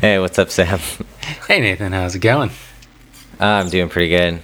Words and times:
Hey, 0.00 0.20
what's 0.20 0.38
up, 0.38 0.48
Sam? 0.50 0.78
Hey 1.48 1.60
Nathan, 1.60 1.90
how's 1.92 2.14
it 2.14 2.20
going? 2.20 2.50
Uh, 3.40 3.44
I'm 3.44 3.68
doing 3.68 3.88
pretty 3.88 4.08
good. 4.10 4.40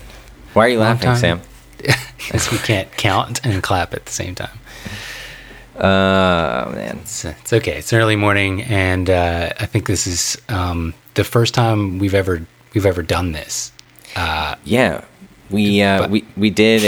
Why 0.52 0.64
are 0.66 0.68
you 0.68 0.78
Long 0.80 0.88
laughing, 0.98 1.06
time. 1.06 1.16
Sam? 1.16 1.40
Because 2.18 2.50
we 2.50 2.58
can't 2.58 2.90
count 2.96 3.40
and 3.46 3.62
clap 3.62 3.94
at 3.94 4.04
the 4.04 4.10
same 4.10 4.34
time. 4.34 4.58
Oh 5.76 6.72
man, 6.72 6.98
It's, 7.02 7.24
it's 7.24 7.52
okay. 7.52 7.78
It's 7.78 7.92
early 7.92 8.16
morning, 8.16 8.62
and 8.62 9.08
uh, 9.08 9.52
I 9.60 9.66
think 9.66 9.86
this 9.86 10.08
is 10.08 10.36
um, 10.48 10.92
the 11.14 11.22
first 11.22 11.54
time 11.54 12.00
we've 12.00 12.14
ever 12.14 12.44
we've 12.74 12.86
ever 12.86 13.02
done 13.04 13.30
this. 13.30 13.70
Uh, 14.16 14.56
yeah, 14.64 15.04
we 15.50 15.82
uh, 15.82 16.00
But- 16.00 16.10
we 16.10 16.24
we 16.36 16.50
did 16.50 16.82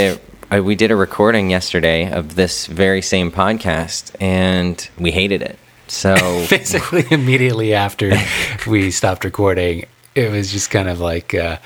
a 0.50 0.56
uh, 0.58 0.62
we 0.62 0.74
did 0.74 0.90
a 0.90 0.96
recording 0.96 1.50
yesterday 1.50 2.10
of 2.10 2.34
this 2.34 2.66
very 2.66 3.00
same 3.02 3.30
podcast, 3.30 4.10
and 4.20 4.88
we 4.98 5.12
hated 5.12 5.40
it. 5.42 5.56
So 5.88 6.46
basically, 6.50 7.04
immediately 7.10 7.74
after 7.74 8.12
we 8.66 8.90
stopped 8.90 9.24
recording, 9.24 9.84
it 10.14 10.30
was 10.30 10.50
just 10.50 10.70
kind 10.70 10.88
of 10.88 11.00
like 11.00 11.34
uh, 11.34 11.58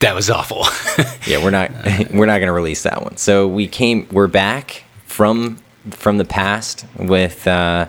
that 0.00 0.14
was 0.14 0.30
awful. 0.30 0.64
yeah, 1.26 1.42
we're 1.42 1.50
not 1.50 1.70
we're 2.12 2.26
not 2.26 2.38
gonna 2.38 2.52
release 2.52 2.82
that 2.84 3.02
one. 3.02 3.16
So 3.16 3.48
we 3.48 3.66
came, 3.66 4.06
we're 4.12 4.26
back 4.28 4.84
from 5.06 5.58
from 5.90 6.18
the 6.18 6.24
past 6.24 6.84
with 6.98 7.46
uh, 7.46 7.86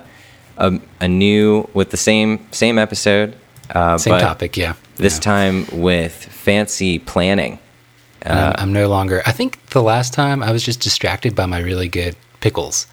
a, 0.58 0.80
a 1.00 1.08
new 1.08 1.70
with 1.74 1.92
the 1.92 1.98
same 1.98 2.46
same 2.52 2.78
episode, 2.78 3.36
uh, 3.72 3.98
Same 3.98 4.20
topic, 4.20 4.58
yeah. 4.58 4.74
This 4.96 5.16
Yeah. 5.16 5.22
time 5.22 5.66
with 5.72 6.14
fancy 6.14 7.00
planning. 7.00 7.60
And 8.24 8.38
I'm, 8.40 8.54
I'm 8.58 8.74
no 8.74 8.88
longer. 8.88 9.24
I 9.26 9.32
think 9.32 9.66
the 9.72 9.82
last 9.82 10.14
time 10.14 10.44
I 10.44 10.52
was 10.52 10.64
just 10.64 10.80
distracted 10.80 11.36
by 11.36 11.48
my 11.48 11.60
really 11.60 11.88
good 11.88 12.16
pickles 12.40 12.86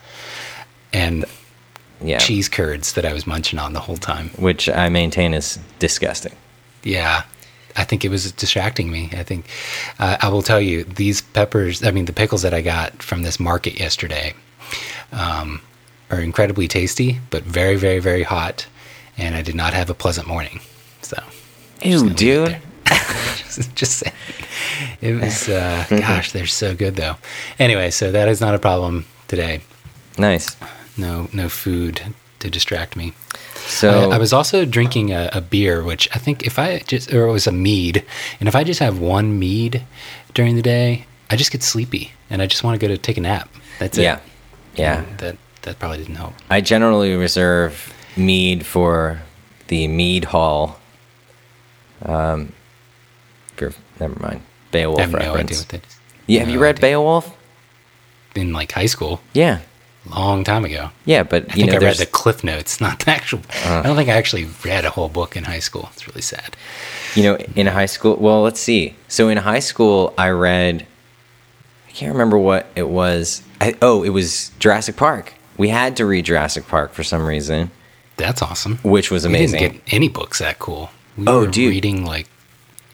and 0.93 1.25
Yeah, 2.01 2.19
cheese 2.19 2.49
curds 2.49 2.93
that 2.93 3.05
I 3.05 3.13
was 3.13 3.27
munching 3.27 3.59
on 3.59 3.73
the 3.73 3.81
whole 3.81 3.97
time. 3.97 4.31
which 4.39 4.69
I 4.69 4.89
maintain 4.89 5.35
is 5.35 5.59
disgusting. 5.79 6.35
Yeah, 6.85 7.25
I 7.77 7.85
think 7.85 8.05
it 8.05 8.09
was 8.09 8.31
distracting 8.33 8.91
me. 8.91 9.11
I 9.13 9.23
think 9.23 9.47
uh, 9.99 10.17
I 10.21 10.29
will 10.29 10.43
tell 10.43 10.61
you 10.61 10.85
these 10.85 11.23
peppers. 11.23 11.85
I 11.85 11.91
mean, 11.91 12.05
the 12.07 12.13
pickles 12.13 12.43
that 12.43 12.55
I 12.55 12.61
got 12.61 13.03
from 13.03 13.23
this 13.23 13.39
market 13.41 13.79
yesterday 13.79 14.35
um, 15.13 15.61
are 16.11 16.21
incredibly 16.21 16.69
tasty, 16.69 17.21
but 17.31 17.43
very, 17.45 17.77
very, 17.77 17.99
very 17.99 18.23
hot. 18.23 18.67
And 19.17 19.35
I 19.35 19.43
did 19.43 19.55
not 19.55 19.75
have 19.75 19.91
a 19.91 19.95
pleasant 19.95 20.29
morning. 20.29 20.61
So, 21.03 21.21
Ew, 21.83 21.99
gonna 21.99 22.05
leave 22.05 22.13
it 22.13 22.17
dude. 22.17 22.57
just, 23.39 23.75
just 23.75 23.93
saying. 23.99 24.15
It 25.01 25.21
was. 25.21 25.49
Uh, 25.49 25.85
gosh, 25.91 26.33
they're 26.33 26.47
so 26.47 26.75
good 26.75 26.97
though. 26.97 27.17
Anyway, 27.59 27.91
so 27.91 28.13
that 28.13 28.29
is 28.29 28.41
not 28.41 28.55
a 28.55 28.59
problem 28.59 29.07
today. 29.27 29.61
Nice. 30.17 30.57
No, 30.99 31.29
no 31.33 31.49
food 31.49 32.15
to 32.41 32.51
distract 32.51 32.97
me. 32.97 33.13
So 33.55 34.11
I, 34.11 34.17
I 34.17 34.19
was 34.19 34.33
also 34.33 34.65
drinking 34.65 35.13
a, 35.13 35.31
a 35.33 35.41
beer, 35.41 35.83
which 35.83 36.09
I 36.15 36.19
think 36.19 36.47
if 36.47 36.59
I 36.59 36.79
just, 36.81 37.13
or 37.13 37.27
it 37.27 37.33
was 37.33 37.47
a 37.47 37.53
mead, 37.53 38.05
and 38.41 38.49
if 38.49 38.55
I 38.57 38.65
just 38.65 38.81
have 38.81 38.99
one 38.99 39.39
mead 39.39 39.85
during 40.35 40.57
the 40.57 40.63
day, 40.63 41.07
I 41.31 41.37
just 41.37 41.51
get 41.53 41.63
sleepy 41.63 42.13
and 42.31 42.41
I 42.43 42.47
just 42.47 42.65
want 42.65 42.79
to 42.81 42.87
go 42.87 42.93
to 42.93 42.99
take 42.99 43.17
a 43.17 43.21
nap. 43.21 43.49
That's 43.79 43.99
it. 43.99 44.03
yeah, 44.03 44.21
yeah. 44.75 45.05
That 45.19 45.37
that 45.63 45.79
probably 45.79 45.99
didn't 45.99 46.15
help. 46.17 46.35
I 46.51 46.61
generally 46.61 47.15
reserve 47.15 47.93
mead 48.17 48.65
for 48.65 49.21
the 49.69 49.87
mead 49.89 50.25
hall. 50.27 50.79
Um, 52.03 52.53
you're, 53.61 53.73
never 54.01 54.19
mind. 54.21 54.41
Beowulf 54.71 54.99
I 54.99 55.03
have 55.03 55.13
no 55.13 55.19
idea 55.19 55.33
reference. 55.33 55.59
what 55.59 55.69
that 55.71 55.87
is. 55.87 55.99
yeah, 56.27 56.41
have 56.41 56.49
you 56.49 56.59
read 56.61 56.77
idea. 56.77 56.91
Beowulf? 56.91 57.37
In 58.35 58.53
like 58.53 58.73
high 58.73 58.87
school, 58.87 59.21
Yeah, 59.33 59.61
long 60.07 60.45
time 60.45 60.65
ago. 60.65 60.91
yeah, 61.05 61.23
but 61.23 61.45
I 61.51 61.55
think 61.55 61.71
know, 61.71 61.77
I 61.77 61.81
read 61.81 61.97
the 61.97 62.07
cliff 62.07 62.43
notes, 62.45 62.81
not 62.87 63.01
the 63.01 63.11
actual. 63.11 63.41
Uh. 63.67 63.81
I 63.81 63.83
don't 63.83 63.97
think 63.97 64.09
I 64.09 64.15
actually 64.15 64.47
read 64.65 64.85
a 64.85 64.91
whole 64.91 65.09
book 65.09 65.37
in 65.37 65.45
high 65.45 65.59
school. 65.59 65.89
It's 65.93 66.07
really 66.09 66.23
sad. 66.23 66.57
you 67.15 67.23
know 67.23 67.37
in 67.57 67.67
high 67.67 67.87
school. 67.87 68.17
Well, 68.17 68.43
let's 68.43 68.61
see. 68.61 68.95
So 69.09 69.29
in 69.29 69.39
high 69.39 69.61
school, 69.61 70.15
I 70.19 70.31
read. 70.31 70.87
I 71.89 71.91
can't 71.93 72.13
remember 72.13 72.39
what 72.39 72.67
it 72.77 72.89
was. 72.89 73.43
I, 73.61 73.75
oh, 73.83 74.03
it 74.05 74.11
was 74.11 74.51
Jurassic 74.61 74.97
Park. 74.97 75.35
We 75.57 75.69
had 75.69 75.97
to 75.97 76.07
read 76.07 76.27
Jurassic 76.27 76.69
Park 76.69 76.93
for 76.93 77.03
some 77.03 77.27
reason, 77.27 77.73
That's 78.17 78.41
awesome. 78.43 78.79
which 78.85 79.11
was 79.11 79.25
amazing. 79.25 79.61
We 79.61 79.69
didn't 79.69 79.85
get 79.87 79.95
any 79.95 80.09
books 80.09 80.39
that 80.39 80.61
cool. 80.61 80.91
We 81.17 81.27
Oh, 81.27 81.41
were 81.41 81.47
dude. 81.49 81.71
reading 81.71 82.05
like 82.05 82.29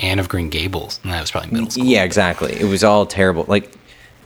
Anne 0.01 0.19
of 0.19 0.31
Green 0.31 0.49
Gables, 0.49 1.01
and 1.03 1.13
that 1.13 1.21
was 1.21 1.31
probably 1.31 1.51
middle 1.51 1.69
school. 1.71 1.85
Yeah, 1.85 2.05
exactly. 2.05 2.55
It 2.59 2.65
was 2.65 2.83
all 2.83 3.05
terrible. 3.05 3.45
Like 3.47 3.71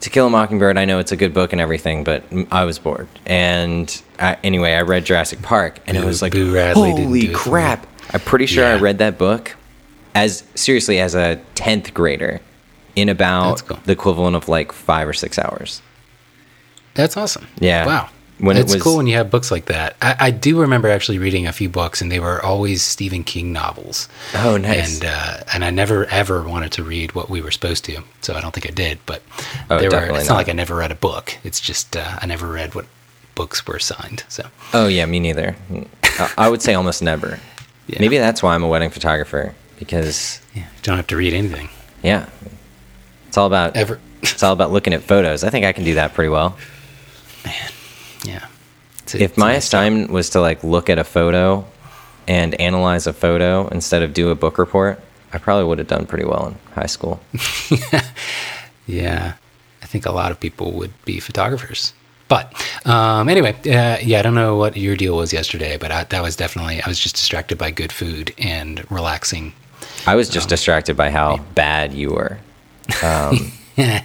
To 0.00 0.10
Kill 0.10 0.28
a 0.28 0.30
Mockingbird, 0.30 0.78
I 0.78 0.84
know 0.84 1.00
it's 1.00 1.10
a 1.10 1.16
good 1.16 1.34
book 1.34 1.52
and 1.52 1.60
everything, 1.60 2.04
but 2.04 2.22
I 2.52 2.64
was 2.64 2.78
bored. 2.78 3.08
And 3.26 4.00
I, 4.20 4.36
anyway, 4.44 4.74
I 4.74 4.82
read 4.82 5.04
Jurassic 5.04 5.42
Park, 5.42 5.80
and 5.86 5.96
it 5.96 6.04
was 6.04 6.22
like, 6.22 6.32
Boo 6.32 6.54
holy 6.54 6.94
do 6.94 7.02
it 7.02 7.04
for 7.04 7.10
me." 7.10 7.34
crap! 7.34 7.86
I'm 8.12 8.20
pretty 8.20 8.46
sure 8.46 8.64
I 8.64 8.76
read 8.76 8.98
that 8.98 9.18
book 9.18 9.56
as 10.14 10.44
seriously 10.54 11.00
as 11.00 11.14
a 11.14 11.36
tenth 11.54 11.92
grader 11.94 12.40
in 12.96 13.08
about 13.08 13.66
cool. 13.66 13.78
the 13.84 13.92
equivalent 13.92 14.34
of 14.34 14.48
like 14.48 14.72
five 14.72 15.06
or 15.06 15.12
six 15.12 15.38
hours. 15.38 15.82
That's 16.94 17.16
awesome. 17.16 17.46
Yeah. 17.60 17.86
Wow. 17.86 18.08
When 18.38 18.56
it 18.56 18.60
it's 18.60 18.74
was- 18.74 18.82
cool 18.82 18.96
when 18.98 19.06
you 19.08 19.16
have 19.16 19.30
books 19.30 19.50
like 19.50 19.66
that. 19.66 19.96
I, 20.00 20.16
I 20.20 20.30
do 20.30 20.60
remember 20.60 20.88
actually 20.88 21.18
reading 21.18 21.46
a 21.46 21.52
few 21.52 21.68
books, 21.68 22.00
and 22.00 22.10
they 22.12 22.20
were 22.20 22.40
always 22.44 22.82
Stephen 22.82 23.24
King 23.24 23.52
novels. 23.52 24.08
Oh, 24.34 24.56
nice. 24.56 24.96
And 25.00 25.10
uh, 25.10 25.40
and 25.52 25.64
I 25.64 25.70
never 25.70 26.04
ever 26.06 26.42
wanted 26.48 26.70
to 26.72 26.84
read 26.84 27.14
what 27.14 27.28
we 27.28 27.40
were 27.40 27.50
supposed 27.50 27.84
to, 27.86 28.02
so 28.20 28.34
I 28.34 28.40
don't 28.40 28.54
think 28.54 28.66
I 28.68 28.72
did. 28.72 28.98
But 29.06 29.22
Oh, 29.70 29.78
they 29.80 29.88
were. 29.88 29.96
It's 30.16 30.28
not. 30.28 30.34
not 30.34 30.36
like 30.36 30.48
I 30.48 30.52
never 30.52 30.76
read 30.76 30.92
a 30.92 30.96
book. 30.96 31.36
It's 31.42 31.58
just 31.60 31.96
uh, 31.96 32.18
I 32.22 32.26
never 32.26 32.46
read 32.46 32.74
what 32.76 32.86
books 33.34 33.66
were 33.66 33.76
assigned. 33.76 34.24
So 34.28 34.46
Oh 34.72 34.86
yeah, 34.88 35.04
me 35.06 35.18
neither. 35.20 35.56
I- 36.36 36.48
would 36.48 36.62
say 36.62 36.74
almost 36.74 37.02
never. 37.02 37.40
Yeah. 37.90 38.00
Maybe 38.00 38.18
that's 38.18 38.42
why 38.42 38.54
I'm 38.54 38.62
a 38.62 38.68
wedding 38.68 38.90
photographer 38.90 39.54
because 39.78 40.42
yeah, 40.54 40.64
you 40.64 40.82
don't 40.82 40.96
have 40.98 41.06
to 41.06 41.16
read 41.16 41.32
anything 41.32 41.70
yeah, 42.02 42.28
it's 43.28 43.38
all 43.38 43.46
about 43.46 43.76
ever. 43.78 43.98
It's 44.20 44.42
all 44.42 44.52
about 44.52 44.70
looking 44.72 44.92
at 44.92 45.02
photos. 45.02 45.42
I 45.42 45.48
think 45.48 45.64
I 45.64 45.72
can 45.72 45.84
do 45.84 45.94
that 45.94 46.12
pretty 46.12 46.28
well. 46.28 46.58
Yeah. 48.24 48.46
A- 49.14 49.22
If 49.22 49.36
my 49.38 49.52
nice 49.54 49.64
job. 49.70 49.78
assignment 49.80 50.10
was 50.10 50.30
to 50.30 50.40
like 50.40 50.62
look 50.64 50.90
at 50.90 50.98
a 50.98 51.04
photo 51.04 51.64
and 52.26 52.54
analyze 52.60 53.06
a 53.06 53.12
photo 53.12 53.68
instead 53.68 54.02
of 54.02 54.12
do 54.12 54.30
a 54.30 54.34
book 54.34 54.58
report, 54.58 55.00
I 55.32 55.38
probably 55.38 55.64
would 55.64 55.78
have 55.78 55.88
done 55.88 56.06
pretty 56.06 56.24
well 56.24 56.46
in 56.48 56.54
high 56.74 56.86
school. 56.86 57.20
Yeah, 58.86 59.34
I 59.82 59.86
think 59.86 60.06
a 60.06 60.12
lot 60.12 60.30
of 60.32 60.40
people 60.40 60.72
would 60.72 60.92
be 61.04 61.20
photographers. 61.20 61.92
But 62.28 62.52
um, 62.86 63.28
anyway, 63.28 63.52
uh, 63.66 63.98
yeah, 64.02 64.18
I 64.18 64.22
don't 64.22 64.34
know 64.34 64.56
what 64.56 64.76
your 64.78 64.96
deal 64.96 65.16
was 65.16 65.32
yesterday, 65.32 65.76
but 65.76 65.90
I, 65.90 66.04
that 66.04 66.22
was 66.22 66.36
definitely 66.36 66.80
I 66.82 66.88
was 66.88 66.98
just 66.98 67.14
distracted 67.14 67.58
by 67.58 67.70
good 67.70 67.92
food 67.92 68.34
and 68.38 68.90
relaxing. 68.90 69.52
I 70.06 70.14
was 70.14 70.28
just 70.30 70.48
distracted 70.48 70.96
by 70.96 71.10
how 71.10 71.38
bad 71.54 71.92
you 71.94 72.10
were. 72.10 72.38
Um, 73.04 73.52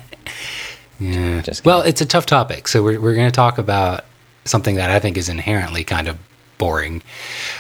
Yeah. 1.04 1.42
Just 1.42 1.66
well, 1.66 1.82
it's 1.82 2.02
a 2.02 2.06
tough 2.06 2.26
topic, 2.26 2.68
so 2.68 2.82
we're 2.84 3.00
we're 3.00 3.16
going 3.16 3.28
to 3.28 3.36
talk 3.36 3.58
about 3.58 4.06
something 4.46 4.76
that 4.76 4.90
I 4.90 5.00
think 5.00 5.18
is 5.18 5.30
inherently 5.30 5.84
kind 5.84 6.08
of 6.08 6.18
boring. 6.58 7.02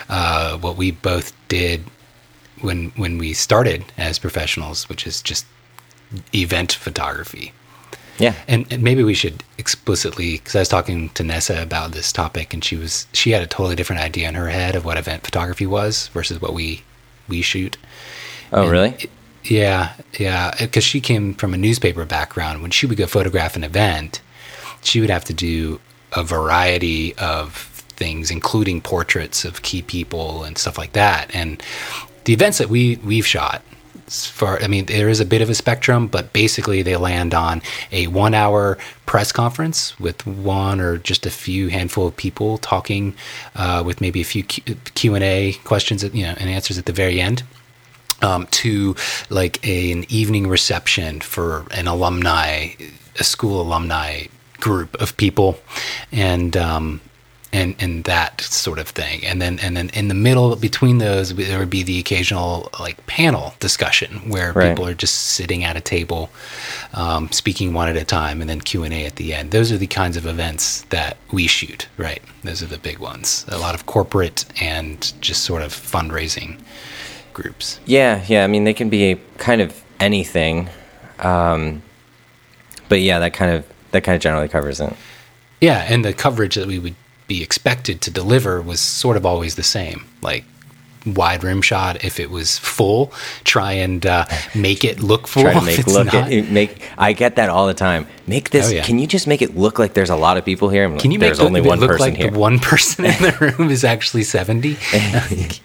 Uh, 0.09 0.57
what 0.57 0.77
we 0.77 0.91
both 0.91 1.33
did 1.47 1.83
when 2.61 2.91
when 2.95 3.17
we 3.17 3.33
started 3.33 3.83
as 3.97 4.19
professionals, 4.19 4.87
which 4.89 5.05
is 5.07 5.21
just 5.21 5.45
event 6.33 6.71
photography. 6.73 7.51
yeah, 8.19 8.35
And, 8.47 8.71
and 8.71 8.83
maybe 8.83 9.03
we 9.03 9.15
should 9.15 9.43
explicitly, 9.57 10.33
because 10.37 10.55
I 10.55 10.59
was 10.59 10.69
talking 10.69 11.09
to 11.09 11.23
Nessa 11.23 11.59
about 11.61 11.91
this 11.93 12.11
topic, 12.11 12.53
and 12.53 12.63
she 12.63 12.75
was 12.77 13.07
she 13.13 13.31
had 13.31 13.41
a 13.41 13.47
totally 13.47 13.75
different 13.75 14.01
idea 14.03 14.29
in 14.29 14.35
her 14.35 14.49
head 14.49 14.75
of 14.75 14.85
what 14.85 14.97
event 14.97 15.23
photography 15.23 15.65
was 15.65 16.07
versus 16.09 16.39
what 16.41 16.53
we 16.53 16.83
we 17.27 17.41
shoot. 17.41 17.77
Oh, 18.51 18.61
And 18.63 18.71
really? 18.71 18.89
it- 18.99 19.09
yeah, 19.45 19.93
yeah. 20.19 20.53
Because 20.59 20.83
she 20.83 21.01
came 21.01 21.33
from 21.33 21.53
a 21.53 21.57
newspaper 21.57 22.05
background. 22.05 22.61
When 22.61 22.71
she 22.71 22.85
would 22.85 22.97
go 22.97 23.07
photograph 23.07 23.55
an 23.55 23.63
event, 23.63 24.21
she 24.83 25.01
would 25.01 25.09
have 25.09 25.25
to 25.25 25.33
do 25.33 25.79
a 26.13 26.23
variety 26.23 27.15
of 27.17 27.55
things, 27.95 28.31
including 28.31 28.81
portraits 28.81 29.45
of 29.45 29.61
key 29.61 29.81
people 29.81 30.43
and 30.43 30.57
stuff 30.57 30.77
like 30.77 30.93
that. 30.93 31.33
And 31.33 31.61
the 32.25 32.33
events 32.33 32.57
that 32.57 32.69
we 32.69 32.97
we've 32.97 33.25
shot, 33.25 33.61
far 34.07 34.61
I 34.61 34.67
mean, 34.67 34.85
there 34.85 35.09
is 35.09 35.19
a 35.19 35.25
bit 35.25 35.41
of 35.41 35.49
a 35.49 35.55
spectrum, 35.55 36.07
but 36.07 36.33
basically 36.33 36.81
they 36.81 36.95
land 36.95 37.33
on 37.33 37.61
a 37.91 38.07
one-hour 38.07 38.77
press 39.05 39.31
conference 39.31 39.99
with 39.99 40.25
one 40.25 40.79
or 40.79 40.97
just 40.97 41.25
a 41.25 41.29
few 41.29 41.69
handful 41.69 42.07
of 42.07 42.15
people 42.15 42.57
talking, 42.57 43.15
uh, 43.55 43.83
with 43.85 44.01
maybe 44.01 44.21
a 44.21 44.25
few 44.25 44.43
Q 44.43 45.15
and 45.15 45.23
A 45.23 45.53
questions, 45.63 46.03
you 46.03 46.23
know, 46.23 46.35
and 46.37 46.49
answers 46.49 46.77
at 46.77 46.85
the 46.85 46.93
very 46.93 47.19
end 47.19 47.43
um, 48.23 48.47
to 48.47 48.95
like 49.29 49.65
a, 49.67 49.91
an 49.91 50.05
evening 50.09 50.47
reception 50.47 51.21
for 51.21 51.65
an 51.71 51.87
alumni, 51.87 52.69
a 53.19 53.23
school 53.23 53.61
alumni 53.61 54.23
group 54.59 54.95
of 55.01 55.15
people, 55.17 55.59
and 56.11 56.55
um, 56.57 57.01
and 57.51 57.75
and 57.79 58.03
that 58.05 58.41
sort 58.41 58.79
of 58.79 58.87
thing. 58.87 59.23
And 59.25 59.41
then 59.41 59.59
and 59.59 59.75
then 59.77 59.89
in 59.93 60.07
the 60.07 60.15
middle 60.15 60.55
between 60.55 60.97
those 60.97 61.35
there 61.35 61.59
would 61.59 61.69
be 61.69 61.83
the 61.83 61.99
occasional 61.99 62.69
like 62.79 63.05
panel 63.05 63.53
discussion 63.59 64.29
where 64.29 64.51
Right. 64.53 64.69
people 64.69 64.87
are 64.87 64.93
just 64.95 65.15
sitting 65.15 65.63
at 65.63 65.75
a 65.77 65.81
table 65.81 66.29
um, 66.93 67.29
speaking 67.31 67.73
one 67.73 67.89
at 67.89 67.97
a 67.97 68.05
time 68.05 68.41
and 68.41 68.49
then 68.49 68.61
q&a 68.61 69.05
at 69.05 69.17
the 69.17 69.33
end. 69.33 69.51
Those 69.51 69.71
are 69.71 69.77
the 69.77 69.87
kinds 69.87 70.17
of 70.17 70.25
events 70.25 70.81
that 70.89 71.17
we 71.31 71.45
shoot 71.47 71.87
right? 71.97 72.21
Those 72.43 72.63
are 72.63 72.67
the 72.67 72.79
big 72.79 72.97
ones. 72.99 73.45
A 73.49 73.57
lot 73.59 73.75
of 73.75 73.85
corporate 73.85 74.45
and 74.61 75.13
just 75.21 75.43
sort 75.43 75.61
of 75.61 75.71
fundraising 75.73 76.59
groups 77.33 77.79
Yeah, 77.85 78.23
yeah. 78.27 78.43
I 78.43 78.47
mean, 78.47 78.63
they 78.63 78.73
can 78.73 78.89
be 78.89 79.17
kind 79.37 79.61
of 79.61 79.81
anything, 79.99 80.69
um, 81.19 81.81
but 82.89 83.01
yeah, 83.01 83.19
that 83.19 83.33
kind 83.33 83.51
of 83.51 83.65
that 83.91 84.03
kind 84.03 84.15
of 84.15 84.21
generally 84.21 84.47
covers 84.47 84.79
it. 84.79 84.93
Yeah, 85.61 85.85
and 85.87 86.03
the 86.03 86.13
coverage 86.13 86.55
that 86.55 86.67
we 86.67 86.79
would 86.79 86.95
be 87.27 87.41
expected 87.41 88.01
to 88.01 88.11
deliver 88.11 88.61
was 88.61 88.79
sort 88.81 89.15
of 89.17 89.25
always 89.25 89.55
the 89.55 89.63
same. 89.63 90.05
Like 90.21 90.43
wide 91.05 91.43
rim 91.43 91.61
shot, 91.61 92.03
if 92.03 92.19
it 92.19 92.29
was 92.29 92.57
full, 92.57 93.13
try 93.43 93.73
and 93.73 94.05
uh, 94.05 94.25
make 94.55 94.83
it 94.83 94.99
look 94.99 95.27
full. 95.27 95.43
Try 95.43 95.53
to 95.53 95.57
if 95.59 95.65
make 95.65 95.79
it's 95.79 95.93
look 95.93 96.07
not. 96.13 96.31
it, 96.31 96.51
make. 96.51 96.81
I 96.97 97.13
get 97.13 97.35
that 97.37 97.49
all 97.49 97.67
the 97.67 97.73
time. 97.73 98.07
Make 98.27 98.49
this. 98.49 98.69
Oh, 98.69 98.75
yeah. 98.75 98.83
Can 98.83 98.99
you 98.99 99.07
just 99.07 99.27
make 99.27 99.41
it 99.41 99.55
look 99.55 99.79
like 99.79 99.93
there's 99.93 100.09
a 100.09 100.15
lot 100.15 100.37
of 100.37 100.45
people 100.45 100.69
here? 100.69 100.83
I'm 100.83 100.91
Can 100.91 100.97
like, 100.97 101.03
you 101.05 101.09
make 101.11 101.19
there's 101.19 101.37
the, 101.39 101.45
only 101.45 101.61
it 101.61 101.65
one 101.65 101.79
look 101.79 101.91
person 101.91 102.07
like 102.07 102.17
here? 102.17 102.31
the 102.31 102.39
one 102.39 102.59
person 102.59 103.05
in 103.05 103.21
the 103.21 103.55
room 103.57 103.69
is 103.69 103.83
actually 103.83 104.23
seventy? 104.23 104.77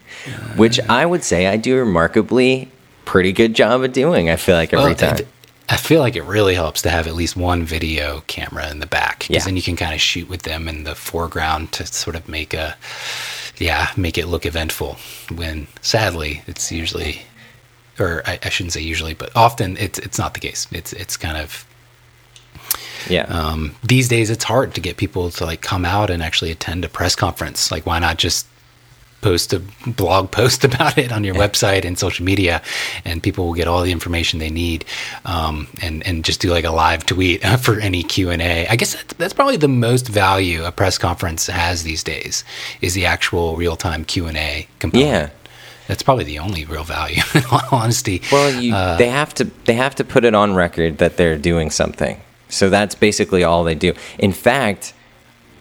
Which 0.56 0.80
I 0.88 1.06
would 1.06 1.22
say 1.24 1.46
I 1.46 1.56
do 1.56 1.76
a 1.76 1.84
remarkably 1.84 2.70
pretty 3.04 3.32
good 3.32 3.54
job 3.54 3.82
of 3.82 3.92
doing. 3.92 4.28
I 4.30 4.36
feel 4.36 4.56
like 4.56 4.72
every 4.72 4.86
Well, 4.86 4.94
time. 4.94 5.26
I 5.70 5.76
feel 5.76 6.00
like 6.00 6.16
it 6.16 6.24
really 6.24 6.54
helps 6.54 6.80
to 6.82 6.90
have 6.90 7.06
at 7.06 7.14
least 7.14 7.36
one 7.36 7.64
video 7.64 8.22
camera 8.26 8.70
in 8.70 8.80
the 8.80 8.86
back 8.86 9.20
because 9.20 9.34
Yeah. 9.36 9.44
then 9.44 9.56
you 9.56 9.62
can 9.62 9.76
kind 9.76 9.94
of 9.94 10.00
shoot 10.00 10.28
with 10.28 10.42
them 10.42 10.66
in 10.66 10.84
the 10.84 10.94
foreground 10.94 11.72
to 11.72 11.86
sort 11.86 12.16
of 12.16 12.26
make 12.28 12.54
a, 12.54 12.74
yeah, 13.58 13.90
make 13.96 14.16
it 14.16 14.26
look 14.28 14.46
eventful. 14.46 14.96
When 15.34 15.66
sadly, 15.82 16.42
it's 16.46 16.72
usually, 16.72 17.22
or 17.98 18.22
I, 18.26 18.38
I 18.42 18.48
shouldn't 18.48 18.72
say 18.72 18.80
usually, 18.80 19.12
but 19.14 19.30
often 19.36 19.76
it's 19.76 19.98
it's 19.98 20.18
not 20.18 20.32
the 20.34 20.40
case. 20.40 20.66
It's 20.72 20.92
it's 20.94 21.16
kind 21.18 21.36
of 21.36 21.66
yeah. 23.08 23.24
um, 23.24 23.74
these 23.82 24.08
days 24.08 24.30
it's 24.30 24.44
hard 24.44 24.74
to 24.74 24.80
get 24.80 24.96
people 24.96 25.30
to 25.30 25.44
like 25.44 25.60
come 25.60 25.84
out 25.84 26.08
and 26.10 26.22
actually 26.22 26.50
attend 26.50 26.84
a 26.84 26.88
press 26.88 27.14
conference. 27.14 27.70
Like, 27.70 27.84
why 27.86 27.98
not 27.98 28.16
just 28.18 28.46
post 29.20 29.52
a 29.52 29.60
blog 29.86 30.30
post 30.38 30.64
about 30.64 30.98
it 30.98 31.12
on 31.12 31.24
your 31.24 31.34
website 31.34 31.84
and 31.84 31.98
social 31.98 32.24
media, 32.24 32.62
and 33.04 33.22
people 33.22 33.46
will 33.46 33.54
get 33.54 33.68
all 33.68 33.82
the 33.82 33.92
information 33.92 34.38
they 34.38 34.50
need, 34.50 34.84
um, 35.24 35.66
and 35.82 36.06
and 36.06 36.24
just 36.24 36.40
do 36.40 36.50
like 36.50 36.64
a 36.64 36.70
live 36.70 37.06
tweet 37.06 37.42
for 37.60 37.78
any 37.80 38.02
Q 38.02 38.30
and 38.30 38.42
A. 38.42 38.66
I 38.68 38.76
guess 38.76 38.94
that's, 38.94 39.14
that's 39.14 39.32
probably 39.34 39.56
the 39.56 39.68
most 39.68 40.08
value 40.08 40.64
a 40.64 40.72
press 40.72 40.98
conference 40.98 41.46
has 41.46 41.82
these 41.82 42.02
days 42.02 42.44
is 42.80 42.94
the 42.94 43.06
actual 43.06 43.56
real 43.56 43.76
time 43.76 44.04
Q 44.04 44.26
and 44.26 44.36
A 44.36 44.66
component. 44.78 45.08
Yeah. 45.08 45.30
That's 45.86 46.02
probably 46.02 46.24
the 46.24 46.38
only 46.40 46.66
real 46.66 46.84
value, 46.84 47.22
in 47.34 47.42
all 47.50 47.62
honesty. 47.72 48.20
Well, 48.30 48.50
you, 48.62 48.74
Uh, 48.74 48.98
they 48.98 49.08
have 49.08 49.32
to 49.34 49.44
they 49.64 49.72
have 49.72 49.94
to 49.94 50.04
put 50.04 50.24
it 50.26 50.34
on 50.34 50.54
record 50.54 50.98
that 50.98 51.16
they're 51.16 51.38
doing 51.38 51.70
something. 51.70 52.20
So 52.50 52.68
that's 52.68 52.94
basically 52.94 53.42
all 53.42 53.64
they 53.64 53.74
do. 53.74 53.94
In 54.18 54.32
fact, 54.32 54.92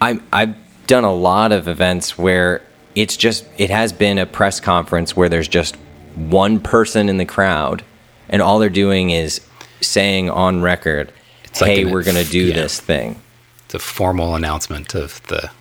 I 0.02 0.20
I've 0.34 0.56
done 0.86 1.06
a 1.06 1.14
lot 1.14 1.52
of 1.54 1.68
events 1.70 2.18
where 2.18 2.62
it's 2.98 3.16
just 3.16 3.46
it 3.58 3.70
has 3.70 3.94
been 3.94 4.18
a 4.18 4.26
press 4.26 4.60
conference 4.60 5.16
where 5.16 5.30
there's 5.30 5.48
just 5.48 5.76
one 6.16 6.60
person 6.60 7.10
in 7.10 7.18
the 7.18 7.26
crowd, 7.26 7.84
and 8.30 8.42
all 8.42 8.58
they're 8.60 8.70
doing 8.70 9.12
is 9.12 9.40
saying 9.82 10.30
on 10.30 10.62
record, 10.62 11.12
It's 11.46 11.62
like 11.62 11.72
"Hey, 11.72 11.82
an- 11.84 11.92
we're 11.92 12.04
gonna 12.04 12.24
do 12.24 12.40
yeah. 12.48 12.56
this 12.56 12.80
thing." 12.80 13.22
it's 13.66 13.76
a 13.76 13.80
formal 13.80 14.34
announcement 14.36 14.96
of 14.96 15.22
the 15.28 15.52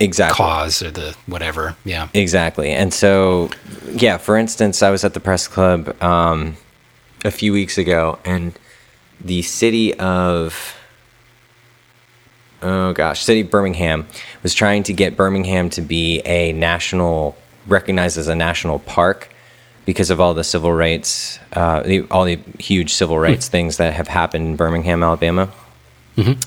Exactly. 0.00 0.36
cause 0.36 0.80
or 0.82 0.90
the 0.92 1.16
whatever. 1.26 1.74
Yeah. 1.84 2.06
Exactly. 2.14 2.70
And 2.70 2.94
so, 2.94 3.50
yeah, 3.90 4.16
for 4.18 4.36
instance, 4.36 4.82
I 4.84 4.90
was 4.90 5.02
at 5.04 5.14
the 5.14 5.18
press 5.20 5.48
club 5.48 6.00
um, 6.00 6.56
a 7.24 7.32
few 7.32 7.52
weeks 7.52 7.76
ago, 7.76 8.20
and 8.24 8.56
the 9.20 9.42
city 9.42 9.92
of, 9.98 10.76
oh 12.62 12.92
gosh, 12.92 13.22
city 13.24 13.40
of 13.40 13.50
Birmingham 13.50 14.06
was 14.42 14.54
trying 14.54 14.82
to 14.84 14.92
get 14.92 15.16
Birmingham 15.16 15.70
to 15.70 15.80
be 15.80 16.20
a 16.20 16.52
national, 16.52 17.36
recognized 17.66 18.18
as 18.18 18.28
a 18.28 18.34
national 18.34 18.78
park 18.80 19.30
because 19.84 20.10
of 20.10 20.20
all 20.20 20.34
the 20.34 20.44
civil 20.44 20.72
rights, 20.72 21.38
uh, 21.54 21.82
the, 21.82 22.02
all 22.10 22.24
the 22.24 22.38
huge 22.58 22.92
civil 22.92 23.18
rights 23.18 23.48
things 23.48 23.78
that 23.78 23.94
have 23.94 24.08
happened 24.08 24.46
in 24.46 24.56
Birmingham, 24.56 25.02
Alabama. 25.02 25.50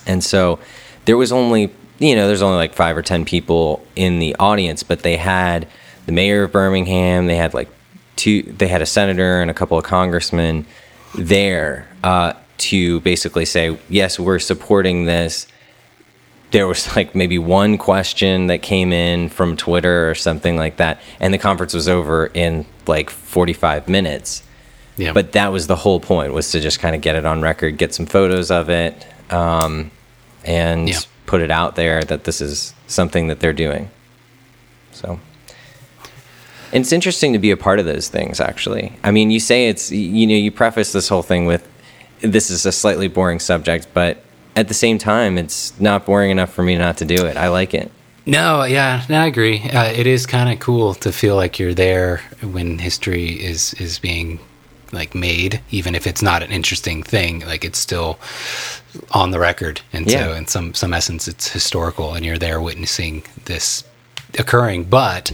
And 0.05 0.23
so 0.23 0.59
there 1.05 1.17
was 1.17 1.31
only, 1.31 1.73
you 1.99 2.15
know, 2.15 2.27
there's 2.27 2.41
only 2.41 2.57
like 2.57 2.73
five 2.73 2.95
or 2.95 3.01
10 3.01 3.25
people 3.25 3.85
in 3.95 4.19
the 4.19 4.35
audience, 4.37 4.83
but 4.83 5.01
they 5.01 5.17
had 5.17 5.67
the 6.05 6.11
mayor 6.11 6.43
of 6.43 6.51
Birmingham, 6.51 7.27
they 7.27 7.35
had 7.35 7.53
like 7.53 7.69
two, 8.15 8.43
they 8.43 8.67
had 8.67 8.81
a 8.81 8.85
senator 8.85 9.41
and 9.41 9.49
a 9.49 9.53
couple 9.53 9.77
of 9.77 9.83
congressmen 9.83 10.65
there 11.17 11.87
uh, 12.03 12.33
to 12.57 12.99
basically 13.01 13.45
say, 13.45 13.77
yes, 13.89 14.19
we're 14.19 14.39
supporting 14.39 15.05
this. 15.05 15.47
There 16.51 16.67
was 16.67 16.95
like 16.95 17.15
maybe 17.15 17.39
one 17.39 17.77
question 17.77 18.47
that 18.47 18.61
came 18.61 18.91
in 18.91 19.29
from 19.29 19.55
Twitter 19.57 20.09
or 20.09 20.15
something 20.15 20.57
like 20.57 20.77
that, 20.77 20.99
and 21.19 21.33
the 21.33 21.37
conference 21.37 21.73
was 21.73 21.87
over 21.87 22.27
in 22.27 22.65
like 22.87 23.09
45 23.09 23.87
minutes. 23.87 24.43
Yeah. 24.97 25.13
But 25.13 25.31
that 25.31 25.51
was 25.51 25.67
the 25.67 25.77
whole 25.77 25.99
point 26.01 26.33
was 26.33 26.51
to 26.51 26.59
just 26.59 26.79
kind 26.79 26.95
of 26.95 27.01
get 27.01 27.15
it 27.15 27.25
on 27.25 27.41
record, 27.41 27.77
get 27.77 27.93
some 27.93 28.05
photos 28.05 28.51
of 28.51 28.69
it, 28.69 29.05
um, 29.31 29.91
and 30.45 30.89
Yeah. 30.89 30.99
put 31.25 31.41
it 31.41 31.49
out 31.51 31.75
there 31.75 32.03
that 32.03 32.25
this 32.25 32.41
is 32.41 32.73
something 32.87 33.27
that 33.27 33.39
they're 33.39 33.53
doing. 33.53 33.89
So 34.91 35.19
and 36.73 36.81
it's 36.81 36.91
interesting 36.93 37.33
to 37.33 37.39
be 37.39 37.51
a 37.51 37.57
part 37.57 37.79
of 37.79 37.85
those 37.85 38.07
things 38.09 38.39
actually. 38.39 38.93
I 39.03 39.11
mean, 39.11 39.31
you 39.31 39.39
say 39.39 39.67
it's 39.69 39.91
you 39.91 40.27
know, 40.27 40.35
you 40.35 40.51
preface 40.51 40.91
this 40.91 41.07
whole 41.09 41.23
thing 41.23 41.45
with 41.45 41.67
this 42.21 42.51
is 42.51 42.65
a 42.65 42.71
slightly 42.71 43.07
boring 43.07 43.39
subject, 43.39 43.87
but 43.93 44.23
at 44.55 44.67
the 44.67 44.73
same 44.73 44.97
time, 44.97 45.37
it's 45.37 45.77
not 45.79 46.05
boring 46.05 46.31
enough 46.31 46.53
for 46.53 46.63
me 46.63 46.77
not 46.77 46.97
to 46.97 47.05
do 47.05 47.25
it. 47.25 47.37
I 47.37 47.47
like 47.49 47.73
it. 47.73 47.91
No, 48.25 48.63
yeah, 48.63 49.03
no, 49.09 49.19
I 49.19 49.25
agree. 49.25 49.61
Uh, 49.61 49.85
it 49.85 50.05
is 50.05 50.25
kind 50.27 50.51
of 50.51 50.59
cool 50.59 50.93
to 50.95 51.11
feel 51.11 51.35
like 51.35 51.57
you're 51.57 51.73
there 51.73 52.17
when 52.43 52.77
history 52.77 53.29
is 53.43 53.73
is 53.75 53.97
being 53.99 54.39
like 54.91 55.15
made, 55.15 55.61
even 55.71 55.95
if 55.95 56.05
it's 56.05 56.21
not 56.21 56.43
an 56.43 56.51
interesting 56.51 57.01
thing. 57.01 57.39
Like 57.47 57.65
it's 57.65 57.79
still 57.79 58.19
on 59.11 59.31
the 59.31 59.39
record, 59.39 59.81
and 59.93 60.09
so 60.09 60.17
Yeah. 60.17 60.37
in 60.37 60.45
some 60.47 60.73
some 60.75 60.93
essence, 60.93 61.27
it's 61.27 61.47
historical, 61.51 62.13
and 62.13 62.23
you're 62.25 62.37
there 62.37 62.61
witnessing 62.61 63.23
this 63.45 63.83
occurring. 64.37 64.83
But 64.83 65.31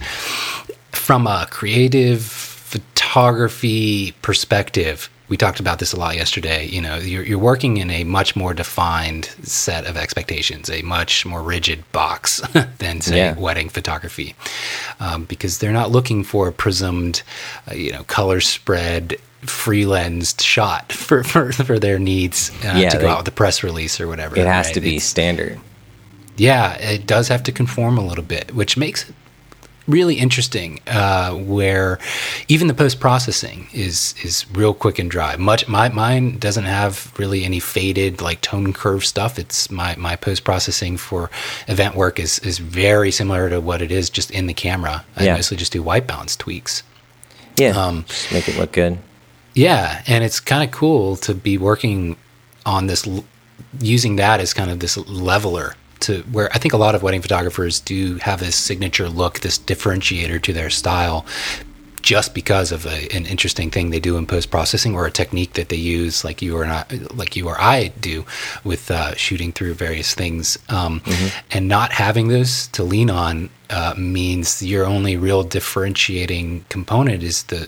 from 0.92 1.28
a 1.28 1.46
creative 1.52 2.22
photography 2.24 4.12
perspective, 4.22 5.10
we 5.30 5.38
talked 5.38 5.60
about 5.60 5.80
this 5.80 5.92
a 5.94 5.98
lot 5.98 6.16
yesterday. 6.16 6.66
You 6.68 6.82
know, 6.82 6.98
you're, 6.98 7.24
you're 7.24 7.38
working 7.40 7.78
in 7.78 7.90
a 7.92 8.04
much 8.04 8.36
more 8.36 8.54
defined 8.54 9.26
set 9.44 9.86
of 9.86 9.98
expectations, 9.98 10.70
a 10.70 10.82
much 10.84 11.26
more 11.26 11.42
rigid 11.42 11.90
box 11.92 12.40
than, 12.78 13.02
say, 13.02 13.18
Yeah. 13.18 13.34
wedding 13.38 13.70
photography, 13.70 14.36
um, 15.00 15.26
because 15.26 15.58
they're 15.58 15.74
not 15.74 15.92
looking 15.92 16.24
for 16.24 16.48
a 16.48 16.54
prismed, 16.54 17.24
uh, 17.70 17.74
you 17.76 17.92
know, 17.92 18.04
color 18.06 18.40
spread, 18.40 19.18
free 19.42 19.86
lensed 19.86 20.42
shot 20.42 20.92
for, 20.94 21.24
for, 21.24 21.52
for 21.52 21.78
their 21.78 22.00
needs 22.00 22.50
uh, 22.64 22.74
Yeah, 22.78 22.90
to 22.90 22.98
go 22.98 23.04
they- 23.04 23.10
out 23.10 23.18
with 23.18 23.26
the 23.26 23.31
press 23.31 23.64
release 23.64 24.00
or 24.00 24.07
whatever. 24.07 24.38
It 24.38 24.46
has 24.48 24.68
right? 24.68 24.74
to 24.76 24.81
be 24.81 24.90
It's- 24.96 25.04
standard. 25.04 25.60
yeah, 26.38 26.74
it 26.76 27.06
does 27.06 27.28
have 27.28 27.44
to 27.44 27.52
conform 27.52 27.98
a 27.98 28.06
little 28.06 28.24
bit, 28.24 28.54
which 28.56 28.78
makes 28.78 29.10
it 29.10 29.16
really 29.88 30.16
interesting. 30.16 30.80
Uh, 30.88 31.34
where 31.34 31.98
even 32.48 32.68
the 32.68 32.74
post 32.74 33.00
processing 33.00 33.68
is 33.74 34.14
is 34.24 34.46
real 34.54 34.74
quick 34.74 35.00
and 35.00 35.10
dry. 35.10 35.36
Much 35.38 35.68
my 35.68 35.90
mine 35.90 36.38
doesn't 36.40 36.66
have 36.66 37.12
really 37.18 37.44
any 37.46 37.60
faded 37.60 38.22
like 38.22 38.42
tone 38.42 38.74
curve 38.74 39.06
stuff. 39.06 39.40
It's 39.40 39.72
my 39.72 39.96
my 39.96 40.16
post 40.16 40.44
processing 40.44 40.98
for 40.98 41.30
event 41.68 41.96
work 41.96 42.20
is 42.20 42.40
is 42.40 42.60
very 42.60 43.12
similar 43.12 43.50
to 43.50 43.60
what 43.62 43.82
it 43.82 43.92
is 43.92 44.10
just 44.10 44.32
in 44.32 44.48
the 44.48 44.54
camera. 44.54 45.06
I 45.16 45.24
Yeah. 45.26 45.36
mostly 45.36 45.58
just 45.58 45.72
do 45.72 45.82
white 45.82 46.08
balance 46.08 46.36
tweaks. 46.36 46.84
Yeah. 47.56 47.70
Um, 47.70 48.06
just 48.08 48.32
make 48.32 48.48
it 48.48 48.58
look 48.58 48.72
good. 48.72 49.00
Yeah, 49.56 50.04
and 50.06 50.24
it's 50.24 50.40
kind 50.40 50.64
of 50.64 50.70
cool 50.70 51.16
to 51.18 51.34
be 51.34 51.58
working 51.58 52.16
on 52.68 52.86
this, 52.86 53.08
l- 53.08 53.26
using 53.80 54.18
that 54.18 54.40
as 54.40 54.54
kind 54.54 54.70
of 54.70 54.80
this 54.80 54.98
leveler 54.98 55.74
to 56.01 56.21
where 56.31 56.49
I 56.54 56.57
think 56.59 56.73
a 56.73 56.77
lot 56.77 56.95
of 56.95 57.04
wedding 57.04 57.21
photographers 57.21 57.80
do 57.80 58.16
have 58.18 58.39
this 58.39 58.56
signature 58.56 59.09
look, 59.09 59.39
this 59.42 59.57
differentiator 59.57 60.42
to 60.44 60.54
their 60.54 60.69
style, 60.69 61.25
just 62.01 62.33
because 62.33 62.71
of 62.71 62.85
a, 62.85 63.07
an 63.13 63.25
interesting 63.25 63.69
thing 63.69 63.89
they 63.89 63.99
do 63.99 64.16
in 64.18 64.25
post 64.25 64.49
processing 64.49 64.95
or 64.95 65.06
a 65.06 65.11
technique 65.11 65.54
that 65.54 65.68
they 65.69 65.75
use, 65.75 66.23
like 66.23 66.42
you 66.42 66.56
or 66.57 66.66
not, 66.66 66.92
like 67.16 67.35
you 67.35 67.47
or 67.47 67.59
I 67.59 67.89
do, 67.99 68.25
with 68.63 68.89
uh, 68.92 69.13
shooting 69.16 69.51
through 69.51 69.73
various 69.73 70.13
things, 70.13 70.57
um, 70.69 71.01
and 71.51 71.68
not 71.68 71.92
having 71.92 72.30
those 72.30 72.68
to 72.68 72.83
lean 72.83 73.09
on 73.09 73.49
uh, 73.69 73.94
means 73.97 74.63
your 74.63 74.85
only 74.85 75.18
real 75.18 75.44
differentiating 75.44 76.66
component 76.69 77.23
is 77.23 77.44
the 77.44 77.68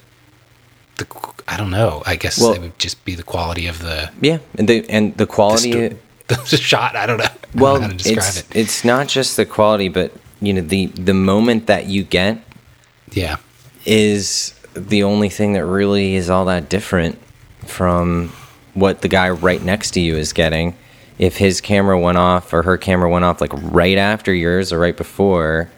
the 0.98 1.05
I 1.48 1.57
don't 1.57 1.71
know. 1.71 2.03
I 2.05 2.15
guess 2.15 2.39
Well- 2.39 2.53
it 2.53 2.62
would 2.62 2.77
just 2.79 3.03
be 3.05 3.15
the 3.15 3.24
quality 3.24 3.67
of 3.67 3.79
the, 3.79 4.09
Yeah, 4.21 4.38
and 4.57 4.67
the 4.67 4.88
and 4.89 5.13
the 5.13 5.25
the, 5.25 5.27
quality. 5.27 5.71
sto- 5.71 5.89
the 5.89 5.95
shot. 6.45 6.95
I 6.95 7.05
don't 7.05 7.17
know. 7.17 7.24
I 7.25 7.27
don't 7.53 7.62
well, 7.62 7.75
know 7.75 7.81
how 7.81 7.88
to 7.88 7.93
describe 7.95 8.17
it's 8.17 8.39
it. 8.41 8.55
it's 8.55 8.86
not 8.86 9.07
just 9.07 9.38
the 9.38 9.45
quality, 9.45 9.89
but 9.89 10.13
you 10.41 10.53
know 10.53 10.62
the 10.62 10.88
the 10.88 11.13
moment 11.13 11.67
that 11.67 11.86
you 11.88 12.03
get 12.03 12.41
Yeah. 13.12 13.38
is 13.86 14.53
the 14.74 15.03
only 15.03 15.29
thing 15.29 15.53
that 15.53 15.65
really 15.65 16.15
is 16.15 16.29
all 16.29 16.45
that 16.45 16.69
different 16.69 17.17
from 17.65 18.29
what 18.74 19.01
the 19.01 19.07
guy 19.07 19.29
right 19.29 19.62
next 19.62 19.91
to 19.91 20.00
you 20.00 20.15
is 20.15 20.31
getting. 20.33 20.75
If 21.17 21.38
his 21.38 21.59
camera 21.59 22.00
went 22.00 22.17
off 22.17 22.53
or 22.53 22.63
her 22.63 22.77
camera 22.77 23.09
went 23.09 23.25
off 23.25 23.41
like 23.41 23.51
right 23.53 23.98
after 23.98 24.33
yours 24.33 24.71
or 24.71 24.79
right 24.79 24.95
before, 24.95 25.69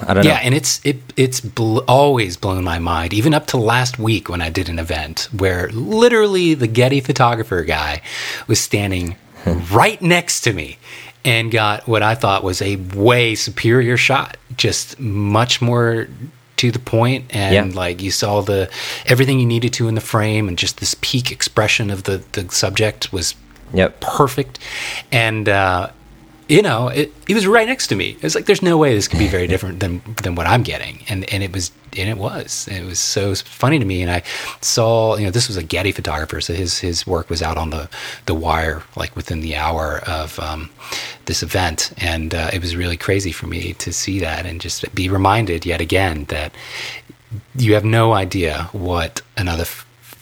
I 0.00 0.14
don't 0.14 0.24
know. 0.24 0.30
Yeah, 0.30 0.36
know. 0.36 0.40
and 0.44 0.54
it's 0.54 0.80
it 0.84 0.96
it's 1.16 1.40
bl- 1.42 1.80
always 1.86 2.36
blown 2.38 2.64
my 2.64 2.78
mind, 2.78 3.12
even 3.12 3.34
up 3.34 3.46
to 3.48 3.58
last 3.58 3.98
week 3.98 4.30
when 4.30 4.40
I 4.40 4.48
did 4.48 4.68
an 4.70 4.78
event 4.78 5.28
where 5.36 5.68
literally 5.70 6.54
the 6.54 6.66
Getty 6.66 7.00
photographer 7.00 7.62
guy 7.64 8.00
was 8.46 8.58
standing 8.58 9.16
right 9.72 10.00
next 10.02 10.40
to 10.42 10.52
me 10.52 10.78
and 11.24 11.50
got 11.50 11.86
what 11.88 12.02
I 12.02 12.14
thought 12.14 12.44
was 12.44 12.60
a 12.62 12.76
way 12.76 13.34
superior 13.34 13.96
shot, 13.96 14.36
just 14.56 14.98
much 15.00 15.62
more 15.62 16.06
to 16.56 16.70
the 16.70 16.78
point 16.78 17.24
and 17.34 17.72
Yeah. 17.72 17.76
like 17.76 18.00
you 18.02 18.10
saw 18.12 18.40
the 18.40 18.70
everything 19.06 19.40
you 19.40 19.46
needed 19.46 19.72
to 19.74 19.88
in 19.88 19.94
the 19.96 20.00
frame 20.00 20.46
and 20.48 20.56
just 20.56 20.78
this 20.78 20.94
peak 21.00 21.32
expression 21.32 21.90
of 21.90 22.04
the 22.04 22.22
the 22.32 22.48
subject 22.50 23.12
was 23.12 23.34
Yep. 23.72 24.00
perfect 24.00 24.58
and 25.10 25.48
uh 25.48 25.90
you 26.54 26.62
know 26.62 26.88
it, 26.88 27.12
it 27.28 27.34
was 27.34 27.46
right 27.46 27.66
next 27.66 27.88
to 27.88 27.96
me. 27.96 28.16
It's 28.22 28.34
like 28.34 28.46
there's 28.46 28.62
no 28.62 28.78
way 28.78 28.94
this 28.94 29.08
could 29.08 29.18
be 29.18 29.26
very 29.28 29.46
different 29.52 29.80
than 29.80 30.02
than 30.22 30.34
what 30.36 30.46
i'm 30.46 30.62
getting. 30.62 31.04
And 31.08 31.30
and 31.32 31.42
it 31.42 31.52
was 31.52 31.72
and 31.96 32.08
it 32.08 32.18
was. 32.18 32.68
It 32.68 32.84
was 32.84 32.98
so 32.98 33.34
funny 33.34 33.78
to 33.78 33.84
me. 33.84 34.02
And 34.02 34.10
i 34.10 34.22
saw 34.60 35.16
you 35.16 35.24
know 35.24 35.30
this 35.30 35.48
was 35.48 35.56
a 35.56 35.62
getty 35.62 35.92
photographer. 35.92 36.40
So 36.40 36.54
his 36.54 36.78
his 36.78 37.06
work 37.06 37.28
was 37.28 37.42
out 37.42 37.56
on 37.56 37.70
the 37.70 37.88
the 38.26 38.34
wire 38.34 38.82
like 38.96 39.16
within 39.16 39.40
the 39.40 39.56
hour 39.56 40.00
of 40.06 40.38
um, 40.38 40.70
this 41.26 41.42
event. 41.42 41.92
And 41.98 42.34
uh, 42.34 42.50
it 42.52 42.60
was 42.60 42.76
really 42.76 42.96
crazy 42.96 43.32
for 43.32 43.46
me 43.46 43.72
to 43.74 43.92
see 43.92 44.20
that 44.20 44.46
and 44.46 44.60
just 44.60 44.94
be 44.94 45.08
reminded 45.08 45.66
yet 45.66 45.80
again 45.80 46.24
that 46.26 46.54
you 47.56 47.74
have 47.74 47.84
no 47.84 48.12
idea 48.12 48.68
what 48.72 49.22
another 49.36 49.66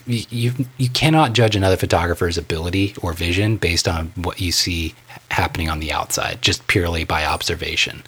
you 0.06 0.24
you 0.30 0.52
you 0.78 0.88
cannot 0.90 1.32
judge 1.32 1.54
another 1.56 1.76
photographer's 1.76 2.38
ability 2.38 2.94
or 3.02 3.12
vision 3.12 3.56
based 3.56 3.86
on 3.88 4.12
what 4.16 4.40
you 4.40 4.52
see 4.52 4.94
happening 5.30 5.68
on 5.70 5.80
the 5.80 5.92
outside 5.92 6.40
just 6.42 6.66
purely 6.66 7.04
by 7.04 7.24
observation 7.24 8.02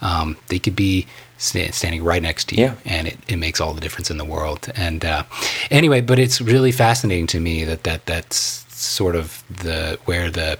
um, 0.00 0.36
they 0.48 0.58
could 0.58 0.74
be 0.76 1.06
sta- 1.38 1.70
standing 1.72 2.02
right 2.02 2.22
next 2.22 2.48
to 2.48 2.56
you 2.56 2.62
Yeah. 2.64 2.74
and 2.84 3.08
it, 3.08 3.18
it 3.28 3.36
makes 3.36 3.60
all 3.60 3.74
the 3.74 3.80
difference 3.80 4.10
in 4.10 4.18
the 4.18 4.24
world 4.24 4.68
and 4.74 5.04
uh, 5.04 5.24
anyway 5.70 6.00
but 6.00 6.18
it's 6.18 6.40
really 6.40 6.72
fascinating 6.72 7.26
to 7.28 7.40
me 7.40 7.64
that 7.64 7.84
that 7.84 8.06
that's 8.06 8.64
sort 8.70 9.14
of 9.16 9.42
the 9.50 9.98
where 10.06 10.30
the 10.30 10.58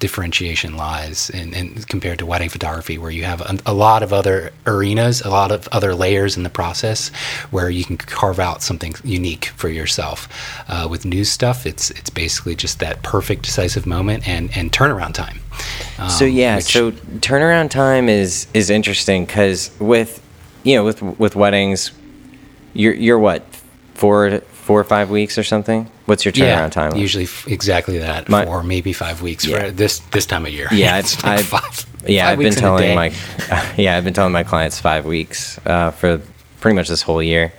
differentiation 0.00 0.76
lies 0.76 1.30
in, 1.30 1.54
in 1.54 1.74
compared 1.84 2.18
to 2.18 2.26
wedding 2.26 2.48
photography 2.48 2.98
where 2.98 3.10
you 3.10 3.24
have 3.24 3.40
a, 3.40 3.56
a 3.64 3.72
lot 3.72 4.02
of 4.02 4.12
other 4.12 4.50
arenas 4.66 5.20
a 5.22 5.30
lot 5.30 5.50
of 5.52 5.68
other 5.72 5.94
layers 5.94 6.36
in 6.36 6.42
the 6.42 6.50
process 6.50 7.08
where 7.50 7.70
you 7.70 7.84
can 7.84 7.96
carve 7.96 8.38
out 8.40 8.62
something 8.62 8.92
unique 9.04 9.46
for 9.56 9.68
yourself. 9.68 10.28
Uh, 10.68 10.86
with 10.90 11.04
news 11.04 11.28
stuff 11.30 11.64
it's 11.64 11.90
it's 11.92 12.10
basically 12.10 12.54
just 12.54 12.80
that 12.80 13.02
perfect 13.02 13.42
decisive 13.44 13.86
moment 13.86 14.26
and 14.28 14.50
and 14.56 14.72
turnaround 14.72 15.14
time. 15.14 15.38
Um, 15.98 16.10
So 16.10 16.24
yeah, 16.24 16.56
which- 16.56 16.64
so 16.72 16.90
turnaround 17.20 17.70
time 17.70 18.08
is 18.08 18.46
is 18.52 18.70
interesting 18.70 19.24
because 19.24 19.70
with 19.78 20.20
you 20.64 20.74
know 20.76 20.84
with 20.84 21.00
with 21.02 21.36
weddings, 21.36 21.92
you're 22.74 22.94
you're 22.94 23.18
what 23.18 23.42
four 23.94 24.42
four 24.64 24.80
or 24.80 24.84
five 24.84 25.10
weeks 25.10 25.36
or 25.36 25.44
something. 25.44 25.90
What's 26.06 26.24
your 26.24 26.32
turnaround 26.32 26.72
time? 26.72 26.92
like? 26.92 27.00
usually 27.00 27.24
f- 27.24 27.46
exactly 27.46 27.98
that 27.98 28.28
My- 28.30 28.46
for 28.46 28.62
maybe 28.62 28.92
five 28.94 29.20
weeks 29.20 29.44
Yeah. 29.44 29.64
for 29.66 29.70
this 29.70 29.98
this 30.10 30.24
time 30.26 30.46
of 30.46 30.52
year 30.52 30.68
Yeah, 30.72 30.98
It's 31.02 31.16
I've, 31.22 31.52
like 31.52 31.64
I've 31.64 31.74
five- 31.76 31.86
yeah, 32.08 32.24
five 32.24 32.32
I've 32.32 32.38
been 32.38 32.44
weeks 32.46 32.56
in 32.56 32.64
a 32.64 32.66
telling 32.66 32.94
my 32.94 33.12
yeah, 33.76 33.96
I've 33.96 34.04
been 34.04 34.14
telling 34.14 34.32
my 34.32 34.42
clients 34.42 34.80
five 34.80 35.04
weeks 35.04 35.58
uh, 35.66 35.90
for 35.90 36.20
pretty 36.60 36.74
much 36.76 36.88
this 36.88 37.02
whole 37.02 37.22
year, 37.22 37.52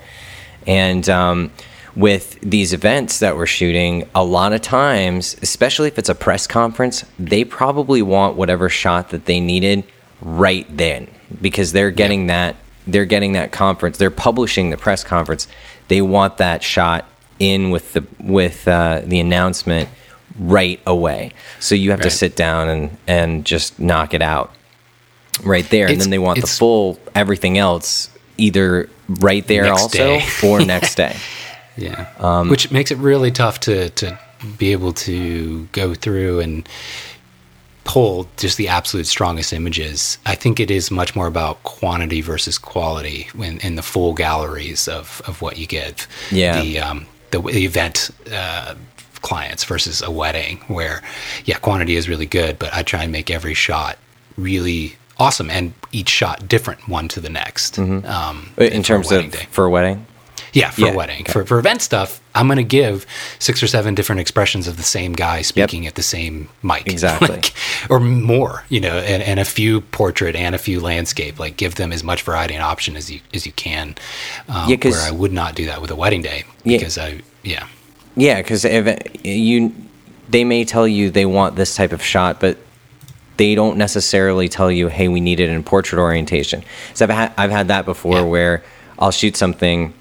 and 0.65 1.07
um, 1.09 1.51
with 1.95 2.39
these 2.41 2.73
events 2.73 3.19
that 3.19 3.37
we're 3.37 3.45
shooting, 3.45 4.09
a 4.15 4.23
lot 4.23 4.51
of 4.51 4.61
times, 4.61 5.35
especially 5.41 5.87
if 5.87 5.97
it's 5.99 6.09
a 6.09 6.15
press 6.15 6.47
conference, 6.47 7.05
they 7.19 7.43
probably 7.45 8.01
want 8.01 8.35
whatever 8.35 8.67
shot 8.67 9.09
that 9.09 9.25
they 9.25 9.39
needed 9.39 9.83
right 10.21 10.65
then 10.75 11.07
because 11.41 11.71
they're 11.71 11.91
getting 11.91 12.27
that 12.27 12.55
they're 12.87 13.05
getting 13.05 13.33
that 13.33 13.51
conference, 13.51 13.97
they're 13.97 14.11
publishing 14.11 14.69
the 14.69 14.77
press 14.77 15.03
conference, 15.03 15.47
they 15.87 16.01
want 16.01 16.37
that 16.37 16.63
shot 16.63 17.05
in 17.39 17.69
with 17.69 17.93
the 17.93 18.05
with 18.19 18.67
uh, 18.67 19.01
the 19.03 19.19
announcement 19.19 19.89
right 20.39 20.81
away. 20.85 21.31
So 21.59 21.75
you 21.75 21.91
have 21.91 22.01
to 22.01 22.09
sit 22.09 22.35
down 22.35 22.69
and 22.69 22.97
and 23.07 23.45
just 23.45 23.79
knock 23.79 24.13
it 24.13 24.21
out 24.21 24.53
right 25.43 25.69
there, 25.69 25.87
and 25.87 25.99
then 25.99 26.09
they 26.09 26.19
want 26.19 26.41
the 26.41 26.47
full 26.47 26.99
everything 27.13 27.57
else 27.57 28.09
either 28.37 28.89
right 29.07 29.45
there 29.47 29.71
also 29.71 29.97
day. 29.97 30.25
or 30.43 30.63
next 30.63 30.95
day. 30.95 31.15
Yeah. 31.77 32.09
Um, 32.19 32.49
Which 32.49 32.71
makes 32.71 32.91
it 32.91 32.97
really 32.99 33.31
tough 33.31 33.59
to, 33.61 33.89
to 33.89 34.17
be 34.57 34.71
able 34.71 34.93
to 34.93 35.65
go 35.71 35.93
through 35.93 36.39
and 36.39 36.69
pull 37.85 38.27
just 38.37 38.57
the 38.57 38.67
absolute 38.67 39.07
strongest 39.07 39.53
images. 39.53 40.17
I 40.25 40.35
think 40.35 40.59
it 40.59 40.69
is 40.69 40.91
much 40.91 41.15
more 41.15 41.27
about 41.27 41.63
quantity 41.63 42.19
versus 42.21 42.57
quality 42.57 43.27
when 43.33 43.59
in 43.59 43.75
the 43.75 43.81
full 43.83 44.13
galleries 44.13 44.87
of, 44.89 45.21
of 45.27 45.41
what 45.41 45.57
you 45.57 45.65
give. 45.67 46.07
Yeah. 46.31 46.59
The, 46.61 46.79
um, 46.79 47.05
the, 47.31 47.39
the 47.39 47.63
event 47.63 48.09
uh, 48.33 48.75
clients 49.21 49.63
versus 49.63 50.01
a 50.01 50.11
wedding 50.11 50.57
where, 50.67 51.01
yeah, 51.45 51.57
quantity 51.57 51.95
is 51.95 52.09
really 52.09 52.25
good, 52.25 52.59
but 52.59 52.73
I 52.73 52.83
try 52.83 53.03
and 53.03 53.11
make 53.11 53.29
every 53.31 53.53
shot 53.53 53.97
really 54.37 54.95
awesome 55.17 55.49
and 55.49 55.73
each 55.91 56.09
shot 56.09 56.47
different 56.47 56.89
one 56.89 57.07
to 57.09 57.21
the 57.21 57.29
next. 57.29 57.79
Um, 57.79 58.01
Mm-hmm. 58.01 58.61
in 58.61 58.83
terms 58.83 59.11
of 59.11 59.31
day. 59.31 59.47
for 59.51 59.63
a 59.65 59.69
wedding. 59.69 60.05
Yeah, 60.55 60.69
for 60.71 60.81
Yeah, 60.81 60.91
a 60.93 60.95
wedding. 60.95 61.21
okay. 61.21 61.31
For 61.33 61.45
for 61.45 61.59
event 61.59 61.81
stuff, 61.81 62.21
I'm 62.33 62.47
going 62.47 62.57
to 62.57 62.63
give 62.63 63.05
six 63.39 63.61
or 63.61 63.67
seven 63.67 63.93
different 63.93 64.21
expressions 64.21 64.67
of 64.67 64.77
the 64.77 64.83
same 64.83 65.13
guy 65.13 65.41
speaking 65.41 65.85
at 65.85 65.95
the 65.95 66.01
same 66.03 66.47
mic. 66.63 66.87
Exactly. 66.95 67.27
Like, 67.27 67.53
or 67.89 67.99
more, 67.99 68.63
you 68.69 68.79
know, 68.79 68.97
and, 68.97 69.21
and 69.21 69.39
a 69.39 69.45
few 69.45 69.81
portrait 69.81 70.35
and 70.35 70.55
a 70.55 70.57
few 70.57 70.79
landscape. 70.79 71.39
Like 71.39 71.57
give 71.57 71.75
them 71.75 71.91
as 71.91 72.03
much 72.03 72.21
variety 72.23 72.53
and 72.55 72.63
option 72.63 72.95
as 72.95 73.11
you 73.11 73.19
as 73.33 73.45
you 73.45 73.51
can. 73.51 73.95
Um, 74.47 74.69
Yeah, 74.69 74.77
where 74.81 75.01
I 75.01 75.11
would 75.11 75.33
not 75.33 75.55
do 75.55 75.65
that 75.65 75.81
with 75.81 75.91
a 75.91 75.95
wedding 75.95 76.21
day 76.21 76.45
Yeah. 76.63 76.77
because 76.77 76.97
I 76.97 77.21
yeah. 77.43 77.67
Yeah, 78.15 78.41
because 78.41 78.63
you, 79.23 79.75
they 80.29 80.45
may 80.45 80.63
tell 80.63 80.87
you 80.87 81.09
they 81.11 81.25
want 81.25 81.57
this 81.57 81.75
type 81.75 81.91
of 81.91 82.01
shot, 82.01 82.39
but 82.39 82.57
they 83.35 83.55
don't 83.55 83.77
necessarily 83.77 84.47
tell 84.47 84.71
you, 84.71 84.87
"Hey, 84.87 85.09
we 85.09 85.19
need 85.19 85.41
it 85.41 85.49
in 85.49 85.61
portrait 85.63 85.99
orientation." 85.99 86.63
So 86.93 87.03
I've 87.03 87.11
had 87.11 87.33
I've 87.37 87.51
had 87.51 87.67
that 87.67 87.83
before 87.83 88.15
Yeah. 88.19 88.21
where 88.21 88.63
I'll 88.97 89.11
shoot 89.11 89.35
something, 89.35 89.93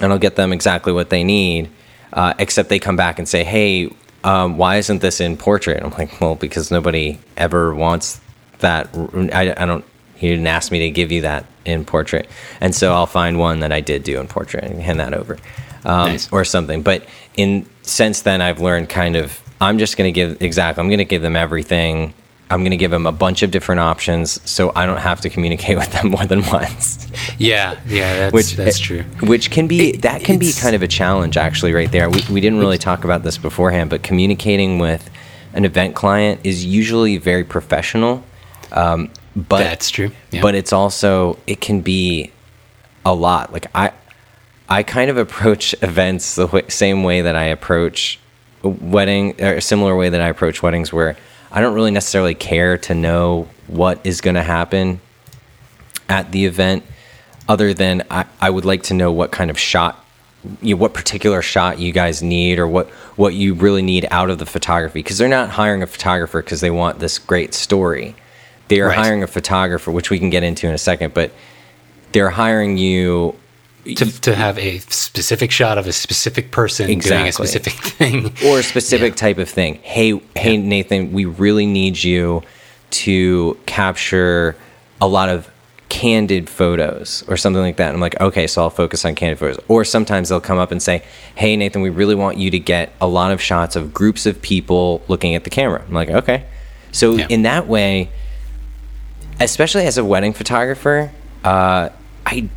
and 0.00 0.12
I'll 0.12 0.18
get 0.18 0.36
them 0.36 0.52
exactly 0.52 0.92
what 0.92 1.10
they 1.10 1.24
need, 1.24 1.70
uh, 2.12 2.34
except 2.38 2.68
they 2.68 2.78
come 2.78 2.96
back 2.96 3.18
and 3.18 3.28
say, 3.28 3.44
"Hey, 3.44 3.90
um, 4.24 4.56
why 4.56 4.76
isn't 4.76 5.00
this 5.00 5.20
in 5.20 5.36
portrait?" 5.36 5.82
I'm 5.82 5.90
like, 5.92 6.20
"Well, 6.20 6.34
because 6.34 6.70
nobody 6.70 7.18
ever 7.36 7.74
wants 7.74 8.20
that. 8.60 8.88
I, 9.32 9.54
I 9.56 9.66
don't." 9.66 9.84
You 10.20 10.30
didn't 10.30 10.48
ask 10.48 10.72
me 10.72 10.80
to 10.80 10.90
give 10.90 11.12
you 11.12 11.20
that 11.22 11.44
in 11.64 11.84
portrait, 11.84 12.28
and 12.60 12.74
so 12.74 12.92
I'll 12.92 13.06
find 13.06 13.38
one 13.38 13.60
that 13.60 13.70
I 13.72 13.80
did 13.80 14.02
do 14.02 14.18
in 14.20 14.26
portrait 14.26 14.64
and 14.64 14.82
hand 14.82 14.98
that 14.98 15.14
over, 15.14 15.36
um, 15.84 16.10
Nice. 16.10 16.28
or 16.32 16.44
something. 16.44 16.82
But 16.82 17.04
in 17.36 17.66
since 17.82 18.22
then, 18.22 18.40
I've 18.42 18.60
learned 18.60 18.88
kind 18.88 19.14
of. 19.16 19.40
I'm 19.60 19.78
just 19.78 19.96
going 19.96 20.06
to 20.06 20.12
give 20.12 20.40
exactly. 20.42 20.80
I'm 20.82 20.88
going 20.88 20.98
to 20.98 21.04
give 21.04 21.22
them 21.22 21.36
everything. 21.36 22.14
I'm 22.50 22.60
going 22.60 22.70
to 22.70 22.76
give 22.78 22.90
them 22.90 23.06
a 23.06 23.12
bunch 23.12 23.42
of 23.42 23.50
different 23.50 23.80
options, 23.80 24.40
so 24.50 24.72
I 24.74 24.86
don't 24.86 24.98
have 25.00 25.20
to 25.22 25.28
communicate 25.30 25.76
with 25.76 25.92
them 25.92 26.10
more 26.16 26.24
than 26.24 26.42
once. 26.46 27.06
Yeah, 27.38 27.78
yeah, 27.86 28.14
that's 28.16 28.32
Which 28.32 28.56
that's 28.56 28.78
true. 28.78 29.02
Which 29.22 29.50
can 29.50 29.66
be 29.66 29.90
It- 29.90 30.02
that 30.02 30.24
can 30.24 30.38
be 30.38 30.52
kind 30.52 30.74
of 30.74 30.82
a 30.82 30.88
challenge, 30.88 31.36
actually, 31.36 31.74
right 31.74 31.90
there. 31.92 32.08
We 32.08 32.22
we 32.30 32.40
didn't 32.40 32.58
really 32.58 32.78
talk 32.78 33.04
about 33.04 33.22
this 33.22 33.36
beforehand, 33.38 33.90
but 33.90 34.02
communicating 34.02 34.78
with 34.78 35.10
an 35.52 35.64
event 35.64 35.94
client 35.94 36.40
is 36.44 36.64
usually 36.64 37.16
very 37.18 37.44
professional. 37.44 38.22
Um, 38.72 39.10
but 39.36 39.58
That's 39.58 39.90
true, 39.90 40.10
yeah. 40.30 40.42
But 40.42 40.54
it's 40.54 40.72
also 40.72 41.38
it 41.46 41.60
can 41.60 41.80
be 41.80 42.32
a 43.04 43.14
lot. 43.14 43.52
Like 43.52 43.66
I, 43.74 43.92
I 44.68 44.82
kind 44.82 45.10
of 45.10 45.16
approach 45.16 45.74
events 45.82 46.34
the 46.34 46.46
way, 46.46 46.62
same 46.68 47.02
way 47.02 47.20
that 47.22 47.36
I 47.36 47.44
approach 47.44 48.18
wedding, 48.62 49.40
or 49.40 49.54
a 49.54 49.60
similar 49.60 49.96
way 49.96 50.08
that 50.08 50.20
I 50.20 50.28
approach 50.28 50.62
weddings, 50.62 50.92
where 50.92 51.16
I 51.50 51.60
don't 51.60 51.74
really 51.74 51.90
necessarily 51.90 52.34
care 52.34 52.76
to 52.78 52.94
know 52.94 53.48
what 53.66 54.00
is 54.04 54.20
going 54.20 54.36
to 54.36 54.42
happen 54.42 55.00
at 56.08 56.32
the 56.32 56.46
event, 56.46 56.84
other 57.48 57.72
than 57.74 58.02
I, 58.10 58.26
I 58.40 58.50
would 58.50 58.64
like 58.64 58.82
to 58.84 58.94
know 58.94 59.12
what 59.12 59.30
kind 59.30 59.50
of 59.50 59.58
shot, 59.58 60.04
you 60.62 60.74
know, 60.74 60.80
what 60.80 60.94
particular 60.94 61.42
shot 61.42 61.78
you 61.78 61.92
guys 61.92 62.22
need, 62.22 62.58
or 62.58 62.66
what 62.66 62.88
what 63.16 63.34
you 63.34 63.54
really 63.54 63.82
need 63.82 64.06
out 64.10 64.30
of 64.30 64.38
the 64.38 64.46
photography, 64.46 65.00
because 65.00 65.18
they're 65.18 65.28
not 65.28 65.50
hiring 65.50 65.82
a 65.82 65.86
photographer 65.86 66.40
because 66.42 66.60
they 66.60 66.70
want 66.70 66.98
this 66.98 67.18
great 67.18 67.52
story. 67.54 68.14
They 68.68 68.80
are 68.80 68.88
Right. 68.88 68.98
hiring 68.98 69.22
a 69.22 69.26
photographer, 69.26 69.90
which 69.90 70.10
we 70.10 70.18
can 70.18 70.30
get 70.30 70.42
into 70.42 70.66
in 70.68 70.74
a 70.74 70.78
second, 70.78 71.14
but 71.14 71.32
they're 72.12 72.30
hiring 72.30 72.76
you 72.78 73.34
To, 73.96 74.20
to 74.22 74.34
have 74.34 74.58
a 74.58 74.78
specific 74.80 75.50
shot 75.50 75.78
of 75.78 75.86
a 75.86 75.92
specific 75.92 76.50
person 76.50 76.86
doing 76.98 77.26
a 77.28 77.32
specific 77.32 77.72
thing. 77.98 78.26
or 78.44 78.58
a 78.58 78.62
specific 78.62 79.12
Yeah. 79.12 79.16
type 79.16 79.38
of 79.38 79.48
thing. 79.48 79.76
Hey, 79.82 80.20
hey, 80.36 80.56
Nathan, 80.58 81.12
we 81.12 81.24
really 81.24 81.64
need 81.66 82.02
you 82.02 82.42
to 82.90 83.58
capture 83.66 84.56
a 85.00 85.06
lot 85.08 85.28
of 85.28 85.48
candid 85.88 86.50
photos 86.50 87.24
or 87.28 87.36
something 87.38 87.62
like 87.62 87.76
that. 87.78 87.86
And 87.88 87.94
I'm 87.94 88.00
like, 88.00 88.20
okay, 88.20 88.46
so 88.46 88.60
I'll 88.62 88.68
focus 88.70 89.04
on 89.06 89.14
candid 89.14 89.38
photos. 89.38 89.58
Or 89.68 89.84
sometimes 89.86 90.28
they'll 90.28 90.40
come 90.40 90.58
up 90.58 90.70
and 90.70 90.82
say, 90.82 91.02
hey, 91.34 91.56
Nathan, 91.56 91.80
we 91.80 91.88
really 91.88 92.14
want 92.14 92.36
you 92.36 92.50
to 92.50 92.58
get 92.58 92.92
a 93.00 93.06
lot 93.06 93.32
of 93.32 93.40
shots 93.40 93.74
of 93.74 93.94
groups 93.94 94.26
of 94.26 94.42
people 94.42 95.02
looking 95.08 95.34
at 95.34 95.44
the 95.44 95.50
camera. 95.50 95.82
I'm 95.86 95.94
like, 95.94 96.10
okay. 96.10 96.44
So 96.92 97.16
Yeah. 97.16 97.26
in 97.30 97.42
that 97.42 97.66
way, 97.68 98.10
especially 99.40 99.86
as 99.86 99.96
a 99.98 100.04
wedding 100.04 100.32
photographer, 100.34 101.10
uh, 101.44 101.88
I 102.26 102.48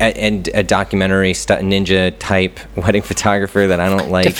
a- 0.00 0.16
and 0.16 0.48
a 0.54 0.62
documentary 0.62 1.32
ninja 1.32 2.14
type 2.18 2.60
wedding 2.76 3.02
photographer 3.02 3.66
that 3.66 3.80
I 3.80 3.88
don't 3.88 4.10
like. 4.10 4.34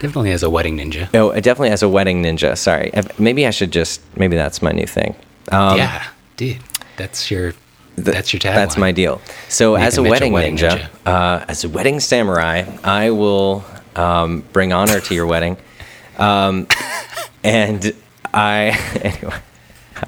Definitely 0.00 0.32
as 0.32 0.42
a 0.42 0.50
wedding 0.50 0.76
ninja. 0.76 1.12
No, 1.12 1.32
definitely 1.34 1.70
as 1.70 1.82
a 1.82 1.88
wedding 1.88 2.22
ninja. 2.22 2.56
Sorry, 2.56 2.92
maybe 3.18 3.46
I 3.46 3.50
should 3.50 3.72
just 3.72 4.00
maybe 4.16 4.36
that's 4.36 4.62
my 4.62 4.72
new 4.72 4.86
thing. 4.86 5.14
Um, 5.50 5.78
yeah, 5.78 6.06
dude, 6.36 6.58
that's 6.96 7.30
your 7.30 7.52
th- 7.52 7.58
that's 7.96 8.32
your 8.32 8.40
tagline. 8.40 8.54
That's 8.54 8.76
my 8.76 8.92
deal. 8.92 9.20
So 9.48 9.72
Nathan 9.74 9.86
as 9.86 9.98
a 9.98 10.02
Mitchell, 10.02 10.10
wedding, 10.10 10.32
wedding 10.32 10.56
ninja, 10.56 10.70
ninja. 10.70 10.88
Uh, 11.06 11.44
as 11.48 11.64
a 11.64 11.68
wedding 11.68 12.00
samurai, 12.00 12.64
I 12.84 13.10
will 13.10 13.64
um, 13.96 14.44
bring 14.52 14.72
honor 14.72 15.00
to 15.00 15.14
your 15.14 15.26
wedding. 15.26 15.56
Um, 16.18 16.66
and 17.44 17.92
I 18.32 18.78
anyway, 19.02 19.34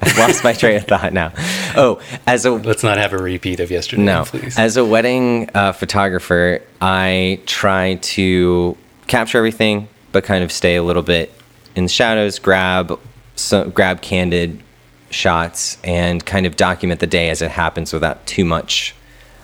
I've 0.01 0.17
lost 0.17 0.43
my 0.43 0.53
train 0.53 0.77
of 0.77 0.85
thought 0.85 1.13
now. 1.13 1.33
Oh, 1.75 2.01
as 2.27 2.45
a 2.45 2.51
Let's 2.51 2.83
not 2.83 2.97
have 2.97 3.13
a 3.13 3.17
repeat 3.17 3.59
of 3.59 3.71
yesterday, 3.71 4.03
no, 4.03 4.25
please. 4.25 4.57
as 4.57 4.77
a 4.77 4.85
wedding 4.85 5.49
uh, 5.53 5.71
photographer, 5.73 6.61
I 6.79 7.39
try 7.45 7.95
to 7.95 8.77
capture 9.07 9.37
everything, 9.37 9.87
but 10.11 10.23
kind 10.23 10.43
of 10.43 10.51
stay 10.51 10.75
a 10.75 10.83
little 10.83 11.03
bit 11.03 11.33
in 11.75 11.83
the 11.83 11.89
shadows. 11.89 12.39
Grab 12.39 12.99
so 13.35 13.69
grab 13.69 14.01
candid 14.01 14.61
shots 15.09 15.77
and 15.83 16.25
kind 16.25 16.45
of 16.45 16.55
document 16.55 16.99
the 16.99 17.07
day 17.07 17.29
as 17.29 17.41
it 17.41 17.51
happens 17.51 17.91
without 17.91 18.25
too 18.25 18.45
much 18.45 18.95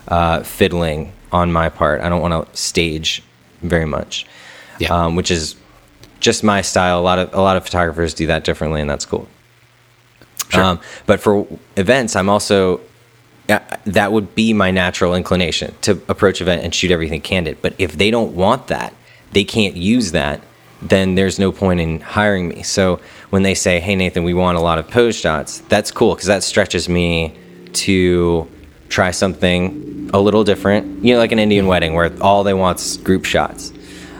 uh, 0.08 0.44
fiddling 0.44 1.12
on 1.32 1.52
my 1.52 1.70
part. 1.70 2.02
I 2.02 2.10
don't 2.10 2.22
want 2.22 2.50
to 2.50 2.58
stage 2.58 3.24
very 3.62 3.86
much, 3.86 4.26
yeah, 4.80 4.90
um, 4.90 5.16
which 5.16 5.32
is 5.32 5.56
just 6.20 6.44
my 6.44 6.62
style. 6.62 7.00
A 7.00 7.02
lot 7.02 7.20
of 7.20 7.34
a 7.34 7.42
lot 7.42 7.58
of 7.58 7.64
photographers 7.64 8.14
do 8.14 8.28
that 8.28 8.44
differently, 8.44 8.82
and 8.82 8.90
that's 8.90 9.06
cool. 9.06 9.28
Sure. 10.50 10.64
Um, 10.64 10.80
but 11.06 11.20
for 11.20 11.48
events, 11.76 12.16
I'm 12.16 12.30
also 12.30 12.80
uh, 13.50 13.60
that 13.86 14.12
would 14.12 14.36
be 14.36 14.54
my 14.54 14.72
natural 14.72 15.16
inclination 15.16 15.74
to 15.82 16.02
approach 16.08 16.42
event 16.42 16.64
and 16.64 16.74
shoot 16.74 16.92
everything 16.92 17.22
candid. 17.22 17.62
But 17.62 17.74
if 17.78 17.98
they 17.98 18.12
don't 18.12 18.36
want 18.36 18.68
that, 18.68 18.94
they 19.32 19.44
can't 19.44 19.76
use 19.76 20.12
that. 20.12 20.42
Then 20.82 21.16
there's 21.16 21.40
no 21.40 21.52
point 21.52 21.80
in 21.80 22.02
hiring 22.02 22.50
me. 22.50 22.64
So 22.64 23.00
when 23.30 23.44
they 23.44 23.56
say, 23.56 23.80
"Hey 23.80 23.96
Nathan, 23.96 24.24
we 24.24 24.34
want 24.34 24.58
a 24.58 24.62
lot 24.62 24.78
of 24.80 24.88
pose 24.90 25.16
shots," 25.16 25.60
that's 25.70 25.92
cool 25.92 26.14
because 26.14 26.28
that 26.28 26.44
stretches 26.44 26.88
me 26.88 27.34
to 27.74 28.48
try 28.90 29.12
something 29.12 30.10
a 30.14 30.20
little 30.20 30.44
different. 30.44 31.04
You 31.04 31.14
know, 31.14 31.20
like 31.20 31.32
an 31.32 31.40
Indian 31.40 31.68
wedding 31.68 31.94
where 31.94 32.12
all 32.22 32.44
they 32.44 32.54
want's 32.54 32.98
group 32.98 33.26
shots. 33.26 33.74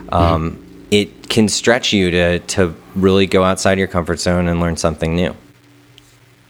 Um, 0.10 0.64
It 0.90 1.28
can 1.28 1.50
stretch 1.50 1.92
you 1.92 2.12
to 2.12 2.40
to 2.40 2.74
really 2.96 3.28
go 3.28 3.44
outside 3.44 3.78
your 3.78 3.88
comfort 3.88 4.20
zone 4.20 4.48
and 4.48 4.62
learn 4.62 4.78
something 4.78 5.16
new. 5.16 5.36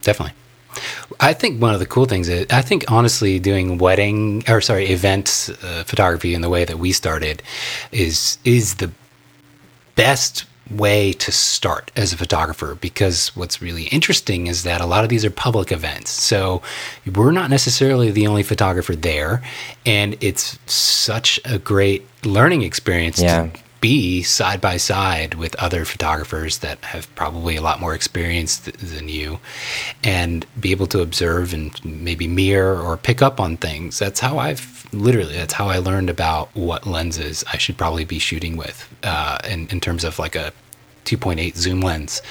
Definitely. 0.08 0.34
I 1.20 1.32
think 1.40 1.60
one 1.60 1.74
of 1.74 1.80
the 1.80 1.86
cool 1.94 2.04
things 2.12 2.28
is 2.28 2.46
I 2.50 2.62
think 2.62 2.80
honestly 2.98 3.38
doing 3.50 3.78
wedding 3.78 4.44
or 4.48 4.60
sorry 4.60 4.86
event 4.98 5.26
uh, 5.62 5.82
photography 5.84 6.34
in 6.36 6.40
the 6.40 6.48
way 6.56 6.64
that 6.64 6.78
we 6.78 6.90
started 6.92 7.42
is 7.90 8.38
is 8.44 8.66
the 8.76 8.90
best 9.96 10.44
way 10.70 11.12
to 11.14 11.32
start 11.32 11.90
as 11.96 12.12
a 12.12 12.16
photographer 12.16 12.76
because 12.88 13.34
what's 13.34 13.62
really 13.62 13.84
interesting 13.84 14.46
is 14.46 14.62
that 14.64 14.80
a 14.82 14.86
lot 14.86 15.02
of 15.02 15.08
these 15.08 15.24
are 15.24 15.30
public 15.30 15.72
events. 15.72 16.10
So 16.10 16.60
we're 17.16 17.32
not 17.32 17.48
necessarily 17.50 18.10
the 18.10 18.26
only 18.26 18.42
photographer 18.42 18.94
there 18.94 19.42
and 19.86 20.16
it's 20.20 20.58
such 20.66 21.40
a 21.44 21.58
great 21.58 22.06
learning 22.24 22.62
experience 22.62 23.18
Yeah. 23.20 23.48
to 23.50 23.60
be 23.80 24.22
side 24.22 24.60
by 24.60 24.76
side 24.76 25.34
with 25.34 25.54
other 25.56 25.84
photographers 25.84 26.58
that 26.58 26.82
have 26.86 27.12
probably 27.14 27.56
a 27.56 27.62
lot 27.62 27.80
more 27.80 27.94
experience 27.94 28.58
th- 28.58 28.76
than 28.76 29.08
you 29.08 29.38
and 30.02 30.46
be 30.58 30.70
able 30.70 30.86
to 30.88 31.00
observe 31.00 31.52
and 31.54 31.84
maybe 31.84 32.26
mirror 32.26 32.80
or 32.80 32.96
pick 32.96 33.22
up 33.22 33.40
on 33.40 33.56
things. 33.56 33.98
That's 33.98 34.20
how 34.20 34.38
I've 34.38 34.86
literally, 34.92 35.34
that's 35.34 35.54
how 35.54 35.68
I 35.68 35.78
learned 35.78 36.10
about 36.10 36.54
what 36.54 36.86
lenses 36.86 37.44
I 37.52 37.58
should 37.58 37.76
probably 37.76 38.04
be 38.04 38.18
shooting 38.18 38.56
with 38.56 38.88
uh, 39.02 39.38
in, 39.48 39.68
in 39.68 39.80
terms 39.80 40.04
of 40.04 40.18
like 40.18 40.34
a 40.34 40.52
2.8 41.04 41.56
zoom 41.56 41.80
lens. 41.80 42.22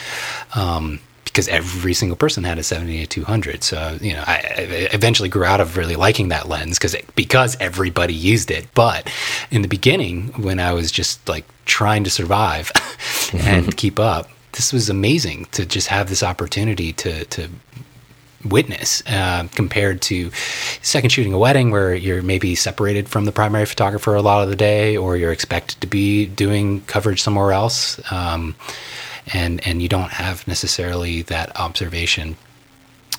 Um, 0.55 0.99
because 1.37 1.49
every 1.49 1.93
single 1.93 2.15
person 2.15 2.43
had 2.43 2.57
a 2.57 2.63
70 2.63 2.97
to 3.01 3.05
200. 3.05 3.63
So, 3.63 3.99
you 4.01 4.13
know, 4.13 4.23
I, 4.25 4.37
I 4.57 4.61
eventually 4.91 5.29
grew 5.29 5.45
out 5.45 5.61
of 5.61 5.77
really 5.77 5.95
liking 5.95 6.29
that 6.29 6.49
lens 6.49 6.79
because 6.79 6.95
because 7.15 7.55
everybody 7.59 8.15
used 8.15 8.49
it. 8.49 8.65
But 8.73 9.07
in 9.51 9.61
the 9.61 9.67
beginning, 9.67 10.29
when 10.41 10.59
I 10.59 10.73
was 10.73 10.91
just 10.91 11.29
like 11.29 11.45
trying 11.65 12.03
to 12.05 12.09
survive 12.09 12.71
and 13.33 13.77
keep 13.77 13.99
up, 13.99 14.31
this 14.53 14.73
was 14.73 14.89
amazing 14.89 15.45
to 15.51 15.63
just 15.63 15.89
have 15.89 16.09
this 16.09 16.23
opportunity 16.23 16.91
to 16.93 17.25
to 17.25 17.49
witness 18.43 19.03
uh, 19.05 19.47
compared 19.53 20.01
to 20.01 20.31
second 20.81 21.11
shooting 21.11 21.33
a 21.33 21.37
wedding 21.37 21.69
where 21.69 21.93
you're 21.93 22.23
maybe 22.23 22.55
separated 22.55 23.09
from 23.09 23.25
the 23.25 23.31
primary 23.31 23.65
photographer 23.65 24.15
a 24.15 24.21
lot 24.23 24.43
of 24.43 24.49
the 24.49 24.55
day 24.55 24.95
or 24.95 25.17
you're 25.17 25.31
expected 25.31 25.81
to 25.81 25.87
be 25.87 26.25
doing 26.25 26.81
coverage 26.81 27.21
somewhere 27.21 27.51
else 27.51 27.99
um, 28.11 28.55
and 29.33 29.65
and 29.67 29.81
you 29.81 29.87
don't 29.89 30.11
have 30.11 30.47
necessarily 30.47 31.21
that 31.23 31.55
observation 31.59 32.37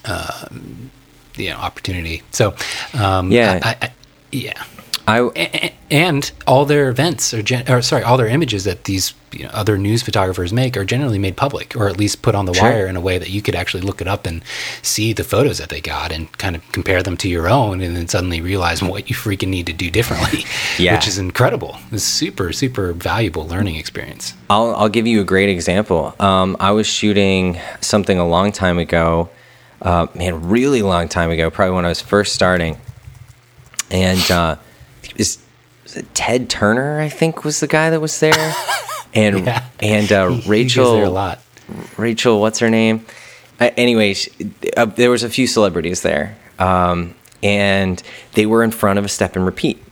um, 0.05 0.91
you 1.37 1.51
know 1.51 1.57
opportunity 1.57 2.23
so 2.31 2.55
um, 2.95 3.31
Yeah. 3.33 3.61
I, 3.63 3.77
I, 3.83 3.93
yeah 4.33 4.65
I 5.09 5.73
and 5.91 6.31
all 6.47 6.67
their 6.67 6.91
events 6.91 7.33
are 7.33 7.43
gen- 7.43 7.67
or 7.71 7.81
sorry 7.81 8.03
all 8.03 8.19
their 8.19 8.27
images 8.27 8.65
that 8.65 8.85
these 8.85 9.15
you 9.33 9.45
know, 9.45 9.51
other 9.55 9.79
news 9.79 10.03
photographers 10.03 10.53
make 10.53 10.77
are 10.77 10.85
generally 10.85 11.19
made 11.19 11.35
public 11.37 11.75
or 11.77 11.89
at 11.89 11.97
least 11.97 12.21
put 12.21 12.35
on 12.35 12.45
the 12.45 12.53
Sure. 12.53 12.65
wire 12.69 12.87
in 12.87 12.95
a 12.95 13.01
way 13.01 13.17
that 13.17 13.31
you 13.31 13.41
could 13.41 13.55
actually 13.55 13.83
look 13.83 14.03
it 14.03 14.07
up 14.09 14.27
and 14.27 14.43
see 14.83 15.15
the 15.15 15.25
photos 15.25 15.57
that 15.59 15.71
they 15.71 15.81
got 15.81 16.13
and 16.13 16.31
kind 16.37 16.55
of 16.57 16.73
compare 16.73 17.03
them 17.03 17.17
to 17.19 17.29
your 17.29 17.49
own 17.49 17.81
and 17.81 17.97
then 17.97 18.07
suddenly 18.07 18.43
realize 18.43 18.83
what 18.83 19.09
you 19.09 19.17
freaking 19.17 19.49
need 19.49 19.65
to 19.67 19.73
do 19.73 19.91
differently 19.91 20.45
Yeah. 20.79 20.95
which 20.97 21.09
is 21.09 21.19
incredible 21.19 21.79
it's 21.91 22.05
super 22.05 22.53
super 22.53 22.93
valuable 22.93 23.47
learning 23.47 23.77
experience 23.77 24.35
I'll, 24.51 24.75
I'll 24.77 24.89
give 24.91 25.07
you 25.07 25.21
a 25.23 25.25
great 25.25 25.49
example. 25.49 26.15
Um, 26.21 26.57
I 26.61 26.73
was 26.73 26.87
shooting 26.87 27.59
something 27.81 28.19
a 28.19 28.27
long 28.29 28.53
time 28.53 28.79
ago, 28.79 29.29
uh, 29.83 30.07
man, 30.15 30.49
really 30.49 30.83
long 30.83 31.09
time 31.09 31.31
ago, 31.31 31.51
probably 31.51 31.77
when 31.77 31.85
I 31.85 31.89
was 31.89 32.01
first 32.01 32.35
starting. 32.35 32.79
And 33.91 34.31
uh, 34.31 34.57
is, 35.19 35.39
Ted 36.15 36.49
Turner, 36.49 37.01
I 37.01 37.09
think, 37.09 37.45
was 37.45 37.61
the 37.61 37.67
guy 37.67 37.91
that 37.91 38.01
was 38.01 38.19
there. 38.21 38.55
And 39.15 39.47
Yeah. 39.47 39.65
and 39.81 40.13
uh, 40.13 40.29
He- 40.29 40.41
he 40.43 40.51
Rachel, 40.51 40.93
there 40.93 41.05
a 41.05 41.11
lot 41.11 41.41
Rachel, 41.97 42.41
what's 42.43 42.59
her 42.59 42.69
name? 42.69 43.07
Uh, 43.59 43.71
anyway, 43.79 44.15
uh, 44.77 44.85
there 44.85 45.11
was 45.11 45.23
a 45.23 45.31
few 45.31 45.47
celebrities 45.47 46.03
there, 46.03 46.37
um, 46.59 47.15
and 47.43 48.03
they 48.35 48.45
were 48.45 48.63
in 48.63 48.71
front 48.71 48.99
of 48.99 49.07
a 49.07 49.09
step 49.09 49.35
and 49.35 49.47
repeat, 49.47 49.83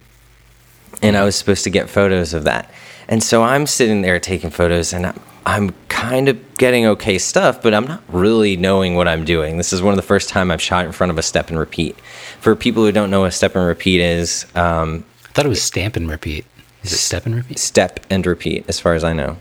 and 1.02 1.16
I 1.16 1.24
was 1.24 1.34
supposed 1.34 1.64
to 1.64 1.70
get 1.70 1.88
photos 1.88 2.34
of 2.34 2.44
that. 2.44 2.70
And 3.08 3.22
so 3.22 3.42
I'm 3.42 3.66
sitting 3.66 4.02
there 4.02 4.20
taking 4.20 4.50
photos, 4.50 4.92
and 4.92 5.06
I'm, 5.06 5.20
I'm 5.46 5.74
kind 5.88 6.28
of 6.28 6.36
getting 6.58 6.84
okay 6.86 7.16
stuff, 7.18 7.62
but 7.62 7.72
I'm 7.72 7.86
not 7.86 8.02
really 8.08 8.56
knowing 8.56 8.96
what 8.96 9.08
I'm 9.08 9.24
doing. 9.24 9.56
This 9.56 9.72
is 9.72 9.80
one 9.80 9.92
of 9.92 9.96
the 9.96 10.02
first 10.02 10.28
time 10.28 10.50
I've 10.50 10.62
shot 10.62 10.84
in 10.84 10.92
front 10.92 11.10
of 11.10 11.18
a 11.18 11.22
step 11.22 11.48
and 11.48 11.58
repeat. 11.58 11.98
For 12.40 12.54
people 12.54 12.84
who 12.84 12.92
don't 12.92 13.10
know 13.10 13.20
what 13.20 13.28
a 13.28 13.32
step 13.32 13.56
and 13.56 13.66
repeat 13.66 14.00
is, 14.00 14.44
um, 14.54 15.04
thought 15.36 15.44
it 15.44 15.50
was 15.50 15.62
stamp 15.62 15.96
and 15.96 16.08
repeat. 16.08 16.46
Is 16.82 16.92
it 16.94 16.96
step 16.96 17.26
and 17.26 17.34
repeat? 17.34 17.58
Step 17.58 18.00
and 18.08 18.26
repeat 18.26 18.64
as 18.68 18.80
far 18.80 18.94
as 18.94 19.04
i 19.04 19.12
know. 19.12 19.36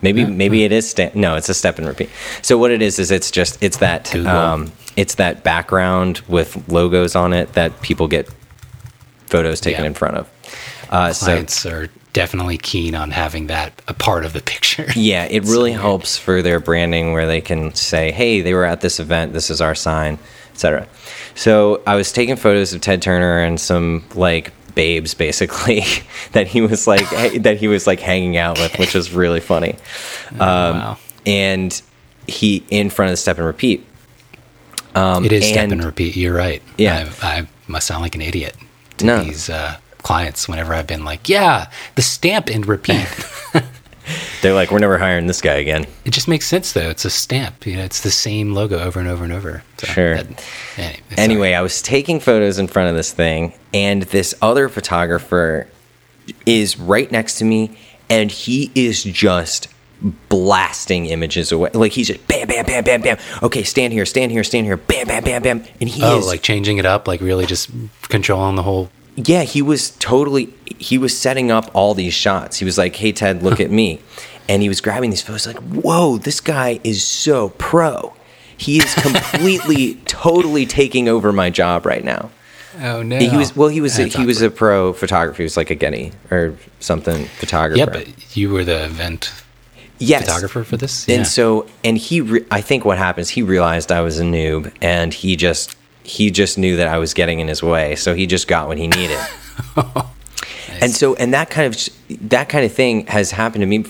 Maybe 0.00 0.24
maybe 0.24 0.62
it 0.62 0.70
is 0.70 0.96
no 1.14 1.34
it's 1.34 1.48
a 1.48 1.54
step 1.54 1.78
and 1.78 1.88
repeat. 1.88 2.08
So 2.40 2.56
what 2.56 2.70
it 2.70 2.80
is 2.82 2.98
is 3.00 3.10
it's 3.10 3.32
just 3.32 3.60
it's 3.62 3.78
that 3.78 4.14
um, 4.14 4.70
it's 4.96 5.16
that 5.16 5.42
background 5.42 6.18
with 6.28 6.68
logos 6.68 7.16
on 7.16 7.32
it 7.32 7.52
that 7.54 7.82
people 7.82 8.06
get 8.06 8.28
photos 9.26 9.60
taken 9.60 9.82
Yeah. 9.82 9.88
in 9.88 9.94
front 9.94 10.18
of. 10.18 10.30
Uh, 10.88 11.12
so 11.12 11.26
clients 11.26 11.66
are 11.66 11.88
definitely 12.12 12.58
keen 12.58 12.94
on 12.94 13.10
having 13.10 13.48
that 13.48 13.82
a 13.88 13.94
part 13.94 14.24
of 14.24 14.32
the 14.32 14.40
picture. 14.40 14.86
Yeah 14.94 15.24
it 15.24 15.44
really 15.54 15.72
helps 15.72 16.16
for 16.16 16.42
their 16.42 16.60
branding 16.60 17.12
where 17.12 17.26
they 17.26 17.40
can 17.40 17.74
say 17.74 18.12
hey 18.12 18.40
they 18.40 18.54
were 18.54 18.64
at 18.64 18.82
this 18.82 19.00
event 19.00 19.32
this 19.32 19.50
is 19.50 19.60
our 19.60 19.74
sign 19.74 20.18
etc 20.52 20.86
so 21.34 21.80
i 21.86 21.94
was 21.94 22.10
taking 22.12 22.36
photos 22.36 22.72
of 22.72 22.80
ted 22.80 23.00
turner 23.00 23.38
and 23.38 23.60
some 23.60 24.04
like 24.14 24.52
babes 24.74 25.14
basically 25.14 25.82
that 26.32 26.46
he 26.46 26.60
was 26.60 26.86
like 26.86 27.08
that 27.42 27.56
he 27.58 27.68
was 27.68 27.86
like 27.86 28.00
hanging 28.00 28.36
out 28.36 28.58
with 28.58 28.78
which 28.78 28.94
was 28.94 29.12
really 29.12 29.40
funny 29.40 29.76
um, 30.32 30.38
wow. 30.78 30.98
and 31.26 31.82
he 32.26 32.64
in 32.70 32.90
front 32.90 33.08
of 33.08 33.12
the 33.12 33.16
step 33.16 33.38
and 33.38 33.46
repeat 33.46 33.84
um, 34.94 35.24
It 35.24 35.32
is 35.32 35.48
step 35.48 35.70
and 35.70 35.84
repeat. 35.84 36.16
You're 36.16 36.34
right. 36.34 36.62
Yeah. 36.76 37.10
I, 37.22 37.38
I 37.40 37.48
must 37.68 37.86
sound 37.86 38.02
like 38.02 38.14
an 38.14 38.22
idiot 38.22 38.56
to 38.98 39.06
No. 39.06 39.22
these 39.24 39.48
uh, 39.48 39.76
clients 40.02 40.48
whenever 40.48 40.74
I've 40.74 40.86
been 40.86 41.04
like, 41.04 41.28
yeah, 41.28 41.70
the 41.94 42.02
stamp 42.02 42.48
and 42.48 42.66
repeat. 42.66 43.06
They're 44.42 44.54
like, 44.54 44.70
we're 44.70 44.78
never 44.78 44.98
hiring 44.98 45.26
this 45.26 45.40
guy 45.40 45.54
again. 45.54 45.86
It 46.04 46.10
just 46.10 46.28
makes 46.28 46.46
sense 46.46 46.72
though. 46.72 46.88
It's 46.90 47.04
a 47.04 47.10
stamp. 47.10 47.66
You 47.66 47.76
know, 47.76 47.84
it's 47.84 48.00
the 48.00 48.10
same 48.10 48.54
logo 48.54 48.78
over 48.78 49.00
and 49.00 49.08
over 49.08 49.24
and 49.24 49.32
over. 49.32 49.62
So 49.78 49.86
Sure. 49.86 50.16
that- 50.16 50.44
anyway. 50.76 51.00
Anyway, 51.16 51.52
I 51.54 51.62
was 51.62 51.82
taking 51.82 52.20
photos 52.20 52.58
in 52.58 52.66
front 52.68 52.88
of 52.90 52.96
this 52.96 53.12
thing, 53.12 53.52
and 53.74 54.02
this 54.04 54.34
other 54.42 54.68
photographer 54.68 55.66
is 56.46 56.78
right 56.78 57.10
next 57.10 57.38
to 57.38 57.44
me, 57.44 57.76
and 58.08 58.30
he 58.30 58.70
is 58.74 59.02
just 59.04 59.68
blasting 60.28 61.06
images 61.06 61.52
away. 61.52 61.70
Like 61.74 61.92
he's 61.92 62.08
just 62.08 62.26
bam, 62.26 62.48
bam, 62.48 62.64
bam, 62.64 62.84
bam, 62.84 63.02
bam. 63.02 63.18
Okay, 63.42 63.62
stand 63.62 63.92
here, 63.92 64.06
stand 64.06 64.32
here, 64.32 64.42
stand 64.44 64.66
here, 64.66 64.76
bam, 64.76 65.06
bam, 65.06 65.22
bam, 65.24 65.42
bam. 65.42 65.64
And 65.80 65.88
he 65.90 66.02
oh, 66.02 66.18
is 66.18 66.26
like 66.26 66.42
changing 66.42 66.78
it 66.78 66.86
up, 66.86 67.06
like 67.06 67.20
really 67.20 67.46
just 67.46 67.70
controlling 68.08 68.56
the 68.56 68.62
whole. 68.62 68.90
Yeah, 69.16 69.42
he 69.42 69.62
was 69.62 69.90
totally 69.98 70.52
he 70.78 70.98
was 70.98 71.16
setting 71.16 71.50
up 71.50 71.70
all 71.74 71.94
these 71.94 72.14
shots. 72.14 72.58
He 72.58 72.64
was 72.64 72.78
like, 72.78 72.96
"Hey 72.96 73.12
Ted, 73.12 73.42
look 73.42 73.60
at 73.60 73.70
me." 73.70 74.00
And 74.48 74.62
he 74.62 74.68
was 74.68 74.80
grabbing 74.80 75.10
these 75.10 75.22
photos 75.22 75.46
like, 75.46 75.58
"Whoa, 75.58 76.18
this 76.18 76.40
guy 76.40 76.80
is 76.84 77.04
so 77.04 77.50
pro." 77.50 78.14
He 78.56 78.78
is 78.78 78.94
completely 78.94 79.94
totally 80.04 80.66
taking 80.66 81.08
over 81.08 81.32
my 81.32 81.50
job 81.50 81.86
right 81.86 82.04
now. 82.04 82.30
Oh 82.80 83.02
no. 83.02 83.18
He 83.18 83.36
was 83.36 83.56
well, 83.56 83.68
he 83.68 83.80
was 83.80 83.96
That's 83.96 84.14
he 84.14 84.26
was 84.26 84.42
a 84.42 84.50
pro 84.50 84.92
photographer. 84.92 85.38
He 85.38 85.44
was 85.44 85.56
like 85.56 85.70
a 85.70 85.74
Getty 85.74 86.12
or 86.30 86.56
something 86.78 87.26
photographer. 87.38 87.78
Yeah, 87.78 87.86
but 87.86 88.36
you 88.36 88.50
were 88.50 88.64
the 88.64 88.84
event 88.84 89.32
yes. 90.00 90.26
photographer 90.26 90.64
for 90.64 90.76
this. 90.76 91.08
And 91.08 91.26
so, 91.26 91.66
and 91.84 91.96
he, 91.96 92.20
re- 92.20 92.46
I 92.50 92.60
think 92.60 92.84
what 92.84 92.98
happens, 92.98 93.28
he 93.30 93.42
realized 93.42 93.92
I 93.92 94.00
was 94.00 94.18
a 94.18 94.24
noob, 94.24 94.72
and 94.80 95.14
he 95.14 95.36
just, 95.36 95.76
he 96.10 96.30
just 96.30 96.58
knew 96.58 96.76
that 96.76 96.88
I 96.88 96.98
was 96.98 97.14
getting 97.14 97.38
in 97.40 97.46
his 97.48 97.62
way, 97.62 97.94
so 97.94 98.14
he 98.14 98.26
just 98.26 98.48
got 98.48 98.66
what 98.68 98.78
he 98.78 98.88
needed. 98.88 99.18
And 100.82 100.92
so, 100.92 101.14
and 101.16 101.34
that 101.34 101.50
kind 101.50 101.66
of, 101.74 102.28
that 102.30 102.48
kind 102.48 102.64
of 102.64 102.72
thing 102.72 103.06
has 103.06 103.32
happened 103.32 103.62
to 103.62 103.66
me 103.66 103.84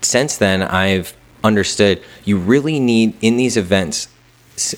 since 0.00 0.38
then. 0.38 0.62
I've 0.62 1.14
understood 1.44 2.02
you 2.24 2.38
really 2.38 2.80
need 2.80 3.14
in 3.20 3.36
these 3.36 3.58
events, 3.58 4.08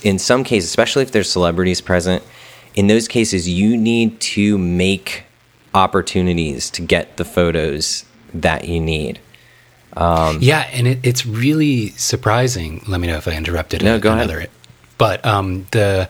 in 0.03 0.19
some 0.19 0.43
cases, 0.43 0.69
especially 0.69 1.03
if 1.05 1.13
there's 1.13 1.31
celebrities 1.31 1.81
present. 1.81 2.25
In 2.75 2.89
those 2.89 3.07
cases, 3.07 3.49
you 3.49 3.77
need 3.77 4.21
to 4.35 4.59
make 4.59 5.25
opportunities 5.75 6.71
to 6.71 6.83
get 6.83 7.19
the 7.19 7.25
photos 7.25 8.05
that 8.33 8.67
you 8.67 8.81
need. 8.81 9.21
Yeah, 10.41 10.69
and 10.73 10.89
it, 10.89 10.99
it's 11.05 11.25
really 11.25 11.91
surprising. 11.91 12.83
Let 12.89 13.01
me 13.01 13.07
know 13.07 13.17
if 13.17 13.29
I 13.29 13.37
interrupted. 13.37 13.85
No, 13.85 13.97
a- 13.97 14.01
go 14.01 14.13
ahead. 14.13 14.51
But 14.99 15.25
um, 15.25 15.67
the 15.71 16.09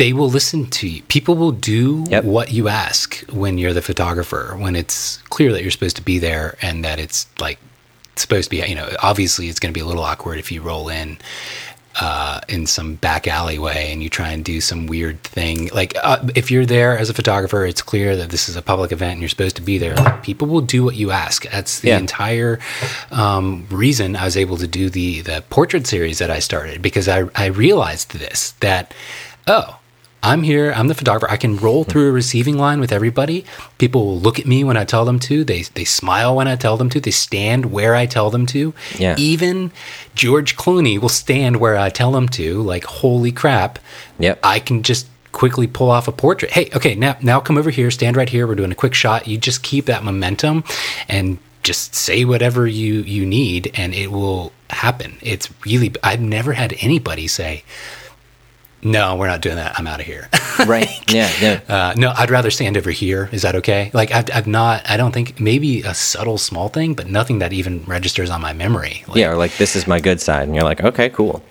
they 0.00 0.12
will 0.18 0.30
listen 0.38 0.66
to 0.78 0.88
you. 0.88 1.02
People 1.16 1.34
will 1.36 1.52
do 1.52 2.04
Yep. 2.08 2.24
what 2.24 2.52
you 2.52 2.68
ask 2.68 3.20
when 3.42 3.58
you're 3.58 3.74
the 3.80 3.82
photographer. 3.90 4.44
When 4.58 4.74
it's 4.74 5.18
clear 5.28 5.52
that 5.52 5.62
you're 5.62 5.70
supposed 5.78 5.96
to 5.96 6.02
be 6.12 6.18
there 6.18 6.56
and 6.62 6.84
that 6.86 6.98
it's 6.98 7.26
like 7.46 7.58
supposed 8.16 8.46
to 8.46 8.50
be. 8.50 8.58
You 8.70 8.74
know, 8.76 8.88
obviously 9.02 9.48
it's 9.48 9.60
going 9.60 9.72
to 9.72 9.78
be 9.80 9.84
a 9.86 9.86
little 9.90 10.02
awkward 10.02 10.38
if 10.38 10.50
you 10.52 10.62
roll 10.62 10.88
in 10.88 11.18
uh, 12.00 12.40
in 12.48 12.66
some 12.66 12.94
back 12.94 13.26
alleyway 13.26 13.92
and 13.92 14.00
you 14.02 14.08
try 14.08 14.30
and 14.30 14.44
do 14.44 14.60
some 14.60 14.86
weird 14.86 15.22
thing. 15.22 15.68
Like 15.74 15.92
uh, 16.02 16.26
if 16.34 16.50
you're 16.50 16.64
there 16.66 16.96
as 16.96 17.10
a 17.10 17.14
photographer, 17.14 17.66
it's 17.66 17.82
clear 17.82 18.16
that 18.16 18.30
this 18.30 18.48
is 18.48 18.56
a 18.56 18.62
public 18.62 18.92
event 18.92 19.12
and 19.14 19.20
you're 19.20 19.28
supposed 19.36 19.56
to 19.56 19.62
be 19.62 19.76
there. 19.76 19.94
Like, 19.96 20.22
people 20.22 20.46
will 20.48 20.60
do 20.76 20.84
what 20.84 20.94
you 20.96 21.10
ask. 21.10 21.38
That's 21.50 21.80
the 21.80 21.88
Yeah. 21.88 21.98
entire 21.98 22.58
um, 23.10 23.66
reason 23.70 24.16
I 24.16 24.24
was 24.24 24.36
able 24.36 24.56
to 24.58 24.66
do 24.68 24.88
the 24.88 25.20
the 25.22 25.42
portrait 25.50 25.86
series 25.86 26.18
that 26.20 26.30
I 26.30 26.38
started 26.38 26.80
because 26.80 27.06
I 27.08 27.24
I 27.34 27.46
realized 27.46 28.12
this 28.18 28.52
that 28.60 28.94
oh. 29.46 29.76
I'm 30.22 30.42
here. 30.42 30.72
I'm 30.72 30.88
the 30.88 30.94
photographer. 30.94 31.32
I 31.32 31.36
can 31.36 31.56
roll 31.56 31.84
through 31.84 32.08
a 32.08 32.12
receiving 32.12 32.58
line 32.58 32.80
with 32.80 32.92
everybody. 32.92 33.44
People 33.78 34.04
will 34.06 34.18
look 34.18 34.38
at 34.38 34.46
me 34.46 34.64
when 34.64 34.76
I 34.76 34.84
tell 34.84 35.04
them 35.04 35.18
to. 35.20 35.44
They 35.44 35.62
they 35.62 35.84
smile 35.84 36.36
when 36.36 36.46
I 36.46 36.56
tell 36.56 36.76
them 36.76 36.90
to. 36.90 37.00
They 37.00 37.10
stand 37.10 37.72
where 37.72 37.94
I 37.94 38.06
tell 38.06 38.30
them 38.30 38.46
to. 38.46 38.74
Yeah. 38.98 39.14
Even 39.18 39.72
George 40.14 40.56
Clooney 40.56 41.00
will 41.00 41.08
stand 41.08 41.56
where 41.56 41.76
I 41.76 41.88
tell 41.88 42.16
him 42.16 42.28
to. 42.30 42.60
Like 42.62 42.84
holy 42.84 43.32
crap! 43.32 43.78
Yep. 44.18 44.40
I 44.42 44.60
can 44.60 44.82
just 44.82 45.08
quickly 45.32 45.66
pull 45.66 45.90
off 45.90 46.08
a 46.08 46.12
portrait. 46.12 46.50
Hey, 46.52 46.68
okay, 46.74 46.94
now 46.94 47.16
now 47.22 47.40
come 47.40 47.56
over 47.56 47.70
here. 47.70 47.90
Stand 47.90 48.16
right 48.16 48.28
here. 48.28 48.46
We're 48.46 48.56
doing 48.56 48.72
a 48.72 48.76
quick 48.76 48.94
shot. 48.94 49.26
You 49.26 49.38
just 49.38 49.62
keep 49.62 49.86
that 49.86 50.04
momentum, 50.04 50.64
and 51.08 51.38
just 51.62 51.94
say 51.94 52.24
whatever 52.24 52.66
you 52.66 53.00
you 53.02 53.24
need, 53.24 53.70
and 53.74 53.94
it 53.94 54.10
will 54.10 54.52
happen. 54.68 55.16
It's 55.22 55.48
really. 55.64 55.94
I've 56.02 56.20
never 56.20 56.52
had 56.52 56.74
anybody 56.80 57.26
say. 57.26 57.64
No, 58.82 59.16
we're 59.16 59.26
not 59.26 59.40
doing 59.42 59.56
that. 59.56 59.78
I'm 59.78 59.86
out 59.86 60.00
of 60.00 60.06
here. 60.06 60.28
right. 60.66 60.88
Yeah. 61.12 61.30
Yeah. 61.40 61.60
Uh, 61.68 61.94
no, 61.96 62.12
I'd 62.16 62.30
rather 62.30 62.50
stand 62.50 62.76
over 62.76 62.90
here. 62.90 63.28
Is 63.32 63.42
that 63.42 63.54
okay? 63.56 63.90
Like, 63.92 64.10
I've, 64.12 64.30
I've 64.32 64.46
not, 64.46 64.88
I 64.88 64.96
don't 64.96 65.12
think, 65.12 65.38
maybe 65.38 65.82
a 65.82 65.94
subtle 65.94 66.38
small 66.38 66.68
thing, 66.68 66.94
but 66.94 67.06
nothing 67.06 67.40
that 67.40 67.52
even 67.52 67.84
registers 67.84 68.30
on 68.30 68.40
my 68.40 68.52
memory. 68.52 69.04
Like, 69.06 69.16
yeah. 69.16 69.30
Or 69.30 69.36
like, 69.36 69.56
this 69.58 69.76
is 69.76 69.86
my 69.86 70.00
good 70.00 70.20
side. 70.20 70.44
And 70.44 70.54
you're 70.54 70.64
like, 70.64 70.82
okay, 70.82 71.10
cool. 71.10 71.42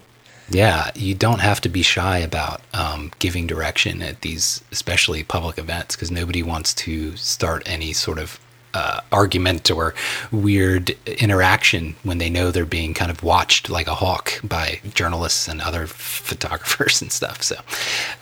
yeah, 0.49 0.89
you 0.95 1.13
don't 1.13 1.39
have 1.41 1.61
to 1.61 1.69
be 1.69 1.83
shy 1.83 2.17
about 2.17 2.61
um, 2.73 3.11
giving 3.19 3.45
direction 3.45 4.01
at 4.01 4.21
these, 4.21 4.63
especially 4.71 5.23
public 5.23 5.57
events, 5.59 5.95
because 5.95 6.09
nobody 6.09 6.41
wants 6.41 6.73
to 6.73 7.15
start 7.15 7.61
any 7.67 7.93
sort 7.93 8.17
of 8.17 8.39
uh, 8.73 9.01
argument 9.11 9.71
or 9.71 9.95
weird 10.31 10.95
interaction 11.07 11.95
when 12.03 12.17
they 12.19 12.29
know 12.29 12.51
they're 12.51 12.65
being 12.65 12.93
kind 12.93 13.09
of 13.11 13.23
watched 13.23 13.69
like 13.69 13.87
a 13.87 13.95
hawk 13.95 14.33
by 14.43 14.79
journalists 14.93 15.47
and 15.47 15.61
other 15.61 15.87
photographers 16.29 17.01
and 17.01 17.11
stuff. 17.11 17.41
So, 17.43 17.55
um, 17.57 17.63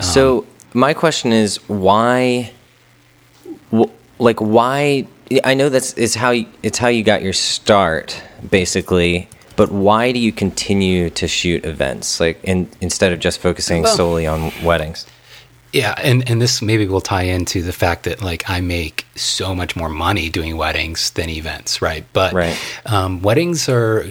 So 0.05 0.47
my 0.73 0.93
question 0.93 1.31
is 1.33 1.57
why, 1.67 2.51
wh- 3.73 3.89
like 4.19 4.39
why? 4.39 5.07
I 5.43 5.53
know 5.55 5.67
that's 5.69 5.93
it's 5.93 6.15
how 6.15 6.31
you, 6.31 6.45
it's 6.63 6.77
how 6.77 6.88
you 6.88 7.03
got 7.03 7.21
your 7.21 7.33
start, 7.33 8.21
basically. 8.49 9.27
But 9.57 9.71
why 9.71 10.12
do 10.12 10.19
you 10.19 10.31
continue 10.31 11.10
to 11.10 11.27
shoot 11.27 11.65
events, 11.65 12.19
like 12.19 12.39
in, 12.43 12.69
instead 12.79 13.12
of 13.12 13.19
just 13.19 13.39
focusing 13.39 13.83
Well- 13.83 13.95
solely 13.95 14.27
on 14.27 14.51
weddings? 14.63 15.05
Yeah, 15.78 15.94
and 16.10 16.28
and 16.30 16.42
this 16.42 16.62
maybe 16.62 16.88
will 16.88 17.02
tie 17.02 17.28
into 17.38 17.62
the 17.62 17.72
fact 17.84 18.04
that 18.04 18.22
like 18.30 18.44
I 18.50 18.62
make 18.62 19.06
so 19.16 19.54
much 19.54 19.76
more 19.76 19.90
money 19.90 20.30
doing 20.30 20.58
weddings 20.58 21.12
than 21.12 21.30
events, 21.30 21.82
right? 21.82 22.04
But 22.13 22.34
Right. 22.34 22.58
Um, 22.86 23.22
weddings 23.22 23.70
are 23.70 24.06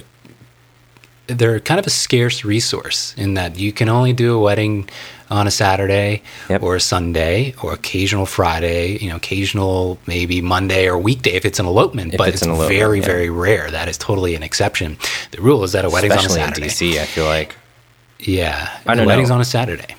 they're 1.27 1.59
kind 1.59 1.77
of 1.79 1.85
a 1.85 1.89
scarce 1.89 2.45
resource 2.45 3.13
in 3.17 3.33
that 3.33 3.59
you 3.59 3.73
can 3.73 3.89
only 3.89 4.13
do 4.13 4.33
a 4.33 4.39
wedding 4.39 4.87
on 5.29 5.45
a 5.45 5.51
Saturday 5.51 6.21
Yep. 6.49 6.63
or 6.63 6.75
a 6.77 6.79
Sunday 6.79 7.53
or 7.61 7.73
occasional 7.73 8.25
Friday, 8.25 8.97
you 9.03 9.09
know, 9.09 9.17
occasional 9.17 9.99
maybe 10.07 10.39
Monday 10.41 10.87
or 10.87 10.97
weekday 10.97 11.31
if 11.33 11.43
it's 11.43 11.59
an 11.59 11.65
elopement, 11.65 12.13
If 12.13 12.17
but 12.17 12.29
it's 12.29 12.37
it's, 12.43 12.47
elopement, 12.47 12.69
very 12.79 12.99
yeah. 12.99 13.05
very 13.13 13.29
rare. 13.29 13.69
That 13.71 13.89
is 13.89 13.97
totally 13.97 14.35
an 14.35 14.43
exception. 14.43 14.97
The 15.31 15.41
rule 15.41 15.65
is 15.65 15.73
that 15.73 15.83
a 15.83 15.89
wedding's 15.89 16.15
Especially 16.15 16.41
on 16.43 16.53
a 16.53 16.63
in 16.63 16.69
Saturday. 16.69 16.95
DC, 16.95 17.01
I 17.01 17.05
feel 17.05 17.25
like. 17.25 17.55
Yeah, 18.19 18.69
I 18.85 18.95
don't 18.95 19.05
wedding's 19.05 19.27
know. 19.29 19.35
on 19.35 19.41
a 19.41 19.45
Saturday. 19.45 19.96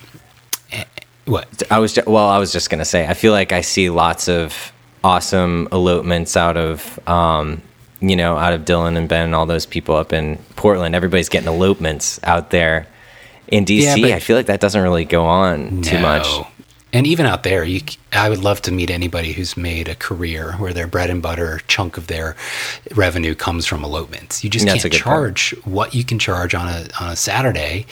What? 1.29 1.63
I 1.71 1.79
was 1.79 1.93
ju- 1.93 2.03
well. 2.07 2.29
I 2.29 2.39
was 2.39 2.53
just 2.53 2.71
gonna 2.71 2.85
say. 2.85 3.07
I 3.07 3.15
feel 3.15 3.33
like 3.33 3.53
I 3.53 3.61
see 3.61 3.91
lots 3.91 4.29
of 4.29 4.73
awesome 5.05 5.69
elopements 5.71 6.37
out 6.37 6.57
of, 6.57 6.99
um, 7.09 7.63
you 8.01 8.17
know, 8.17 8.37
out 8.37 8.53
of 8.53 8.63
Dylan 8.65 8.97
and 8.97 9.09
Ben 9.09 9.25
and 9.27 9.35
all 9.35 9.47
those 9.47 9.67
people 9.67 9.95
up 9.97 10.13
in 10.13 10.39
Portland. 10.57 10.95
Everybody's 10.95 11.29
getting 11.29 11.49
elopements 11.49 12.19
out 12.25 12.51
there. 12.51 12.87
In 13.49 13.65
DC, 13.65 14.09
Yeah, 14.09 14.17
I 14.17 14.19
feel 14.21 14.37
like 14.37 14.47
that 14.47 14.61
doesn't 14.61 14.83
really 14.83 15.05
go 15.07 15.25
on 15.25 15.81
too 15.83 15.99
much. 16.01 16.27
And 16.93 17.07
even 17.07 17.27
out 17.27 17.43
there, 17.43 17.65
you, 17.65 17.81
I 18.13 18.29
would 18.31 18.43
love 18.43 18.61
to 18.63 18.73
meet 18.73 18.91
anybody 18.91 19.33
who's 19.33 19.57
made 19.57 19.89
a 19.89 19.95
career 19.95 20.53
where 20.53 20.73
their 20.73 20.87
bread 20.87 21.11
and 21.11 21.21
butter 21.23 21.61
chunk 21.69 21.97
of 21.99 22.07
their 22.09 22.35
revenue 22.95 23.35
comes 23.35 23.67
from 23.67 23.85
elopements. 23.85 24.43
You 24.43 24.51
just 24.51 24.65
That's 24.67 24.83
can't 24.83 24.93
good 24.93 25.03
point. 25.03 25.03
charge 25.03 25.51
what 25.65 25.95
you 25.95 26.03
can 26.05 26.19
charge 26.19 26.55
on 26.55 26.67
a 26.69 26.87
on 27.01 27.11
a 27.11 27.17
Saturday 27.17 27.87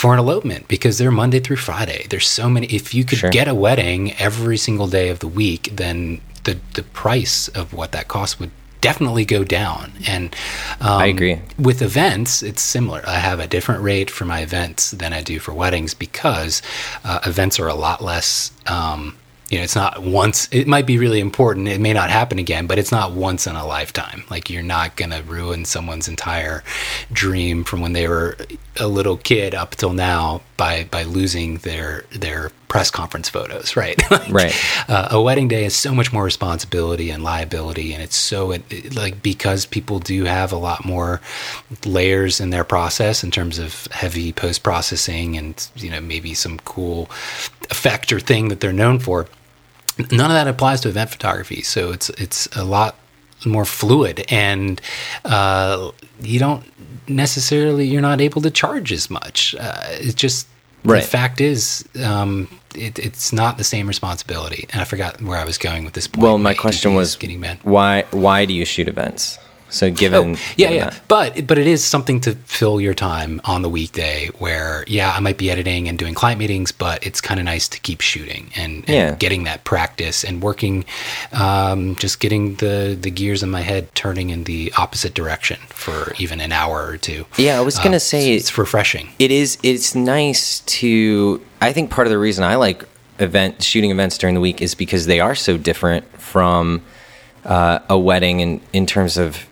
for 0.00 0.12
an 0.14 0.18
elopement 0.18 0.66
because 0.68 0.96
they're 0.98 1.10
Monday 1.10 1.40
through 1.40 1.56
Friday. 1.70 2.06
There's 2.10 2.28
so 2.28 2.48
many. 2.48 2.66
If 2.68 2.94
you 2.94 3.04
could 3.04 3.18
Sure. 3.18 3.30
get 3.30 3.46
a 3.48 3.54
wedding 3.54 4.12
every 4.14 4.56
single 4.56 4.86
day 4.88 5.08
of 5.10 5.18
the 5.18 5.28
week, 5.28 5.62
then 5.82 6.20
the 6.44 6.54
the 6.74 6.82
price 6.82 7.48
of 7.48 7.72
what 7.74 7.92
that 7.92 8.08
cost 8.08 8.40
would 8.40 8.50
definitely 8.80 9.26
go 9.26 9.44
down. 9.44 9.92
And 10.08 10.34
um, 10.80 11.00
I 11.02 11.06
agree. 11.06 11.38
with 11.58 11.82
events, 11.82 12.42
it's 12.42 12.62
similar. 12.62 13.02
I 13.06 13.18
have 13.18 13.38
a 13.38 13.46
different 13.46 13.82
rate 13.82 14.10
for 14.10 14.24
my 14.24 14.40
events 14.40 14.90
than 14.92 15.12
I 15.12 15.20
do 15.22 15.38
for 15.38 15.52
weddings 15.52 15.92
because 15.92 16.62
uh, 17.04 17.20
events 17.26 17.60
are 17.60 17.68
a 17.68 17.74
lot 17.74 18.02
less. 18.02 18.52
Um, 18.66 19.16
you 19.50 19.58
know, 19.58 19.64
it's 19.64 19.74
not 19.76 20.00
once. 20.02 20.48
It 20.52 20.66
might 20.68 20.86
be 20.86 20.96
really 20.96 21.20
important. 21.20 21.66
It 21.68 21.80
may 21.80 21.92
not 21.92 22.08
happen 22.08 22.38
again, 22.38 22.66
but 22.66 22.78
it's 22.78 22.92
not 22.92 23.12
once 23.12 23.46
in 23.48 23.56
a 23.56 23.66
lifetime. 23.66 24.22
Like 24.30 24.48
you're 24.48 24.62
not 24.62 24.96
gonna 24.96 25.22
ruin 25.22 25.64
someone's 25.64 26.08
entire 26.08 26.62
dream 27.12 27.64
from 27.64 27.80
when 27.80 27.92
they 27.92 28.06
were 28.08 28.36
a 28.78 28.86
little 28.86 29.16
kid 29.16 29.54
up 29.54 29.74
till 29.74 29.92
now 29.92 30.40
by 30.56 30.84
by 30.84 31.02
losing 31.02 31.56
their 31.58 32.04
their 32.12 32.50
press 32.68 32.88
conference 32.92 33.28
photos, 33.28 33.74
right? 33.76 34.00
Like, 34.10 34.30
Right. 34.32 34.54
uh, 34.88 35.08
a 35.10 35.20
wedding 35.20 35.48
day 35.48 35.64
is 35.64 35.74
so 35.74 35.92
much 35.92 36.12
more 36.12 36.22
responsibility 36.22 37.10
and 37.10 37.24
liability, 37.24 37.92
and 37.92 38.00
it's 38.00 38.14
so 38.16 38.52
it, 38.52 38.62
it- 38.70 38.94
like 38.94 39.20
because 39.20 39.66
people 39.66 39.98
do 39.98 40.24
have 40.24 40.52
a 40.52 40.56
lot 40.56 40.84
more 40.84 41.20
layers 41.84 42.38
in 42.40 42.50
their 42.50 42.62
process 42.64 43.24
in 43.24 43.30
terms 43.32 43.58
of 43.58 43.86
heavy 43.90 44.32
post 44.32 44.62
processing 44.62 45.36
and 45.36 45.68
you 45.74 45.90
know 45.90 46.00
maybe 46.00 46.34
some 46.34 46.58
cool 46.60 47.10
effect 47.70 48.12
or 48.12 48.20
thing 48.20 48.48
that 48.48 48.60
they're 48.60 48.72
known 48.72 49.00
for. 49.00 49.26
None 50.10 50.30
of 50.30 50.34
that 50.34 50.48
applies 50.48 50.80
to 50.82 50.88
event 50.88 51.10
photography, 51.10 51.62
so 51.62 51.92
it's 51.92 52.10
it's 52.10 52.46
a 52.56 52.64
lot 52.64 52.96
more 53.46 53.64
fluid, 53.64 54.24
and 54.28 54.80
uh, 55.24 55.90
you 56.20 56.38
don't 56.38 56.64
necessarily 57.08 57.86
you're 57.86 58.02
not 58.02 58.20
able 58.20 58.42
to 58.42 58.50
charge 58.50 58.92
as 58.92 59.10
much. 59.10 59.54
Uh, 59.58 59.82
it's 60.00 60.14
just 60.14 60.46
Right. 60.82 61.02
the 61.02 61.08
fact 61.08 61.42
is, 61.42 61.84
um, 62.02 62.48
it, 62.74 62.98
it's 62.98 63.34
not 63.34 63.58
the 63.58 63.64
same 63.64 63.86
responsibility. 63.86 64.66
And 64.72 64.80
I 64.80 64.84
forgot 64.84 65.20
where 65.20 65.36
I 65.38 65.44
was 65.44 65.58
going 65.58 65.84
with 65.84 65.92
this 65.92 66.06
point. 66.06 66.22
Well, 66.22 66.38
my 66.38 66.54
question 66.54 66.94
was 66.94 67.16
getting 67.16 67.38
mad. 67.40 67.58
why 67.64 68.04
why 68.12 68.46
do 68.46 68.54
you 68.54 68.64
shoot 68.64 68.88
events? 68.88 69.38
So 69.70 69.90
given 69.90 70.18
Oh, 70.34 70.38
yeah, 70.56 70.68
given 70.68 70.74
yeah. 70.76 70.90
that. 70.90 71.00
But 71.08 71.46
but 71.46 71.56
it 71.58 71.66
is 71.66 71.84
something 71.84 72.20
to 72.22 72.34
fill 72.44 72.80
your 72.80 72.94
time 72.94 73.40
on 73.44 73.62
the 73.62 73.68
weekday 73.68 74.28
where 74.38 74.84
yeah, 74.86 75.12
I 75.16 75.20
might 75.20 75.38
be 75.38 75.50
editing 75.50 75.88
and 75.88 75.98
doing 75.98 76.14
client 76.14 76.38
meetings, 76.38 76.72
but 76.72 77.06
it's 77.06 77.20
kind 77.20 77.38
of 77.40 77.44
nice 77.44 77.68
to 77.68 77.80
keep 77.80 78.00
shooting 78.00 78.50
and, 78.56 78.76
and 78.86 78.88
Yeah. 78.88 79.14
getting 79.16 79.44
that 79.44 79.64
practice 79.64 80.24
and 80.24 80.42
working, 80.42 80.84
um, 81.32 81.96
just 81.96 82.20
getting 82.20 82.56
the 82.56 82.96
the 83.00 83.10
gears 83.10 83.42
in 83.42 83.50
my 83.50 83.60
head 83.62 83.94
turning 83.94 84.30
in 84.30 84.44
the 84.44 84.72
opposite 84.76 85.14
direction 85.14 85.58
for 85.68 86.12
even 86.18 86.40
an 86.40 86.52
hour 86.52 86.86
or 86.86 86.96
two. 86.96 87.24
Yeah, 87.36 87.58
I 87.58 87.60
was 87.62 87.78
Uh, 87.78 87.84
gonna 87.84 88.00
say 88.00 88.34
it's, 88.34 88.48
it's 88.48 88.58
refreshing. 88.58 89.08
it 89.18 89.30
is 89.30 89.58
it's 89.62 89.94
nice 89.94 90.60
to 90.66 91.40
i 91.60 91.72
think 91.72 91.90
part 91.90 92.06
of 92.06 92.10
the 92.10 92.18
reason 92.18 92.42
i 92.44 92.54
like 92.56 92.84
event 93.18 93.62
shooting 93.62 93.90
events 93.90 94.16
during 94.18 94.34
the 94.34 94.40
week 94.40 94.62
is 94.62 94.74
because 94.74 95.06
they 95.06 95.20
are 95.20 95.34
so 95.34 95.56
different 95.58 96.04
from 96.18 96.82
uh, 97.44 97.78
a 97.88 97.98
wedding 97.98 98.40
in, 98.40 98.60
in 98.72 98.86
terms 98.86 99.16
of 99.18 99.46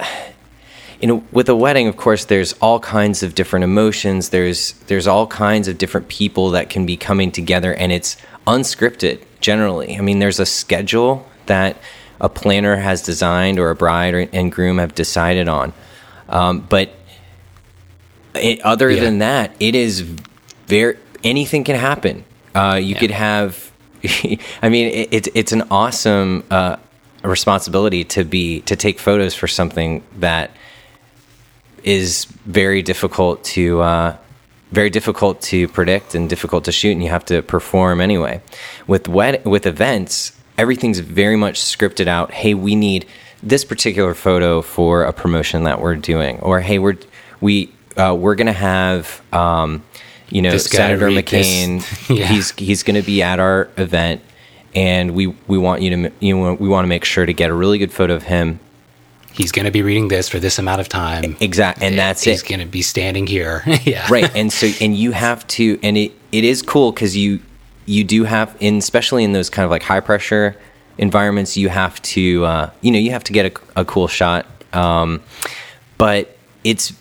you 1.00 1.08
know 1.08 1.24
with 1.32 1.48
a 1.48 1.56
wedding 1.56 1.88
of 1.88 1.96
course 1.96 2.26
there's 2.26 2.52
all 2.54 2.78
kinds 2.80 3.22
of 3.22 3.34
different 3.34 3.64
emotions 3.64 4.28
there's 4.30 4.72
there's 4.88 5.06
all 5.06 5.26
kinds 5.26 5.66
of 5.68 5.78
different 5.78 6.08
people 6.08 6.50
that 6.50 6.68
can 6.68 6.84
be 6.84 6.96
coming 6.96 7.32
together 7.32 7.72
and 7.74 7.90
it's 7.90 8.16
unscripted 8.46 9.22
generally 9.40 9.96
i 9.96 10.00
mean 10.00 10.18
there's 10.18 10.38
a 10.40 10.46
schedule 10.46 11.26
that 11.46 11.76
a 12.20 12.28
planner 12.28 12.76
has 12.76 13.00
designed 13.02 13.58
or 13.58 13.70
a 13.70 13.74
bride 13.74 14.12
or, 14.12 14.28
and 14.32 14.52
groom 14.52 14.76
have 14.78 14.94
decided 14.94 15.48
on 15.48 15.72
um, 16.28 16.60
but 16.68 16.90
it, 18.34 18.60
other 18.60 18.90
Yeah. 18.90 19.00
than 19.02 19.18
that, 19.18 19.54
it 19.60 19.74
is 19.74 20.00
very 20.66 20.96
anything 21.24 21.64
can 21.64 21.76
happen. 21.76 22.24
Uh, 22.54 22.78
you 22.82 22.94
could 22.94 23.10
have, 23.10 23.70
I 24.62 24.68
mean, 24.68 24.86
it, 24.92 25.08
it's 25.10 25.28
it's 25.34 25.52
an 25.52 25.64
awesome 25.70 26.44
uh, 26.50 26.76
responsibility 27.22 28.04
to 28.04 28.24
be 28.24 28.60
to 28.62 28.76
take 28.76 28.98
photos 28.98 29.34
for 29.34 29.46
something 29.46 30.02
that 30.18 30.50
is 31.82 32.24
very 32.46 32.82
difficult 32.82 33.42
to 33.44 33.80
uh, 33.80 34.16
very 34.72 34.90
difficult 34.90 35.40
to 35.42 35.66
predict 35.68 36.14
and 36.14 36.28
difficult 36.28 36.64
to 36.64 36.72
shoot, 36.72 36.92
and 36.92 37.02
you 37.02 37.10
have 37.10 37.24
to 37.26 37.42
perform 37.42 38.00
anyway. 38.00 38.40
With 38.86 39.08
wed- 39.08 39.44
with 39.44 39.66
events, 39.66 40.32
everything's 40.56 41.00
very 41.00 41.36
much 41.36 41.60
scripted 41.60 42.06
out. 42.06 42.30
Hey, 42.32 42.54
we 42.54 42.74
need 42.76 43.06
this 43.42 43.64
particular 43.64 44.14
photo 44.14 44.60
for 44.62 45.04
a 45.04 45.12
promotion 45.12 45.64
that 45.64 45.80
we're 45.80 45.96
doing, 45.96 46.38
or 46.40 46.60
hey, 46.60 46.78
we're 46.78 46.96
we 47.40 47.72
uh, 47.96 48.14
we're 48.18 48.34
gonna 48.34 48.52
have 48.52 49.22
um, 49.32 49.82
you 50.28 50.42
know 50.42 50.56
Senator. 50.56 51.08
McCain. 51.08 51.82
Yeah. 52.14 52.26
He's 52.26 52.50
he's 52.52 52.82
gonna 52.82 53.02
be 53.02 53.22
at 53.22 53.40
our 53.40 53.68
event, 53.76 54.20
and 54.74 55.14
we 55.14 55.28
we 55.46 55.58
want 55.58 55.82
you 55.82 55.90
to 55.90 56.12
you 56.20 56.36
know 56.36 56.54
we 56.54 56.68
want 56.68 56.84
to 56.84 56.88
make 56.88 57.04
sure 57.04 57.26
to 57.26 57.32
get 57.32 57.50
a 57.50 57.54
really 57.54 57.78
good 57.78 57.92
photo 57.92 58.14
of 58.14 58.24
him. 58.24 58.60
He's 59.32 59.52
going 59.52 59.64
to 59.64 59.70
be 59.70 59.82
reading 59.82 60.08
this 60.08 60.28
for 60.28 60.40
this 60.40 60.58
amount 60.58 60.80
of 60.80 60.88
time. 60.88 61.36
Exactly, 61.40 61.86
and 61.86 61.96
that's 61.96 62.24
He's 62.24 62.42
it. 62.42 62.48
going 62.48 62.60
to 62.60 62.66
be 62.66 62.82
standing 62.82 63.26
here. 63.26 63.62
yeah. 63.84 64.06
right 64.10 64.30
and 64.34 64.52
so 64.52 64.68
and 64.80 64.96
you 64.96 65.12
have 65.12 65.46
to 65.48 65.78
and 65.82 65.96
it 65.96 66.12
it 66.32 66.44
is 66.44 66.62
cool 66.62 66.92
because 66.92 67.16
you 67.16 67.40
you 67.86 68.04
do 68.04 68.24
have 68.24 68.56
in 68.60 68.76
especially 68.76 69.24
in 69.24 69.32
those 69.32 69.50
kind 69.50 69.64
of 69.64 69.70
like 69.70 69.82
high 69.82 70.00
pressure 70.00 70.56
environments 70.98 71.56
you 71.56 71.68
have 71.68 72.00
to 72.02 72.44
uh, 72.44 72.70
you 72.80 72.92
know 72.92 72.98
you 72.98 73.10
have 73.10 73.24
to 73.24 73.32
get 73.32 73.46
a, 73.46 73.80
a 73.80 73.84
cool 73.84 74.06
shot 74.06 74.46
um, 74.72 75.22
but 75.98 76.36
it's 76.62 76.92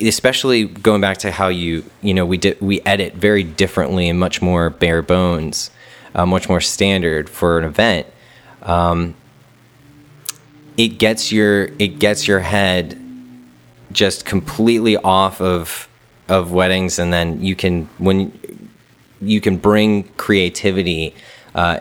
especially 0.00 0.64
going 0.64 1.00
back 1.00 1.18
to 1.18 1.30
how 1.30 1.48
you 1.48 1.84
you 2.02 2.14
know 2.14 2.24
we 2.24 2.38
did 2.38 2.58
we 2.60 2.80
edit 2.82 3.14
very 3.14 3.42
differently 3.42 4.08
and 4.08 4.18
much 4.18 4.40
more 4.40 4.70
bare 4.70 5.02
bones 5.02 5.70
uh, 6.14 6.24
much 6.26 6.48
more 6.48 6.60
standard 6.60 7.28
for 7.28 7.58
an 7.58 7.64
event 7.64 8.06
um, 8.62 9.14
it 10.76 10.98
gets 10.98 11.30
your 11.32 11.64
it 11.78 11.98
gets 11.98 12.26
your 12.26 12.40
head 12.40 12.98
just 13.92 14.24
completely 14.24 14.96
off 14.96 15.40
of 15.40 15.88
of 16.28 16.52
weddings 16.52 16.98
and 16.98 17.12
then 17.12 17.40
you 17.42 17.54
can 17.54 17.88
when 17.98 18.32
you 19.20 19.40
can 19.40 19.56
bring 19.56 20.02
creativity 20.16 21.14
uh, 21.54 21.78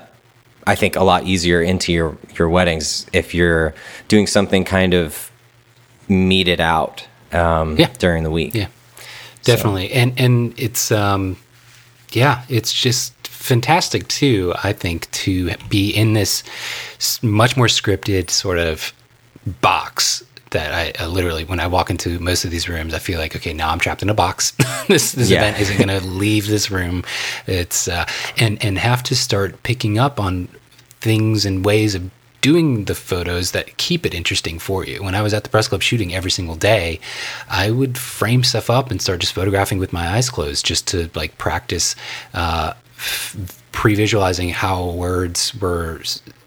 i 0.68 0.76
think 0.76 0.96
a 0.96 1.04
lot 1.04 1.24
easier 1.24 1.62
into 1.62 1.92
your 1.92 2.18
your 2.38 2.50
weddings 2.50 3.06
if 3.14 3.34
you're 3.34 3.74
doing 4.08 4.28
something 4.28 4.64
kind 4.64 4.94
of 4.94 5.32
meted 6.08 6.60
out 6.62 7.08
um, 7.32 7.78
Yeah. 7.78 7.88
during 7.98 8.24
the 8.24 8.30
week 8.32 8.54
Yeah, 8.54 8.68
definitely. 9.44 9.92
And 9.92 10.14
and 10.20 10.54
it's 10.60 10.92
um, 10.92 11.38
yeah, 12.12 12.44
it's 12.50 12.72
just 12.72 13.14
fantastic 13.44 14.08
too. 14.08 14.54
I 14.64 14.72
think 14.74 15.12
to 15.12 15.52
be 15.70 15.90
in 15.92 16.14
this 16.14 16.44
much 17.22 17.58
more 17.58 17.68
scripted 17.68 18.30
sort 18.30 18.58
of 18.58 18.94
box 19.62 20.24
that 20.52 20.72
I, 20.74 21.04
I 21.04 21.08
literally 21.08 21.44
when 21.44 21.60
I 21.60 21.68
walk 21.68 21.90
into 21.90 22.20
most 22.20 22.46
of 22.46 22.52
these 22.52 22.70
rooms, 22.70 22.94
I 22.94 23.00
feel 23.00 23.20
like 23.20 23.36
okay, 23.36 23.52
now 23.54 23.70
I'm 23.70 23.80
trapped 23.80 24.02
in 24.02 24.10
a 24.10 24.14
box. 24.14 24.52
this 24.88 25.12
this 25.12 25.30
Yeah. 25.30 25.40
event 25.40 25.60
isn't 25.60 25.78
going 25.78 25.90
to 26.02 26.08
leave 26.08 26.48
this 26.48 26.72
room. 26.72 27.04
It's 27.46 27.88
uh, 27.90 28.06
and 28.38 28.64
and 28.64 28.78
have 28.78 29.04
to 29.04 29.16
start 29.16 29.62
picking 29.64 30.00
up 30.00 30.20
on 30.20 30.48
things 31.02 31.46
and 31.46 31.66
ways 31.66 31.96
of 31.96 32.10
doing 32.40 32.86
the 32.86 32.96
photos 32.96 33.52
that 33.52 33.76
keep 33.78 34.06
it 34.06 34.14
interesting 34.14 34.60
for 34.60 34.86
you. 34.86 35.02
When 35.04 35.16
I 35.16 35.22
was 35.22 35.34
at 35.34 35.44
the 35.44 35.50
press 35.50 35.68
club 35.70 35.82
shooting 35.82 36.14
every 36.14 36.32
single 36.32 36.56
day, 36.58 37.00
I 37.50 37.72
would 37.72 37.98
frame 37.98 38.44
stuff 38.44 38.70
up 38.70 38.92
and 38.92 39.02
start 39.02 39.20
just 39.22 39.34
photographing 39.34 39.80
with 39.80 39.92
my 39.94 40.08
eyes 40.16 40.30
closed 40.30 40.66
just 40.66 40.86
to 40.88 41.10
like 41.16 41.38
practice 41.38 41.96
uh, 42.34 42.74
pre-visualizing 43.72 44.50
how 44.50 44.92
words 44.92 45.54
were 45.56 46.02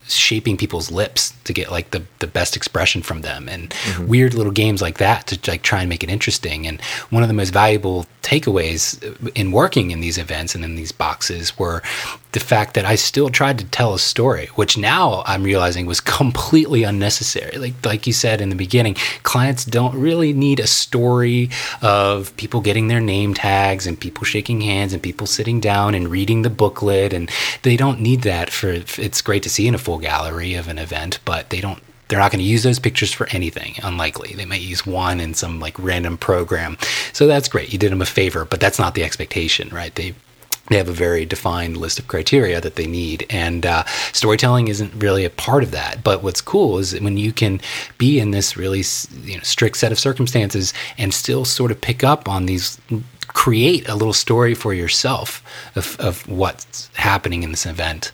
shaping 0.08 0.56
people's 0.56 0.90
lips 0.90 1.32
to 1.44 1.52
get 1.52 1.70
like 1.70 1.90
the, 1.90 2.02
the 2.20 2.26
best 2.26 2.56
expression 2.56 3.02
from 3.02 3.22
them 3.22 3.48
and 3.48 3.70
mm-hmm. 3.70 4.06
weird 4.06 4.34
little 4.34 4.52
games 4.52 4.80
like 4.80 4.98
that 4.98 5.26
to 5.26 5.50
like 5.50 5.62
try 5.62 5.80
and 5.80 5.88
make 5.88 6.04
it 6.04 6.10
interesting. 6.10 6.66
And 6.66 6.80
one 7.10 7.22
of 7.22 7.28
the 7.28 7.34
most 7.34 7.52
valuable 7.52 8.06
takeaways 8.22 9.02
uh, 9.02 9.30
in 9.34 9.52
working 9.52 9.90
in 9.90 10.00
these 10.00 10.18
events 10.18 10.54
and 10.54 10.64
in 10.64 10.76
these 10.76 10.92
boxes 10.92 11.58
were 11.58 11.82
the 12.36 12.40
fact 12.40 12.74
that 12.74 12.84
I 12.84 12.96
still 12.96 13.30
tried 13.30 13.58
to 13.60 13.64
tell 13.64 13.94
a 13.94 13.98
story, 13.98 14.48
which 14.56 14.76
now 14.76 15.22
I'm 15.24 15.42
realizing 15.42 15.86
was 15.86 16.00
completely 16.20 16.82
unnecessary. 16.82 17.56
Like 17.56 17.72
like 17.82 18.06
you 18.06 18.12
said 18.12 18.42
in 18.42 18.50
the 18.50 18.56
beginning, 18.56 18.94
clients 19.22 19.64
don't 19.64 19.94
really 19.94 20.34
need 20.34 20.60
a 20.60 20.66
story 20.66 21.48
of 21.80 22.36
people 22.36 22.60
getting 22.60 22.88
their 22.88 23.00
name 23.00 23.32
tags 23.32 23.86
and 23.86 23.98
people 23.98 24.24
shaking 24.24 24.60
hands 24.60 24.92
and 24.92 25.02
people 25.02 25.26
sitting 25.26 25.60
down 25.60 25.94
and 25.94 26.08
reading 26.08 26.42
the 26.42 26.50
booklet 26.50 27.14
and 27.14 27.30
they 27.62 27.74
don't 27.74 28.00
need 28.00 28.20
that 28.20 28.50
for 28.50 28.68
it's 28.68 29.22
great 29.22 29.42
to 29.42 29.48
see 29.48 29.66
in 29.66 29.74
a 29.74 29.78
full 29.78 29.98
gallery 29.98 30.52
of 30.56 30.68
an 30.68 30.78
event, 30.78 31.18
but 31.24 31.48
they 31.48 31.62
don't 31.62 31.82
they're 32.08 32.20
not 32.20 32.30
going 32.30 32.44
to 32.44 32.50
use 32.50 32.62
those 32.62 32.78
pictures 32.78 33.12
for 33.14 33.26
anything 33.30 33.76
unlikely. 33.82 34.34
They 34.34 34.44
might 34.44 34.60
use 34.60 34.84
one 34.84 35.20
in 35.20 35.32
some 35.32 35.58
like 35.58 35.76
random 35.78 36.18
program. 36.18 36.76
So 37.14 37.26
that's 37.26 37.48
great. 37.48 37.72
You 37.72 37.78
did 37.78 37.92
them 37.92 38.02
a 38.02 38.06
favor 38.20 38.44
but 38.44 38.60
that's 38.60 38.78
not 38.78 38.94
the 38.94 39.04
expectation 39.04 39.70
right? 39.70 39.94
They 39.94 40.14
they 40.68 40.76
have 40.76 40.88
a 40.88 40.92
very 40.92 41.24
defined 41.24 41.76
list 41.76 41.98
of 41.98 42.08
criteria 42.08 42.60
that 42.60 42.76
they 42.76 42.86
need 42.86 43.26
and 43.30 43.64
uh, 43.64 43.84
storytelling 44.12 44.68
isn't 44.68 44.92
really 44.94 45.24
a 45.24 45.30
part 45.30 45.62
of 45.62 45.70
that. 45.70 46.02
But 46.02 46.22
what's 46.22 46.40
cool 46.40 46.78
is 46.78 46.98
when 47.00 47.16
you 47.16 47.32
can 47.32 47.60
be 47.98 48.18
in 48.18 48.30
this 48.30 48.56
really 48.56 48.82
you 49.22 49.36
know, 49.36 49.42
strict 49.42 49.76
set 49.76 49.92
of 49.92 49.98
circumstances 49.98 50.72
and 50.98 51.12
still 51.14 51.44
sort 51.44 51.70
of 51.70 51.80
pick 51.80 52.02
up 52.02 52.28
on 52.28 52.46
these 52.46 52.80
create 53.28 53.88
a 53.88 53.94
little 53.94 54.14
story 54.14 54.54
for 54.54 54.72
yourself 54.72 55.42
of, 55.76 55.98
of 56.00 56.26
what's 56.28 56.88
happening 56.94 57.42
in 57.42 57.50
this 57.50 57.66
event 57.66 58.10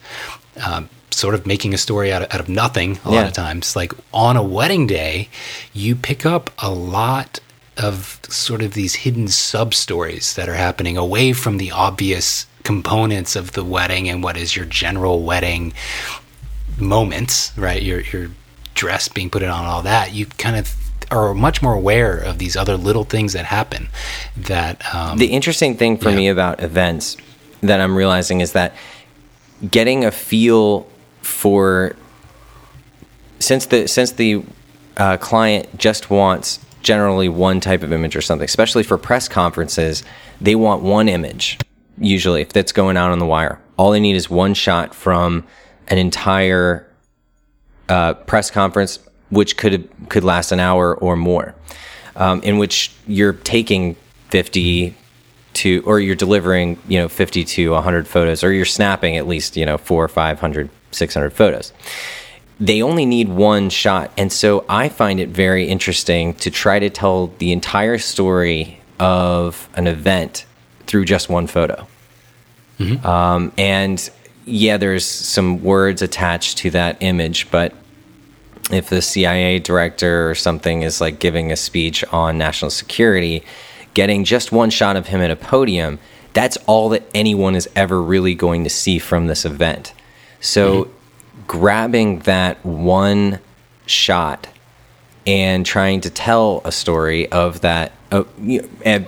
um, 0.65 0.89
sort 1.11 1.35
of 1.35 1.45
making 1.45 1.73
a 1.73 1.77
story 1.77 2.11
out 2.11 2.23
of, 2.23 2.33
out 2.33 2.39
of 2.39 2.49
nothing 2.49 2.99
a 3.05 3.11
lot 3.11 3.25
of 3.27 3.33
times. 3.33 3.75
Like 3.75 3.93
on 4.13 4.35
a 4.35 4.43
wedding 4.43 4.87
day 4.87 5.29
you 5.71 5.95
pick 5.95 6.25
up 6.25 6.49
a 6.59 6.71
lot 6.71 7.39
of 7.77 8.19
sort 8.29 8.61
of 8.61 8.73
these 8.73 8.95
hidden 8.95 9.27
sub 9.27 9.73
stories 9.73 10.35
that 10.35 10.47
are 10.47 10.53
happening 10.55 10.97
away 10.97 11.33
from 11.33 11.57
the 11.57 11.71
obvious 11.71 12.45
components 12.63 13.35
of 13.35 13.51
the 13.53 13.63
wedding 13.63 14.07
and 14.07 14.23
what 14.23 14.37
is 14.37 14.55
your 14.55 14.65
general 14.65 15.23
wedding 15.23 15.73
moments, 16.79 17.51
right? 17.57 17.81
Your 17.81 18.01
your 18.01 18.29
dress 18.75 19.07
being 19.07 19.29
put 19.29 19.43
on, 19.43 19.65
all 19.65 19.81
that. 19.83 20.13
You 20.13 20.25
kind 20.25 20.55
of 20.55 20.73
are 21.11 21.33
much 21.33 21.61
more 21.61 21.73
aware 21.73 22.17
of 22.17 22.39
these 22.39 22.55
other 22.55 22.75
little 22.77 23.03
things 23.03 23.33
that 23.33 23.45
happen. 23.45 23.89
That 24.35 24.93
um, 24.95 25.17
the 25.17 25.27
interesting 25.27 25.75
thing 25.77 25.97
for 25.97 26.09
Yeah. 26.09 26.15
me 26.15 26.27
about 26.29 26.61
events 26.63 27.17
that 27.61 27.79
I'm 27.79 27.95
realizing 27.95 28.41
is 28.41 28.53
that 28.53 28.73
getting 29.69 30.03
a 30.05 30.11
feel 30.11 30.87
for 31.21 31.95
since 33.39 33.65
the 33.67 33.87
since 33.87 34.11
the 34.11 34.43
uh, 34.97 35.17
client 35.17 35.77
just 35.77 36.09
wants 36.09 36.59
generally 36.83 37.29
one 37.29 37.59
type 37.59 37.81
of 37.81 37.91
image 37.91 38.15
or 38.15 38.21
something, 38.21 38.45
especially 38.45 38.83
for 38.83 38.97
press 38.97 39.27
conferences, 39.27 40.03
they 40.39 40.55
want 40.55 40.83
one 40.83 41.09
image 41.09 41.57
usually 41.97 42.41
if 42.41 42.53
that's 42.53 42.71
going 42.71 42.97
out 42.97 43.11
on 43.11 43.19
the 43.19 43.25
wire. 43.25 43.59
All 43.77 43.91
they 43.91 43.99
need 43.99 44.15
is 44.15 44.29
one 44.29 44.53
shot 44.53 44.93
from 44.93 45.45
an 45.87 45.97
entire 45.97 46.87
uh, 47.89 48.13
press 48.13 48.51
conference, 48.51 48.99
which 49.29 49.57
could 49.57 49.89
could 50.09 50.23
last 50.23 50.51
an 50.51 50.59
hour 50.59 50.95
or 50.95 51.15
more, 51.15 51.55
um, 52.15 52.41
in 52.41 52.57
which 52.57 52.91
you're 53.07 53.33
taking 53.33 53.95
50 54.29 54.95
to, 55.53 55.83
or 55.85 55.99
you're 55.99 56.15
delivering, 56.15 56.79
you 56.87 56.99
know, 56.99 57.07
50 57.07 57.43
to 57.43 57.71
100 57.71 58.07
photos, 58.07 58.43
or 58.43 58.51
you're 58.51 58.65
snapping 58.65 59.17
at 59.17 59.27
least, 59.27 59.55
you 59.55 59.65
know, 59.65 59.77
four, 59.77 60.07
500, 60.07 60.69
600 60.91 61.29
photos. 61.31 61.71
They 62.59 62.81
only 62.81 63.05
need 63.05 63.29
one 63.29 63.69
shot. 63.69 64.11
And 64.17 64.31
so 64.31 64.65
I 64.69 64.89
find 64.89 65.19
it 65.19 65.29
very 65.29 65.67
interesting 65.67 66.33
to 66.35 66.51
try 66.51 66.79
to 66.79 66.89
tell 66.89 67.27
the 67.39 67.51
entire 67.51 67.97
story 67.97 68.79
of 68.99 69.67
an 69.75 69.87
event 69.87 70.45
through 70.85 71.05
just 71.05 71.29
one 71.29 71.47
photo. 71.47 71.87
Um, 73.05 73.51
and 73.57 74.09
yeah, 74.45 74.77
there's 74.77 75.05
some 75.05 75.63
words 75.63 76.01
attached 76.01 76.57
to 76.59 76.69
that 76.71 76.97
image, 76.99 77.49
but 77.51 77.73
if 78.71 78.89
the 78.89 79.01
CIA 79.01 79.59
director 79.59 80.29
or 80.29 80.35
something 80.35 80.81
is 80.81 81.01
like 81.01 81.19
giving 81.19 81.51
a 81.51 81.55
speech 81.55 82.03
on 82.11 82.37
national 82.37 82.71
security, 82.71 83.43
getting 83.93 84.23
just 84.23 84.51
one 84.51 84.69
shot 84.69 84.95
of 84.95 85.07
him 85.07 85.21
at 85.21 85.31
a 85.31 85.35
podium, 85.35 85.99
that's 86.33 86.57
all 86.65 86.89
that 86.89 87.03
anyone 87.13 87.55
is 87.55 87.69
ever 87.75 88.01
really 88.01 88.35
going 88.35 88.63
to 88.63 88.69
see 88.69 88.99
from 88.99 89.27
this 89.27 89.45
event. 89.45 89.93
So 90.39 90.89
grabbing 91.47 92.19
that 92.19 92.63
one 92.65 93.39
shot 93.85 94.47
and 95.25 95.65
trying 95.65 96.01
to 96.01 96.09
tell 96.09 96.61
a 96.65 96.71
story 96.71 97.31
of 97.31 97.61
that 97.61 97.91
uh, 98.11 98.23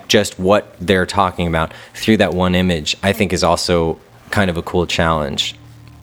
just 0.08 0.40
what 0.40 0.76
they're 0.80 1.06
talking 1.06 1.48
about 1.48 1.74
through 1.94 2.18
that 2.18 2.34
one 2.34 2.56
image 2.56 2.96
i 3.04 3.12
think 3.14 3.34
is 3.34 3.44
also 3.44 4.00
kind 4.32 4.50
of 4.50 4.58
a 4.58 4.62
cool 4.62 4.88
challenge 4.88 5.56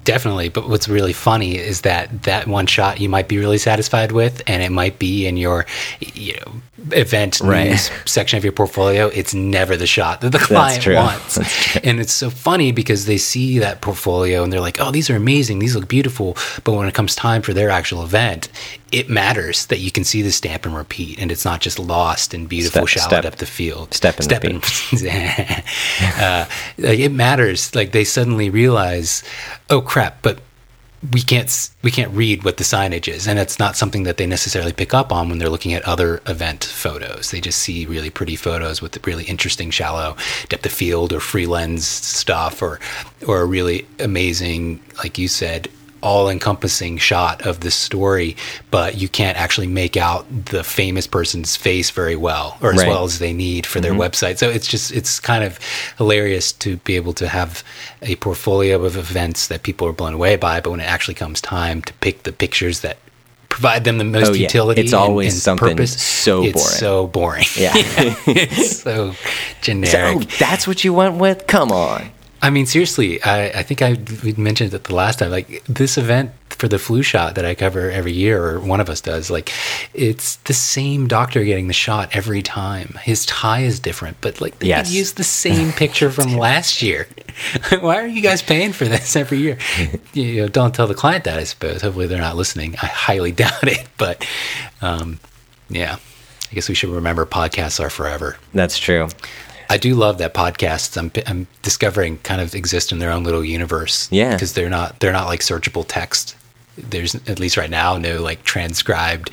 Definitely, 0.05 0.49
but 0.49 0.69
what's 0.69 0.89
really 0.89 1.13
funny 1.13 1.57
is 1.57 1.83
that 1.83 2.25
that 2.25 2.47
one 2.49 2.67
shot 2.67 3.01
you 3.01 3.09
might 3.09 3.29
be 3.29 3.39
really 3.39 3.59
satisfied 3.59 4.11
with, 4.13 4.43
and 4.49 4.63
it 4.63 4.71
might 4.73 4.99
be 4.99 5.27
in 5.27 5.37
your, 5.37 5.65
you 6.01 6.35
know, 6.35 6.53
event 6.97 7.41
Right. 7.41 7.71
news 7.71 7.89
section 8.05 8.37
of 8.37 8.43
your 8.43 8.53
portfolio. 8.53 9.07
It's 9.09 9.33
never 9.33 9.77
the 9.77 9.87
shot 9.87 10.21
that 10.23 10.31
the 10.31 10.39
client 10.41 10.85
wants, 10.89 11.39
and 11.85 12.01
it's 12.01 12.13
so 12.13 12.31
funny 12.31 12.73
because 12.73 13.07
they 13.07 13.19
see 13.19 13.61
that 13.61 13.81
portfolio 13.81 14.43
and 14.43 14.53
they're 14.53 14.61
like, 14.61 14.81
"Oh, 14.81 14.91
these 14.91 15.09
are 15.09 15.15
amazing. 15.17 15.61
These 15.61 15.77
look 15.77 15.87
beautiful." 15.89 16.37
But 16.65 16.73
when 16.73 16.89
it 16.89 16.95
comes 16.95 17.15
time 17.15 17.43
for 17.43 17.55
their 17.55 17.71
actual 17.71 18.03
event, 18.03 18.49
it 18.93 19.09
matters 19.09 19.67
that 19.67 19.79
you 19.81 19.91
can 19.91 20.05
see 20.05 20.23
the 20.23 20.31
step 20.31 20.67
and 20.67 20.77
repeat, 20.77 21.19
and 21.19 21.33
it's 21.33 21.45
not 21.45 21.61
just 21.61 21.79
lost 21.79 22.35
in 22.35 22.47
beautiful 22.47 22.87
Step- 22.87 22.89
shallowed 22.89 23.23
step- 23.23 23.33
up 23.33 23.37
the 23.39 23.47
field. 23.47 23.95
step 23.95 24.17
and 24.17 24.25
step 24.25 24.45
and 24.45 24.63
uh, 26.21 26.45
like 26.79 26.99
it 26.99 27.11
matters. 27.13 27.75
Like 27.75 27.93
they 27.93 28.05
suddenly 28.05 28.51
realize, 28.51 29.23
oh 29.71 29.81
crap! 29.81 30.21
But 30.23 30.41
we 31.13 31.21
can't 31.21 31.71
we 31.83 31.91
can't 31.91 32.13
read 32.13 32.45
what 32.45 32.59
the 32.59 32.65
signage 32.65 33.09
is, 33.09 33.27
and 33.27 33.39
it's 33.39 33.59
not 33.59 33.77
something 33.77 34.05
that 34.05 34.19
they 34.19 34.27
necessarily 34.27 34.73
pick 34.73 34.95
up 34.95 35.11
on 35.11 35.29
when 35.29 35.39
they're 35.39 35.49
looking 35.49 35.73
at 35.73 35.83
other 35.85 36.21
event 36.27 36.63
photos. 36.65 37.31
They 37.31 37.41
just 37.41 37.59
see 37.59 37.87
really 37.87 38.11
pretty 38.11 38.37
photos 38.37 38.81
with 38.81 39.05
really 39.07 39.25
interesting 39.25 39.71
shallow 39.71 40.17
depth 40.49 40.67
of 40.67 40.73
field 40.73 41.13
or 41.13 41.19
free 41.21 41.47
lens 41.47 41.87
stuff, 41.87 42.63
or 42.63 42.79
or 43.27 43.41
a 43.41 43.47
really 43.47 43.87
amazing, 43.99 44.81
like 44.99 45.19
you 45.19 45.29
said. 45.29 45.69
All 46.03 46.29
encompassing 46.29 46.99
shot 46.99 47.43
of 47.47 47.61
the 47.61 47.71
story, 47.71 48.37
but 48.71 48.97
you 48.97 49.09
can't 49.09 49.39
actually 49.39 49.69
make 49.69 49.97
out 49.97 50.27
the 50.47 50.65
famous 50.65 51.07
person's 51.07 51.57
face 51.57 51.91
very 51.91 52.17
well, 52.17 52.59
or 52.61 52.73
as 52.73 52.79
Right. 52.81 52.89
well 52.89 53.05
as 53.05 53.19
they 53.21 53.33
need 53.33 53.67
for 53.67 53.81
their 53.81 53.93
mm-hmm. 53.93 54.01
website. 54.03 54.39
So 54.39 54.51
it's 54.51 54.67
just 54.67 54.91
it's 54.93 55.21
kind 55.21 55.45
of 55.45 55.59
hilarious 55.99 56.53
to 56.55 56.77
be 56.79 56.97
able 56.97 57.13
to 57.15 57.29
have 57.29 57.63
a 58.03 58.17
portfolio 58.17 58.83
of 58.85 58.97
events 58.97 59.47
that 59.49 59.63
people 59.63 59.87
are 59.87 59.93
blown 59.93 60.13
away 60.15 60.37
by, 60.37 60.61
but 60.61 60.71
when 60.71 60.81
it 60.81 60.89
actually 60.91 61.15
comes 61.15 61.41
time 61.41 61.83
to 61.83 61.93
pick 61.95 62.25
the 62.25 62.33
pictures 62.33 62.81
that 62.81 62.97
provide 63.49 63.85
them 63.85 63.99
the 63.99 64.05
most 64.05 64.31
Oh, 64.31 64.33
yeah. 64.33 64.43
utility, 64.45 64.81
It's 64.81 64.95
always 64.95 65.35
and 65.35 65.43
something 65.43 65.77
purpose, 65.77 66.01
so 66.03 66.43
it's 66.43 66.55
boring. 66.55 66.79
so 66.79 67.07
boring. 67.07 67.45
Yeah. 67.57 67.73
it's 67.77 68.79
so 68.81 69.13
So, 69.13 69.17
generic. 69.61 70.17
oh, 70.19 70.21
that's 70.39 70.67
what 70.67 70.83
you 70.85 70.93
went 70.95 71.17
with? 71.17 71.47
Come 71.47 71.71
on. 71.71 72.11
I 72.45 72.51
mean, 72.51 72.67
seriously, 72.67 73.23
I, 73.23 73.51
I 73.51 73.63
think 73.63 73.83
I 73.83 73.97
we 74.25 74.33
mentioned 74.33 74.75
it 74.75 74.85
the 74.85 74.95
last 74.95 75.21
time. 75.21 75.31
Like 75.31 75.63
this 75.67 75.97
event 75.97 76.33
for 76.51 76.67
the 76.67 76.79
flu 76.79 77.03
shot 77.03 77.37
that 77.37 77.45
I 77.45 77.55
cover 77.55 77.89
every 77.91 78.13
year, 78.13 78.45
or 78.45 78.59
one 78.59 78.81
of 78.81 78.91
us 78.91 79.01
does. 79.01 79.31
Like, 79.31 79.53
it's 79.95 80.37
the 80.37 80.53
same 80.53 81.07
doctor 81.07 81.45
getting 81.45 81.69
the 81.69 81.73
shot 81.73 82.09
every 82.13 82.43
time. 82.43 82.99
His 83.03 83.25
tie 83.27 83.61
is 83.61 83.79
different, 83.79 84.17
but 84.21 84.41
like 84.41 84.59
they 84.59 84.67
Yes. 84.69 84.91
use 84.93 85.13
the 85.13 85.23
same 85.25 85.71
picture 85.73 86.11
from 86.11 86.37
last 86.49 86.83
year. 86.83 87.07
Why 87.81 87.99
are 88.01 88.07
you 88.09 88.21
guys 88.23 88.43
paying 88.43 88.73
for 88.73 88.87
this 88.87 89.15
every 89.15 89.39
year? 89.39 89.57
you 90.13 90.43
know, 90.43 90.49
don't 90.49 90.75
tell 90.75 90.89
the 90.89 90.95
client 90.95 91.23
that. 91.25 91.39
I 91.39 91.45
suppose. 91.45 91.83
Hopefully, 91.83 92.09
they're 92.09 92.21
not 92.21 92.37
listening. 92.37 92.75
I 92.83 92.87
highly 92.87 93.31
doubt 93.33 93.63
it, 93.69 93.87
but 93.99 94.27
um, 94.81 95.21
yeah. 95.69 95.97
I 96.51 96.55
guess 96.55 96.69
we 96.69 96.75
should 96.75 96.91
remember 96.91 97.25
podcasts 97.25 97.79
are 97.81 97.89
forever. 97.89 98.37
That's 98.53 98.79
true. 98.79 99.09
I 99.73 99.79
do 99.79 99.95
love 99.95 100.19
that 100.19 100.35
podcasts 100.35 100.99
I'm, 100.99 101.11
I'm 101.27 101.47
discovering 101.63 102.19
kind 102.19 102.43
of 102.43 102.55
exist 102.55 102.93
in 102.93 102.99
their 102.99 103.11
own 103.11 103.25
little 103.25 103.43
universe. 103.43 104.07
Yeah. 104.13 104.35
because 104.35 104.53
they're 104.53 104.69
not 104.69 105.01
they're 105.01 105.15
not 105.15 105.29
like 105.29 105.41
searchable 105.41 105.87
text. 105.89 106.37
There's 106.77 107.15
at 107.15 107.41
least 107.41 107.57
right 107.57 107.71
now 107.71 107.97
no 107.97 108.21
like 108.21 108.45
transcribed, 108.45 109.31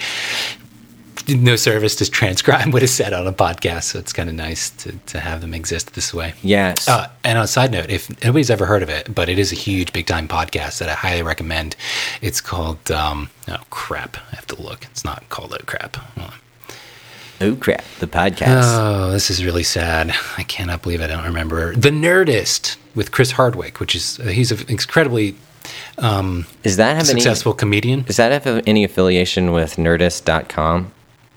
no 1.27 1.57
service 1.57 1.97
to 1.97 2.09
transcribe 2.09 2.71
what 2.73 2.83
is 2.83 2.93
said 2.93 3.11
on 3.11 3.27
a 3.27 3.33
podcast. 3.33 3.83
So 3.83 3.99
it's 3.99 4.13
kind 4.13 4.29
of 4.29 4.35
nice 4.35 4.69
to 4.81 4.93
to 5.07 5.19
have 5.19 5.41
them 5.41 5.53
exist 5.53 5.93
this 5.93 6.13
way. 6.13 6.33
Yes. 6.41 6.87
Uh, 6.87 7.09
and 7.25 7.37
on 7.37 7.43
a 7.43 7.47
side 7.47 7.73
note, 7.73 7.89
if 7.89 8.09
nobody's 8.23 8.49
ever 8.49 8.65
heard 8.65 8.81
of 8.81 8.87
it, 8.87 9.13
but 9.13 9.27
it 9.27 9.39
is 9.39 9.51
a 9.51 9.55
huge 9.55 9.91
big 9.91 10.07
time 10.07 10.29
podcast 10.29 10.79
that 10.79 10.87
I 10.87 10.93
highly 10.93 11.21
recommend. 11.21 11.75
It's 12.21 12.39
called 12.39 12.89
um, 12.91 13.29
oh 13.49 13.61
crap, 13.71 14.15
I 14.31 14.37
have 14.37 14.47
to 14.47 14.61
look. 14.61 14.85
It's 14.85 15.03
not 15.03 15.27
called 15.27 15.53
oh 15.53 15.63
crap. 15.65 15.97
Oh, 17.41 17.55
crap. 17.55 17.83
The 17.99 18.07
podcast. 18.07 18.63
Oh, 18.63 19.11
this 19.11 19.29
is 19.29 19.43
really 19.45 19.63
sad. 19.63 20.13
I 20.37 20.43
cannot 20.43 20.81
believe 20.81 21.01
I 21.01 21.07
don't 21.07 21.23
remember 21.23 21.73
the 21.75 21.89
Nerdist 21.89 22.77
with 22.95 23.11
Chris 23.11 23.31
Hardwick, 23.31 23.79
which 23.79 23.95
is 23.95 24.19
uh, 24.19 24.23
he's 24.25 24.51
an 24.51 24.59
incredibly 24.67 25.35
is 26.63 26.77
that 26.77 26.95
have 26.95 27.07
successful 27.07 27.53
comedian. 27.53 27.99
any? 27.99 28.05
Does 28.07 28.17
that 28.17 28.31
have 28.31 28.63
any 28.65 28.83
affiliation 28.83 29.51
with 29.51 29.75
Nerdist.com? 29.75 30.91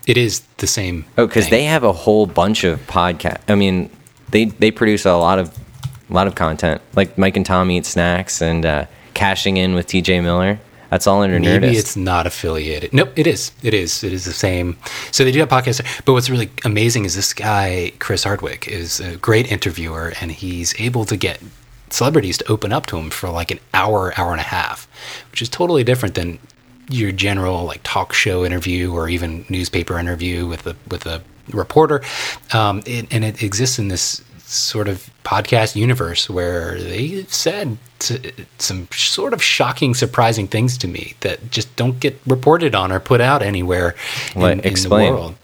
It 0.07 0.17
is 0.17 0.41
the 0.59 0.67
same. 0.67 1.05
Oh, 1.17 1.27
because 1.27 1.49
they 1.49 1.65
have 1.65 1.85
a 1.85 1.93
whole 1.93 2.27
bunch 2.27 2.65
of 2.65 2.81
podcast. 2.87 3.41
I 3.49 3.55
mean, 3.55 3.91
they 4.31 4.47
they 4.47 4.71
produce 4.71 5.05
a 5.05 5.15
lot 5.15 5.39
of 5.39 5.57
a 6.11 6.13
lot 6.13 6.27
of 6.27 6.35
content, 6.35 6.81
like 6.95 7.17
Mike 7.17 7.37
and 7.37 7.47
Tom 7.47 7.71
eat 7.71 7.87
snacks 7.87 8.43
and 8.43 8.67
uh, 8.67 8.87
cashing 9.15 9.57
in 9.57 9.75
with 9.75 9.87
T.J. 9.87 10.21
Miller. 10.21 10.59
That's 10.93 11.07
all 11.07 11.23
under 11.23 11.41
Maybe 11.41 11.69
Nerdist. 11.69 11.79
it's 11.79 11.97
not 11.97 12.27
affiliated. 12.27 12.93
Nope, 12.93 13.15
it 13.17 13.27
is. 13.27 13.51
It 13.63 13.73
is. 13.73 14.05
It 14.05 14.13
is 14.13 14.27
the 14.27 14.35
same. 14.35 14.77
So 15.11 15.25
they 15.25 15.33
do 15.33 15.41
have 15.41 15.49
podcasts. 15.49 15.81
But 16.05 16.13
what's 16.13 16.29
really 16.29 16.51
amazing 16.67 17.07
is 17.07 17.17
this 17.17 17.33
guy, 17.33 17.95
Chris 17.99 18.25
Hardwick, 18.25 18.69
is 18.69 19.01
a 19.01 19.17
great 19.17 19.51
interviewer 19.51 20.13
and 20.21 20.31
he's 20.31 20.79
able 20.79 21.07
to 21.07 21.17
get 21.17 21.41
celebrities 21.89 22.37
to 22.39 22.53
open 22.53 22.75
up 22.75 22.85
to 22.89 22.99
him 22.99 23.09
for 23.09 23.31
like 23.31 23.51
an 23.51 23.59
hour, 23.73 24.13
hour 24.19 24.33
and 24.33 24.41
a 24.41 24.45
half, 24.45 24.87
which 25.31 25.41
is 25.41 25.49
totally 25.49 25.83
different 25.83 26.15
than 26.15 26.39
your 26.91 27.11
general 27.11 27.65
like 27.65 27.81
talk 27.85 28.13
show 28.13 28.45
interview 28.45 28.93
or 28.93 29.09
even 29.09 29.47
newspaper 29.49 29.99
interview 29.99 30.47
with 30.47 30.67
a 30.67 30.77
with 30.91 31.07
a 31.07 31.23
reporter. 31.53 32.03
Um, 32.53 32.83
it, 32.85 33.07
and 33.11 33.25
it 33.25 33.43
exists 33.43 33.79
in 33.79 33.89
this 33.89 34.23
sort 34.53 34.89
of 34.89 35.11
podcast 35.25 35.77
universe 35.77 36.29
where 36.29 36.79
they 36.81 37.25
said 37.29 37.79
some 38.59 38.89
sort 38.93 39.33
of 39.33 39.43
shocking, 39.43 39.95
surprising 39.95 40.49
things 40.49 40.77
to 40.79 40.89
me 40.89 41.15
that 41.21 41.51
just 41.51 41.75
don't 41.77 42.01
get 42.01 42.19
reported 42.27 42.75
on 42.75 42.91
or 42.93 43.01
put 43.01 43.21
out 43.21 43.43
anywhere 43.43 43.95
in, 44.35 44.43
in 44.61 44.75
the 44.75 44.89
world. 44.91 45.35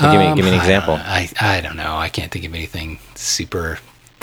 give 0.00 0.20
me 0.20 0.34
give 0.36 0.44
me 0.44 0.50
an 0.50 0.54
Um, 0.54 0.60
example. 0.60 0.94
I, 1.00 1.28
I 1.40 1.60
don't 1.60 1.76
know. 1.76 1.96
I 1.96 2.08
can't 2.08 2.30
think 2.30 2.44
of 2.44 2.54
anything 2.54 2.98
super. 3.14 3.78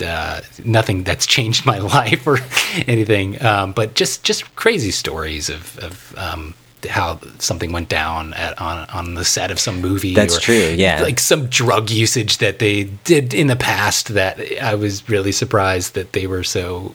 Uh, 0.06 0.41
nothing 0.65 1.04
that's 1.04 1.25
changed 1.36 1.65
my 1.65 1.78
life 1.80 2.28
or 2.28 2.38
anything, 2.86 3.41
um, 3.43 3.71
but 3.71 3.93
just 3.95 4.23
just 4.23 4.54
crazy 4.56 4.91
stories 4.91 5.49
of, 5.49 5.80
of 5.80 6.13
um, 6.17 6.54
how 6.88 7.19
something 7.39 7.71
went 7.71 7.89
down 7.89 8.34
at, 8.34 8.60
on 8.60 8.88
on 8.89 9.13
the 9.15 9.26
set 9.26 9.52
of 9.52 9.60
some 9.60 9.82
movie. 9.82 10.13
That's 10.13 10.39
true, 10.39 10.74
yeah. 10.78 11.02
like 11.02 11.19
some 11.19 11.48
drug 11.48 11.89
usage 11.89 12.38
that 12.39 12.60
they 12.60 12.86
did 13.04 13.34
in 13.34 13.48
the 13.48 13.56
past 13.56 14.10
that 14.10 14.39
I 14.62 14.76
was 14.76 15.08
really 15.10 15.32
surprised 15.32 15.95
that 15.95 16.13
they 16.13 16.28
were 16.28 16.43
so 16.43 16.93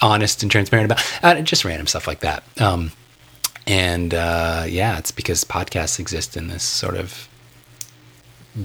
honest 0.00 0.42
and 0.42 0.50
transparent 0.50 0.90
about. 0.90 1.04
Uh, 1.22 1.40
just 1.42 1.64
random 1.64 1.86
stuff 1.86 2.06
like 2.06 2.20
that. 2.20 2.42
Um, 2.60 2.92
and 3.66 4.12
uh, 4.12 4.64
yeah, 4.68 4.98
it's 4.98 5.12
because 5.12 5.44
podcasts 5.44 5.98
exist 5.98 6.36
in 6.36 6.48
this 6.48 6.64
sort 6.64 6.96
of 6.96 7.28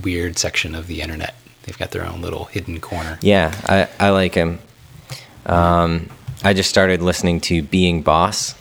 weird 0.04 0.38
section 0.38 0.76
of 0.76 0.88
the 0.88 1.02
internet. 1.02 1.36
They've 1.64 1.78
got 1.78 1.92
their 1.92 2.06
own 2.06 2.22
little 2.22 2.46
hidden 2.46 2.80
corner. 2.80 3.20
Yeah, 3.22 3.54
I, 3.66 4.08
I 4.08 4.10
like 4.10 4.34
him. 4.34 4.60
Um, 5.46 6.10
I 6.44 6.54
just 6.54 6.70
started 6.70 7.02
listening 7.02 7.42
to 7.42 7.62
Being 7.62 8.02
Boss, 8.02 8.56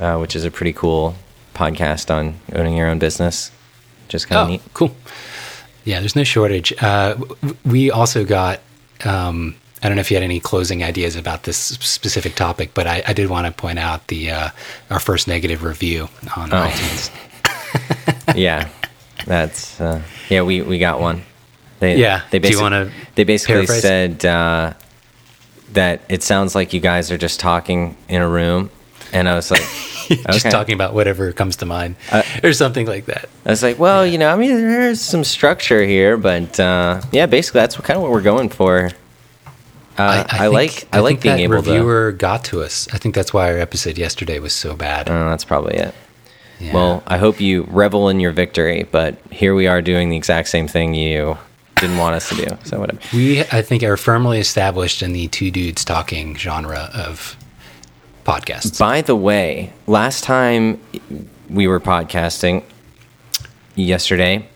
uh, 0.00 0.16
which 0.18 0.34
is 0.36 0.44
a 0.44 0.50
pretty 0.50 0.72
cool 0.72 1.14
podcast 1.54 2.12
on 2.14 2.34
owning 2.54 2.76
your 2.76 2.88
own 2.88 2.98
business. 2.98 3.50
Just 4.08 4.28
kind 4.28 4.38
of 4.40 4.46
Oh, 4.46 4.50
neat. 4.50 4.62
cool. 4.74 4.96
Yeah, 5.84 6.00
there's 6.00 6.16
no 6.16 6.24
shortage. 6.24 6.72
Uh, 6.82 7.16
we 7.64 7.90
also 7.90 8.24
got 8.24 8.60
um, 9.04 9.54
I 9.82 9.88
don't 9.88 9.96
know 9.96 10.00
if 10.00 10.10
you 10.10 10.16
had 10.16 10.24
any 10.24 10.40
closing 10.40 10.82
ideas 10.82 11.14
about 11.14 11.42
this 11.42 11.58
specific 11.58 12.34
topic, 12.36 12.70
but 12.72 12.86
I, 12.86 13.02
I 13.06 13.12
did 13.12 13.28
want 13.28 13.46
to 13.46 13.52
point 13.52 13.78
out 13.78 14.06
the 14.08 14.30
uh, 14.30 14.48
our 14.90 14.98
first 15.00 15.28
negative 15.28 15.62
review 15.62 16.08
on 16.36 16.52
Oh. 16.52 16.66
iTunes. 16.68 17.10
yeah, 18.36 18.68
that's 19.26 19.80
uh, 19.80 20.00
yeah. 20.30 20.42
We 20.42 20.62
we 20.62 20.78
got 20.78 21.00
one. 21.00 21.22
They, 21.80 21.96
Yeah. 21.98 22.22
They 22.30 22.38
Do 22.38 22.48
you 22.48 22.60
wanna 22.60 22.90
They 23.16 23.24
basically 23.24 23.66
paraphrase? 23.66 23.82
said 23.82 24.24
uh, 24.24 24.72
that 25.72 26.00
it 26.08 26.22
sounds 26.22 26.54
like 26.54 26.72
you 26.72 26.80
guys 26.80 27.10
are 27.10 27.18
just 27.18 27.40
talking 27.40 27.96
in 28.08 28.22
a 28.22 28.28
room, 28.28 28.70
and 29.14 29.28
I 29.28 29.34
was 29.34 29.50
like, 29.50 29.62
Just 30.08 30.44
okay. 30.44 30.50
talking 30.50 30.74
about 30.74 30.92
whatever 30.92 31.32
comes 31.32 31.56
to 31.56 31.66
mind, 31.66 31.96
Uh, 32.12 32.22
or 32.42 32.52
something 32.52 32.86
like 32.86 33.06
that. 33.06 33.28
I 33.46 33.50
was 33.50 33.62
like, 33.62 33.78
well, 33.78 34.04
you 34.06 34.18
know, 34.18 34.28
I 34.28 34.36
mean, 34.36 34.50
there's 34.54 35.00
some 35.00 35.24
structure 35.24 35.82
here, 35.84 36.18
but 36.18 36.60
uh, 36.60 37.00
yeah, 37.10 37.24
basically 37.24 37.60
that's 37.60 37.78
what, 37.78 37.86
kind 37.86 37.96
of 37.96 38.02
what 38.02 38.10
we're 38.12 38.20
going 38.20 38.50
for. 38.50 38.90
Uh, 39.96 40.24
I, 40.28 40.38
think- 40.38 40.52
like 40.52 40.88
I, 40.92 41.00
like 41.00 41.20
think 41.20 41.22
being 41.22 41.38
able 41.38 41.54
reviewer 41.54 42.12
got 42.12 42.44
to 42.46 42.62
us. 42.62 42.88
I 42.92 42.98
think 42.98 43.14
that's 43.14 43.32
why 43.32 43.50
our 43.50 43.58
episode 43.58 43.96
yesterday 43.96 44.38
was 44.40 44.52
so 44.52 44.74
bad. 44.76 45.06
to. 45.06 45.14
Uh, 45.14 45.30
that's 45.30 45.44
probably 45.44 45.76
it. 45.76 45.94
Yeah. 46.60 46.74
Well, 46.74 47.02
I 47.06 47.16
hope 47.18 47.40
you 47.40 47.66
revel 47.70 48.08
in 48.08 48.20
your 48.20 48.32
victory, 48.32 48.86
but 48.90 49.16
here 49.30 49.54
we 49.54 49.66
are 49.68 49.80
doing 49.82 50.10
the 50.10 50.16
exact 50.16 50.48
same 50.48 50.68
thing 50.68 50.94
you 50.94 51.38
didn't 51.76 51.96
want 51.98 52.14
us 52.16 52.28
to 52.28 52.34
do. 52.36 52.46
So 52.64 52.78
whatever. 52.80 53.00
we 53.12 53.40
I 53.40 53.62
think 53.62 53.82
are 53.82 53.96
firmly 53.96 54.38
established 54.38 55.02
in 55.02 55.12
the 55.12 55.28
two 55.28 55.50
dudes 55.50 55.84
talking 55.84 56.36
genre 56.36 56.90
of 56.94 57.36
podcasts. 58.24 58.78
By 58.78 59.02
the 59.02 59.16
way, 59.16 59.72
last 59.86 60.24
time 60.24 60.80
we 61.48 61.66
were 61.66 61.80
podcasting 61.80 62.64
yesterday, 63.74 64.48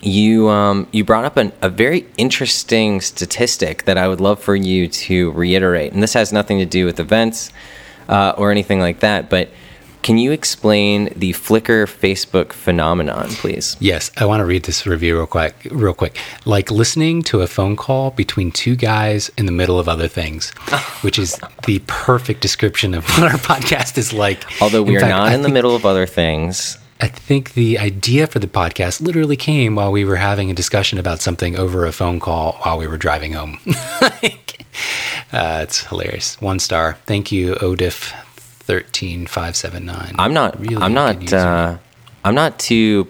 you 0.00 0.48
um, 0.48 0.86
you 0.92 1.04
brought 1.04 1.24
up 1.24 1.36
an, 1.36 1.52
a 1.62 1.68
very 1.68 2.06
interesting 2.16 3.00
statistic 3.00 3.84
that 3.84 3.96
I 3.96 4.08
would 4.08 4.20
love 4.20 4.40
for 4.40 4.56
you 4.56 4.88
to 4.88 5.30
reiterate, 5.32 5.92
and 5.92 6.02
this 6.02 6.14
has 6.14 6.32
nothing 6.32 6.58
to 6.58 6.66
do 6.66 6.84
with 6.84 7.00
events 7.00 7.50
uh, 8.08 8.34
or 8.36 8.50
anything 8.50 8.80
like 8.80 9.00
that. 9.00 9.30
But 9.30 9.50
can 10.04 10.18
you 10.18 10.30
explain 10.32 11.06
the 11.16 11.32
Flickr 11.32 11.86
Facebook 11.88 12.52
phenomenon, 12.52 13.28
please? 13.30 13.76
Yes, 13.80 14.10
I 14.18 14.26
want 14.26 14.40
to 14.42 14.44
read 14.44 14.64
this 14.64 14.86
review 14.86 15.16
real 15.16 15.26
quick. 15.26 15.54
Real 15.70 15.94
quick, 15.94 16.16
like 16.44 16.70
listening 16.70 17.22
to 17.24 17.40
a 17.40 17.46
phone 17.46 17.74
call 17.74 18.10
between 18.10 18.52
two 18.52 18.76
guys 18.76 19.30
in 19.38 19.46
the 19.46 19.52
middle 19.52 19.78
of 19.80 19.88
other 19.88 20.06
things, 20.06 20.50
which 21.00 21.18
is 21.18 21.40
the 21.66 21.80
perfect 21.86 22.42
description 22.42 22.94
of 22.94 23.04
what 23.18 23.32
our 23.32 23.38
podcast 23.38 23.96
is 23.98 24.12
like. 24.12 24.44
Although 24.62 24.82
we 24.82 24.90
In 24.90 24.96
are 24.98 25.00
fact, 25.00 25.10
not 25.10 25.28
I 25.30 25.34
in 25.34 25.42
the 25.42 25.48
middle 25.48 25.74
of 25.74 25.84
other 25.86 26.06
things. 26.06 26.78
I 27.00 27.08
think 27.08 27.54
the 27.54 27.78
idea 27.78 28.26
for 28.26 28.38
the 28.38 28.46
podcast 28.46 29.00
literally 29.00 29.36
came 29.36 29.74
while 29.74 29.90
we 29.90 30.04
were 30.04 30.16
having 30.16 30.50
a 30.50 30.54
discussion 30.54 30.98
about 30.98 31.20
something 31.20 31.56
over 31.58 31.86
a 31.86 31.92
phone 31.92 32.20
call 32.20 32.52
while 32.62 32.78
we 32.78 32.86
were 32.86 32.96
driving 32.98 33.32
home. 33.32 33.58
Like, 34.00 34.64
uh, 35.32 35.60
it's 35.62 35.84
hilarious. 35.86 36.40
One 36.40 36.58
star. 36.58 36.98
Thank 37.06 37.32
you, 37.32 37.54
Odif. 37.56 38.12
Thirteen 38.66 39.26
five 39.26 39.56
seven 39.56 39.84
nine. 39.84 40.14
I'm 40.18 40.32
not. 40.32 40.58
Really 40.58 40.76
I'm 40.76 40.94
not. 40.94 41.20
user. 41.22 41.36
Uh, 41.36 41.78
I'm 42.24 42.34
not 42.34 42.58
too. 42.58 43.06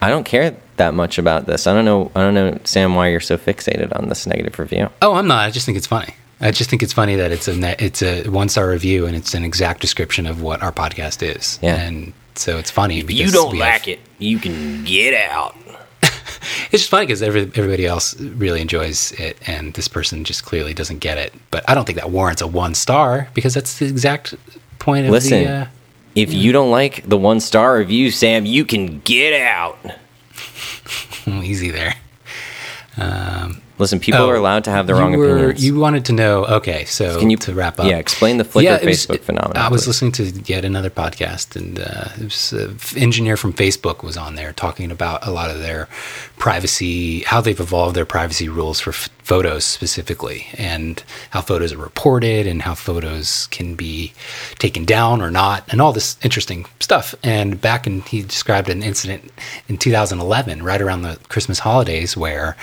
I 0.00 0.08
don't 0.08 0.24
care 0.24 0.56
that 0.76 0.94
much 0.94 1.18
about 1.18 1.46
this. 1.46 1.66
I 1.66 1.74
don't 1.74 1.84
know. 1.84 2.10
I 2.14 2.20
don't 2.20 2.34
know, 2.34 2.58
Sam, 2.64 2.94
why 2.94 3.08
you're 3.08 3.20
so 3.20 3.36
fixated 3.36 3.94
on 3.98 4.08
this 4.08 4.26
negative 4.26 4.58
review. 4.58 4.88
Oh, 5.02 5.14
I'm 5.14 5.26
not. 5.26 5.40
I 5.46 5.50
just 5.50 5.66
think 5.66 5.76
it's 5.76 5.86
funny. 5.88 6.14
I 6.40 6.52
just 6.52 6.70
think 6.70 6.82
it's 6.82 6.92
funny 6.94 7.16
that 7.16 7.32
it's 7.32 7.48
a 7.48 7.56
net, 7.56 7.82
it's 7.82 8.00
a 8.02 8.26
one 8.28 8.48
star 8.48 8.68
review 8.70 9.04
and 9.06 9.14
it's 9.14 9.34
an 9.34 9.44
exact 9.44 9.80
description 9.82 10.26
of 10.26 10.40
what 10.40 10.62
our 10.62 10.72
podcast 10.72 11.22
is. 11.22 11.58
Yeah. 11.60 11.74
And 11.76 12.14
so 12.34 12.56
it's 12.56 12.70
funny 12.70 13.02
because 13.02 13.32
we 13.52 13.58
have- 13.58 13.86
it, 13.88 14.00
you 14.18 14.38
can 14.38 14.84
get 14.84 15.12
out. 15.30 15.54
It's 16.40 16.82
just 16.82 16.90
funny 16.90 17.06
because 17.06 17.22
every, 17.22 17.42
everybody 17.42 17.86
else 17.86 18.18
really 18.20 18.60
enjoys 18.60 19.12
it, 19.12 19.36
and 19.46 19.74
this 19.74 19.88
person 19.88 20.24
just 20.24 20.44
clearly 20.44 20.74
doesn't 20.74 20.98
get 20.98 21.18
it. 21.18 21.34
But 21.50 21.68
I 21.68 21.74
don't 21.74 21.84
think 21.84 21.98
that 21.98 22.10
warrants 22.10 22.42
a 22.42 22.46
one 22.46 22.74
star 22.74 23.28
because 23.34 23.54
that's 23.54 23.78
the 23.78 23.86
exact 23.86 24.34
point 24.78 25.06
of 25.06 25.12
Listen, 25.12 25.44
the. 25.44 25.50
Uh, 25.50 25.66
if 26.14 26.32
you 26.32 26.52
don't 26.52 26.70
like 26.70 27.08
the 27.08 27.16
one 27.16 27.40
star 27.40 27.76
review, 27.78 28.10
Sam, 28.10 28.44
you 28.46 28.64
can 28.64 29.00
get 29.00 29.40
out. 29.40 29.78
easy 31.26 31.70
there. 31.70 31.94
Listen, 33.80 33.98
people 33.98 34.20
Oh, 34.20 34.28
are 34.28 34.36
allowed 34.36 34.64
to 34.64 34.70
have 34.70 34.86
their 34.86 34.94
wrong 34.96 35.12
were- 35.16 35.36
opinions. 35.38 35.64
You 35.64 35.78
wanted 35.80 36.04
to 36.04 36.12
know. 36.12 36.44
Okay, 36.44 36.84
so 36.84 37.18
can 37.18 37.30
you 37.30 37.36
to 37.38 37.54
wrap 37.54 37.80
up? 37.80 37.86
Yeah, 37.86 37.96
explain 37.96 38.36
the 38.36 38.44
Flickr 38.44 38.84
was- 38.84 39.06
Facebook 39.06 39.20
phenomenon. 39.22 39.56
I 39.56 39.68
was 39.68 39.82
please. 39.82 39.88
listening 39.88 40.12
to 40.12 40.24
yet 40.52 40.64
another 40.64 40.90
podcast, 40.90 41.56
and 41.56 41.80
uh, 41.80 42.08
it 42.20 42.24
was, 42.24 42.52
uh, 42.52 42.72
engineer 42.96 43.36
from 43.36 43.52
Facebook 43.54 44.02
was 44.04 44.16
on 44.16 44.34
there 44.36 44.52
talking 44.52 44.90
about 44.92 45.26
a 45.26 45.30
lot 45.30 45.50
of 45.50 45.60
their 45.60 45.88
privacy, 46.38 47.20
how 47.20 47.40
they've 47.40 47.58
evolved 47.60 47.94
their 47.96 48.04
privacy 48.06 48.48
rules 48.48 48.80
for 48.80 48.90
f- 48.90 49.08
photos 49.22 49.64
specifically, 49.64 50.46
and 50.58 51.02
how 51.30 51.40
photos 51.40 51.72
are 51.72 51.78
reported, 51.78 52.46
and 52.46 52.62
how 52.62 52.74
photos 52.74 53.46
can 53.50 53.74
be 53.74 54.12
taken 54.58 54.84
down 54.84 55.22
or 55.22 55.30
not, 55.30 55.64
and 55.70 55.80
all 55.80 55.92
this 55.92 56.16
interesting 56.22 56.66
stuff. 56.80 57.14
And 57.22 57.60
back 57.60 57.86
in, 57.86 58.02
he 58.02 58.22
described 58.22 58.68
an 58.68 58.82
incident 58.82 59.30
in 59.68 59.78
2011, 59.78 60.62
right 60.62 60.80
around 60.82 61.02
the 61.02 61.18
Christmas 61.28 61.60
holidays, 61.60 62.16
where 62.16 62.56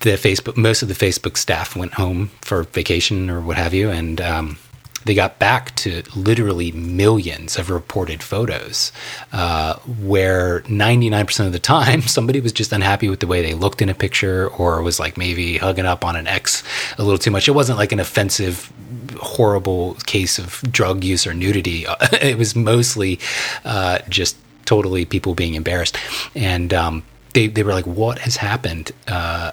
the 0.00 0.10
Facebook, 0.10 0.56
most 0.56 0.82
of 0.82 0.88
the 0.88 0.94
Facebook 0.94 1.36
staff 1.36 1.74
went 1.74 1.94
home 1.94 2.30
for 2.42 2.62
vacation 2.62 3.30
or 3.30 3.40
what 3.40 3.56
have 3.56 3.74
you, 3.74 3.90
and 3.90 4.20
um, 4.20 4.58
they 5.04 5.14
got 5.14 5.38
back 5.38 5.74
to 5.76 6.02
literally 6.14 6.70
millions 6.72 7.56
of 7.56 7.70
reported 7.70 8.22
photos, 8.22 8.92
uh, 9.32 9.74
where 10.00 10.60
99% 10.62 11.46
of 11.46 11.52
the 11.52 11.58
time 11.58 12.02
somebody 12.16 12.40
was 12.40 12.52
just 12.52 12.72
unhappy 12.72 13.08
with 13.08 13.20
the 13.20 13.26
way 13.26 13.42
they 13.42 13.54
looked 13.54 13.80
in 13.80 13.88
a 13.88 13.94
picture 13.94 14.48
or 14.48 14.82
was 14.82 15.00
like 15.00 15.16
maybe 15.16 15.58
hugging 15.58 15.86
up 15.86 16.04
on 16.04 16.14
an 16.14 16.26
ex 16.26 16.62
a 16.98 17.02
little 17.02 17.18
too 17.18 17.30
much. 17.30 17.48
It 17.48 17.52
wasn't 17.52 17.78
like 17.78 17.92
an 17.92 18.00
offensive, 18.00 18.72
horrible 19.18 19.94
case 20.06 20.38
of 20.38 20.60
drug 20.70 21.02
use 21.04 21.26
or 21.26 21.34
nudity. 21.34 21.86
it 22.12 22.36
was 22.36 22.54
mostly 22.54 23.18
uh, 23.64 24.00
just 24.08 24.36
totally 24.64 25.04
people 25.04 25.34
being 25.34 25.54
embarrassed. 25.54 25.96
And 26.34 26.74
um, 26.74 27.02
they, 27.32 27.46
they 27.46 27.62
were 27.62 27.72
like, 27.72 27.86
what 27.86 28.18
has 28.18 28.36
happened? 28.36 28.92
Uh, 29.06 29.52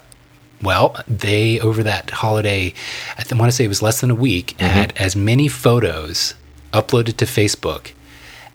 well, 0.62 0.96
they 1.06 1.60
over 1.60 1.82
that 1.82 2.10
holiday, 2.10 2.72
I 3.18 3.34
want 3.34 3.50
to 3.50 3.56
say 3.56 3.64
it 3.64 3.68
was 3.68 3.82
less 3.82 4.00
than 4.00 4.10
a 4.10 4.14
week, 4.14 4.54
mm-hmm. 4.58 4.66
had 4.66 4.96
as 4.96 5.14
many 5.14 5.48
photos 5.48 6.34
uploaded 6.72 7.16
to 7.18 7.24
Facebook 7.24 7.92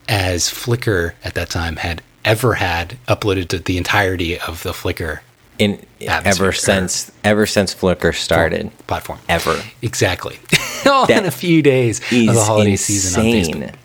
as 0.08 0.49
Flickr 0.49 1.14
at 1.24 1.34
that 1.36 1.49
time 1.49 1.78
had 1.78 2.02
ever 2.26 2.56
had 2.56 2.97
uploaded 3.08 3.47
to 3.49 3.60
the 3.60 3.78
entirety 3.78 4.39
of 4.39 4.64
the 4.64 4.72
Flickr 4.72 5.20
in 5.58 5.84
ever 6.02 6.52
since 6.52 7.12
ever 7.24 7.45
since 7.45 7.74
Flickr 7.74 8.16
started. 8.16 8.72
platform. 8.88 9.20
Ever. 9.30 9.62
Exactly. 9.82 10.39
All 10.86 11.10
in 11.12 11.26
a 11.26 11.32
few 11.32 11.62
days 11.62 11.99
of 11.99 12.10
the 12.10 12.43
holiday 12.43 12.76
season 12.76 13.22
on 13.22 13.28
insane. 13.28 13.56
Facebook. 13.64 13.76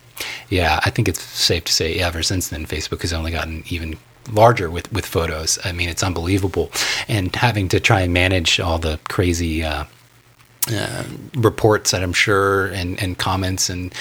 Yeah, 0.48 0.80
I 0.84 0.90
think 0.90 1.08
it's 1.08 1.22
safe 1.22 1.64
to 1.64 1.72
say 1.72 1.98
ever 1.98 2.22
since 2.22 2.48
then, 2.48 2.66
Facebook 2.66 3.02
has 3.02 3.12
only 3.12 3.32
gotten 3.32 3.64
even 3.68 3.98
larger 4.32 4.70
with, 4.70 4.92
with 4.92 5.06
photos. 5.06 5.58
I 5.64 5.72
mean, 5.72 5.88
it's 5.88 6.02
unbelievable. 6.02 6.70
And 7.08 7.34
having 7.34 7.68
to 7.68 7.80
try 7.80 8.00
and 8.00 8.12
manage 8.12 8.60
all 8.60 8.78
the 8.78 8.98
crazy 9.08 9.62
uh, 9.64 9.84
uh, 10.72 11.04
reports 11.36 11.92
that 11.92 12.02
I'm 12.02 12.12
sure 12.12 12.66
and, 12.66 13.00
and 13.00 13.16
comments 13.16 13.70
and 13.70 13.92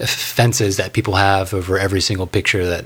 offenses 0.00 0.76
that 0.78 0.92
people 0.92 1.14
have 1.16 1.52
over 1.52 1.78
every 1.78 2.00
single 2.00 2.26
picture 2.26 2.64
that 2.66 2.84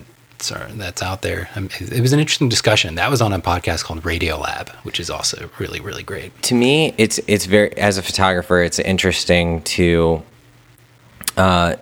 that's 0.74 1.03
out 1.03 1.22
there. 1.22 1.49
I 1.57 1.68
it 1.80 2.01
was 2.01 2.12
an 2.12 2.20
interesting 2.20 2.49
discussion. 2.49 2.94
That 2.94 3.11
was 3.11 3.20
on 3.20 3.32
a 3.32 3.40
podcast 3.40 3.82
called 3.82 4.05
Radio 4.05 4.38
Lab, 4.38 4.70
which 4.84 5.01
is 5.01 5.11
also 5.11 5.51
really, 5.59 5.80
really 5.80 6.05
great. 6.05 6.30
to 6.42 6.55
me 6.55 6.94
it's 6.96 7.18
it's 7.26 7.46
very 7.46 7.76
as 7.76 7.99
a 7.99 8.03
photographer 8.03 8.62
it's 8.62 8.78
interesting 8.78 9.62
to 9.62 10.22
uh 11.36 11.74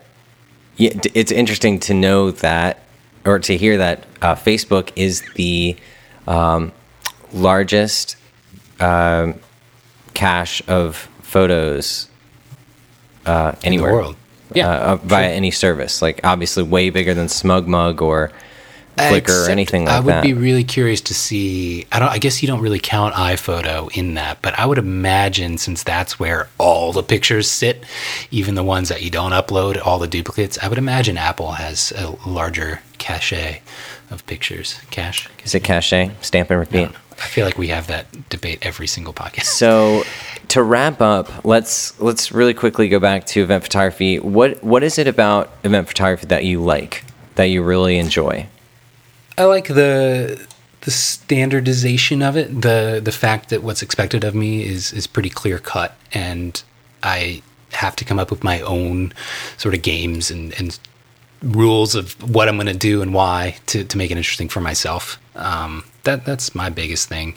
it's 0.79 1.33
interesting 1.33 1.79
to 1.81 1.95
know 1.95 2.31
that 2.31 2.86
or 3.27 3.39
to 3.39 3.57
hear 3.57 3.77
that 3.79 4.05
uh, 4.23 4.35
facebook 4.35 4.91
is 4.97 5.23
the 5.35 5.77
um, 6.27 6.73
largest 7.33 8.17
um 8.81 9.35
cache 10.15 10.63
of 10.69 11.09
photos 11.23 12.09
uh, 13.27 13.53
anywhere 13.63 13.93
world. 13.93 14.17
Yeah, 14.55 14.69
uh, 14.69 14.93
uh, 14.93 14.97
via 14.97 15.31
any 15.31 15.51
service 15.51 16.01
like 16.01 16.21
obviously 16.25 16.63
way 16.63 16.91
bigger 16.91 17.15
than 17.15 17.27
smugmug 17.27 18.01
or 18.01 18.33
flickr 18.97 19.47
or 19.47 19.51
anything 19.51 19.85
like 19.85 19.93
that. 19.93 19.97
I 19.97 20.01
would 20.01 20.15
that 20.15 20.23
be 20.23 20.35
really 20.35 20.65
curious 20.65 21.01
to 21.03 21.15
see. 21.15 21.87
I 21.93 21.99
don't. 21.99 22.09
I 22.09 22.19
guess 22.19 22.43
you 22.43 22.49
don't 22.49 22.61
really 22.61 22.79
count 22.79 23.15
iPhoto 23.15 23.95
in 23.97 24.15
that, 24.15 24.43
but 24.43 24.59
I 24.59 24.67
would 24.67 24.79
imagine 24.79 25.59
since 25.59 25.83
that's 25.83 26.19
where 26.19 26.49
all 26.59 26.93
the 26.93 27.03
pictures 27.03 27.51
sit, 27.51 27.85
even 28.31 28.55
the 28.55 28.65
ones 28.65 28.89
that 28.89 29.03
you 29.03 29.11
don't 29.11 29.33
upload, 29.33 29.85
all 29.85 29.99
the 29.99 30.09
duplicates. 30.09 30.59
I 30.63 30.69
would 30.69 30.79
imagine 30.79 31.17
Apple 31.17 31.53
has 31.53 31.93
a 31.93 32.17
larger 32.29 32.81
cache 32.99 33.61
of 34.11 34.25
pictures. 34.27 34.81
Cache. 34.91 35.29
is 35.45 35.55
it 35.55 35.65
cache 35.65 36.11
stamp 36.21 36.51
and 36.51 36.61
repeat 36.61 36.91
I 37.19 37.27
feel 37.27 37.47
like 37.47 37.57
we 37.57 37.69
have 37.69 37.87
that 37.87 38.29
debate 38.29 38.59
every 38.63 38.87
single 38.87 39.15
podcast. 39.15 39.45
So 39.45 40.05
to 40.49 40.63
wrap 40.63 41.01
up, 41.01 41.45
let's 41.45 41.99
let's 41.99 42.31
really 42.31 42.55
quickly 42.55 42.89
go 42.89 43.01
back 43.01 43.25
to 43.27 43.43
event 43.43 43.63
photography. 43.63 44.19
What 44.19 44.63
what 44.63 44.83
is 44.83 44.99
it 44.99 45.09
about 45.09 45.51
event 45.65 45.89
photography 45.89 46.27
that 46.27 46.45
you 46.45 46.63
like, 46.63 47.05
that 47.37 47.45
you 47.45 47.63
really 47.63 47.99
enjoy? 47.99 48.47
I 49.39 49.45
like 49.45 49.69
the 49.69 50.47
the 50.83 50.91
standardization 50.91 52.23
of 52.23 52.37
it, 52.37 52.63
the 52.63 53.01
the 53.03 53.13
fact 53.13 53.51
that 53.51 53.63
what's 53.63 53.83
expected 53.83 54.25
of 54.25 54.35
me 54.35 54.65
is 54.65 54.93
is 54.93 55.07
pretty 55.07 55.31
clear 55.31 55.59
cut, 55.59 55.97
and 56.13 56.63
I 57.03 57.43
have 57.73 57.97
to 57.97 58.05
come 58.05 58.19
up 58.19 58.31
with 58.31 58.45
my 58.45 58.61
own 58.61 59.13
sort 59.59 59.75
of 59.75 59.83
games 59.83 60.31
and, 60.31 60.55
and 60.59 60.79
rules 61.43 61.95
of 61.95 62.13
what 62.33 62.49
I'm 62.49 62.57
going 62.57 62.67
to 62.67 62.75
do 62.75 63.03
and 63.03 63.13
why 63.13 63.57
to, 63.67 63.85
to 63.85 63.99
make 63.99 64.11
it 64.11 64.17
interesting 64.17 64.49
for 64.49 64.61
myself. 64.61 65.21
Um, 65.35 65.85
that 66.07 66.25
that's 66.25 66.55
my 66.55 66.71
biggest 66.71 67.09
thing. 67.09 67.35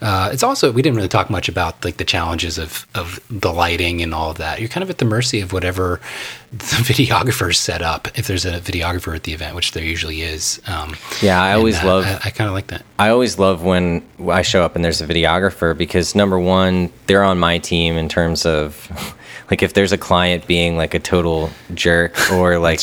Uh, 0.00 0.30
it's 0.32 0.42
also 0.42 0.72
we 0.72 0.80
didn't 0.80 0.96
really 0.96 1.08
talk 1.08 1.28
much 1.28 1.48
about 1.48 1.84
like 1.84 1.96
the 1.98 2.04
challenges 2.04 2.56
of 2.56 2.86
of 2.94 3.20
the 3.28 3.52
lighting 3.52 4.00
and 4.00 4.14
all 4.14 4.30
of 4.30 4.38
that. 4.38 4.60
You're 4.60 4.68
kind 4.70 4.82
of 4.84 4.88
at 4.90 4.98
the 4.98 5.04
mercy 5.04 5.40
of 5.40 5.52
whatever 5.52 6.00
the 6.52 6.56
videographers 6.86 7.56
set 7.56 7.82
up. 7.82 8.08
If 8.16 8.26
there's 8.26 8.44
a 8.46 8.60
videographer 8.60 9.14
at 9.14 9.24
the 9.24 9.32
event, 9.34 9.54
which 9.56 9.72
there 9.72 9.84
usually 9.84 10.22
is. 10.22 10.60
Um, 10.66 10.96
Yeah, 11.20 11.42
I 11.42 11.48
and, 11.50 11.58
always 11.58 11.78
uh, 11.82 11.86
love- 11.86 12.04
I, 12.06 12.28
I 12.28 12.30
kind 12.30 12.48
of 12.48 12.54
like 12.54 12.68
that. 12.68 12.82
I 12.98 13.08
always 13.10 13.38
love 13.38 13.62
when 13.62 14.02
I 14.30 14.42
show 14.42 14.62
up 14.64 14.76
and 14.76 14.84
there's 14.84 15.00
a 15.00 15.06
videographer 15.06 15.76
because 15.76 16.14
number 16.14 16.38
one, 16.38 16.90
they're 17.06 17.24
on 17.24 17.38
my 17.38 17.58
team 17.58 17.96
in 17.96 18.08
terms 18.08 18.44
of 18.46 18.88
like 19.50 19.62
if 19.62 19.74
there's 19.74 19.92
a 19.92 19.98
client 19.98 20.46
being 20.46 20.76
like 20.76 20.94
a 20.94 20.98
total 20.98 21.50
jerk 21.74 22.30
or 22.32 22.58
like 22.58 22.80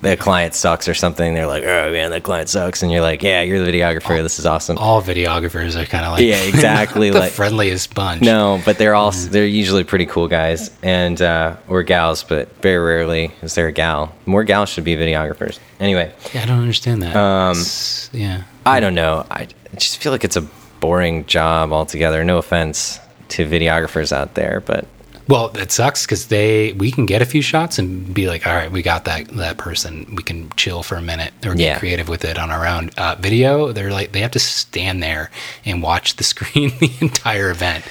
the 0.00 0.16
client 0.16 0.54
sucks 0.54 0.88
or 0.88 0.94
something, 0.94 1.34
they're 1.34 1.46
like, 1.46 1.64
oh 1.64 1.90
man, 1.92 2.10
that 2.10 2.22
client 2.22 2.48
sucks, 2.48 2.82
and 2.82 2.90
you're 2.90 3.00
like, 3.02 3.22
yeah, 3.22 3.42
you're 3.42 3.62
the 3.64 3.70
videographer, 3.70 4.22
this 4.22 4.38
is 4.38 4.46
awesome. 4.46 4.78
All 4.78 5.02
videographers 5.02 5.80
are 5.80 5.84
kind 5.86 6.04
of 6.06 6.12
like 6.12 6.22
Yeah, 6.22 6.42
exactly, 6.42 7.10
the 7.10 7.18
like- 7.20 7.32
friendliest 7.32 7.94
bunch. 7.94 8.22
No, 8.22 8.60
but 8.64 8.78
they're 8.78 8.94
all 8.94 9.12
Mm-hmm. 9.12 9.30
they're 9.32 9.46
usually 9.46 9.84
pretty 9.84 10.06
cool 10.06 10.26
guys 10.28 10.70
and 10.82 11.20
uh, 11.22 11.56
or 11.68 11.82
gals, 11.82 12.24
but 12.24 12.48
very 12.62 12.78
rarely 12.78 13.30
is 13.42 13.54
there 13.54 13.66
a 13.68 13.72
gal. 13.72 14.12
More 14.26 14.42
gals 14.44 14.68
should 14.68 14.84
be 14.84 14.96
videographers. 14.96 15.58
Anyway, 15.78 16.12
Yeah, 16.34 16.42
I 16.42 16.46
don't 16.46 16.60
understand 16.60 17.02
that. 17.02 17.14
Um, 17.14 17.50
It's- 17.52 18.10
yeah. 18.12 18.42
I 18.64 18.80
don't 18.80 18.94
know. 18.94 19.24
I 19.30 19.46
just 19.76 19.98
feel 19.98 20.10
like 20.12 20.24
it's 20.24 20.36
a 20.36 20.42
boring 20.80 21.24
job 21.26 21.72
altogether. 21.72 22.24
No 22.24 22.38
offense 22.38 22.98
to 23.28 23.46
videographers 23.46 24.12
out 24.12 24.34
there, 24.34 24.62
but 24.66 24.86
Well, 25.28 25.50
it 25.56 25.72
sucks 25.72 26.06
because 26.06 26.26
they 26.28 26.72
we 26.74 26.92
can 26.92 27.04
get 27.04 27.20
a 27.20 27.24
few 27.26 27.42
shots 27.42 27.80
and 27.80 28.14
be 28.14 28.28
like, 28.28 28.46
all 28.46 28.54
right, 28.54 28.70
we 28.70 28.82
got 28.82 29.06
that 29.06 29.26
that 29.30 29.56
person. 29.58 30.14
We 30.14 30.22
can 30.22 30.50
chill 30.56 30.84
for 30.84 30.94
a 30.94 31.02
minute 31.02 31.34
or 31.44 31.54
get 31.54 31.64
Yeah. 31.64 31.78
creative 31.80 32.08
with 32.08 32.24
it 32.24 32.38
on 32.38 32.50
our 32.50 32.64
own. 32.64 32.90
Uh, 32.96 33.16
video, 33.18 33.72
they're 33.72 33.90
like 33.90 34.12
they 34.12 34.20
have 34.20 34.30
to 34.32 34.38
stand 34.38 35.02
there 35.02 35.30
and 35.64 35.82
watch 35.82 36.14
the 36.16 36.24
screen 36.32 36.70
the 36.78 36.92
entire 37.00 37.50
event 37.50 37.84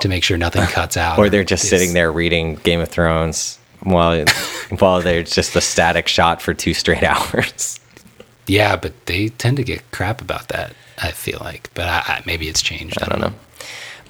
to 0.00 0.08
make 0.08 0.24
sure 0.24 0.38
nothing 0.38 0.62
cuts 0.68 0.96
out. 0.96 1.18
or 1.18 1.28
they're 1.28 1.44
just 1.44 1.64
It's- 1.64 1.78
sitting 1.80 1.92
there 1.94 2.10
reading 2.10 2.54
Game 2.56 2.80
of 2.80 2.88
Thrones 2.88 3.58
while 3.82 4.24
while 4.78 5.02
there's 5.02 5.30
just 5.30 5.54
a 5.56 5.60
static 5.60 6.08
shot 6.08 6.40
for 6.40 6.54
two 6.54 6.72
straight 6.72 7.02
hours. 7.02 7.80
Yeah, 8.46 8.76
but 8.76 9.04
they 9.04 9.28
tend 9.28 9.58
to 9.58 9.62
get 9.62 9.82
crap 9.90 10.22
about 10.22 10.48
that. 10.48 10.72
I 10.96 11.10
feel 11.10 11.38
like, 11.42 11.68
but 11.74 11.86
I, 11.86 11.98
I, 12.06 12.22
maybe 12.24 12.48
it's 12.48 12.62
changed. 12.62 12.96
I 13.02 13.06
don't 13.06 13.20
know. 13.20 13.34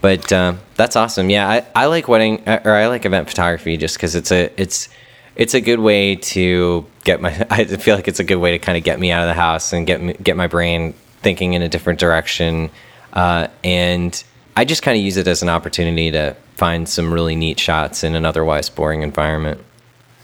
But 0.00 0.32
um, 0.32 0.60
that's 0.76 0.96
awesome. 0.96 1.30
Yeah, 1.30 1.48
I, 1.48 1.66
I 1.74 1.86
like 1.86 2.08
wedding 2.08 2.48
or 2.48 2.72
I 2.72 2.86
like 2.86 3.04
event 3.04 3.28
photography 3.28 3.76
just 3.76 3.96
because 3.96 4.14
it's 4.14 4.30
a 4.30 4.52
it's 4.56 4.88
it's 5.34 5.54
a 5.54 5.60
good 5.60 5.80
way 5.80 6.16
to 6.16 6.86
get 7.04 7.20
my. 7.20 7.46
I 7.50 7.64
feel 7.64 7.96
like 7.96 8.08
it's 8.08 8.20
a 8.20 8.24
good 8.24 8.36
way 8.36 8.52
to 8.52 8.58
kind 8.58 8.76
of 8.78 8.84
get 8.84 9.00
me 9.00 9.10
out 9.10 9.22
of 9.22 9.28
the 9.28 9.40
house 9.40 9.72
and 9.72 9.86
get 9.86 10.02
me, 10.02 10.14
get 10.22 10.36
my 10.36 10.46
brain 10.46 10.92
thinking 11.22 11.54
in 11.54 11.62
a 11.62 11.68
different 11.68 11.98
direction. 11.98 12.70
Uh, 13.12 13.48
and 13.64 14.22
I 14.56 14.64
just 14.64 14.82
kind 14.82 14.96
of 14.96 15.04
use 15.04 15.16
it 15.16 15.26
as 15.26 15.42
an 15.42 15.48
opportunity 15.48 16.10
to 16.10 16.36
find 16.54 16.88
some 16.88 17.12
really 17.12 17.36
neat 17.36 17.58
shots 17.58 18.04
in 18.04 18.14
an 18.14 18.24
otherwise 18.24 18.68
boring 18.68 19.02
environment. 19.02 19.60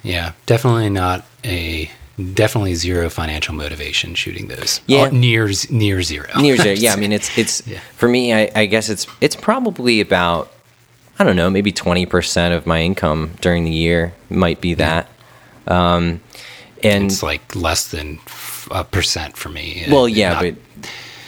Yeah, 0.03 0.33
definitely 0.47 0.91
not 0.91 1.25
a 1.45 1.91
definitely 2.35 2.75
zero 2.75 3.11
financial 3.11 3.55
motivation 3.55 4.15
shooting 4.15 4.49
those. 4.49 4.81
Yeah. 4.87 5.09
Oh, 5.11 5.11
near 5.11 5.51
near 5.71 6.03
zero. 6.03 6.29
Near 6.39 6.57
zero. 6.57 6.75
Yeah, 6.79 6.93
I 6.93 6.97
mean 6.97 7.13
it's 7.13 7.37
it's 7.37 7.67
Yeah. 7.67 7.81
for 7.97 8.09
me. 8.09 8.33
I, 8.33 8.51
I 8.55 8.67
guess 8.67 8.89
it's 8.89 9.07
it's 9.21 9.37
probably 9.37 10.01
about 10.01 10.53
I 11.19 11.25
don't 11.25 11.37
know 11.37 11.51
maybe 11.51 11.73
twenty 11.73 12.07
percent 12.07 12.55
of 12.55 12.67
my 12.67 12.81
income 12.83 13.33
during 13.41 13.65
the 13.65 13.71
year 13.73 14.13
might 14.31 14.61
be 14.61 14.75
that. 14.75 15.09
Um, 15.67 16.21
and 16.83 17.07
it's 17.07 17.23
like 17.23 17.55
less 17.57 17.89
than 17.89 18.19
a 18.71 18.85
percent 18.85 19.37
for 19.37 19.49
me. 19.49 19.87
well, 19.91 20.09
yeah, 20.09 20.33
not- 20.35 20.43
but 20.43 20.55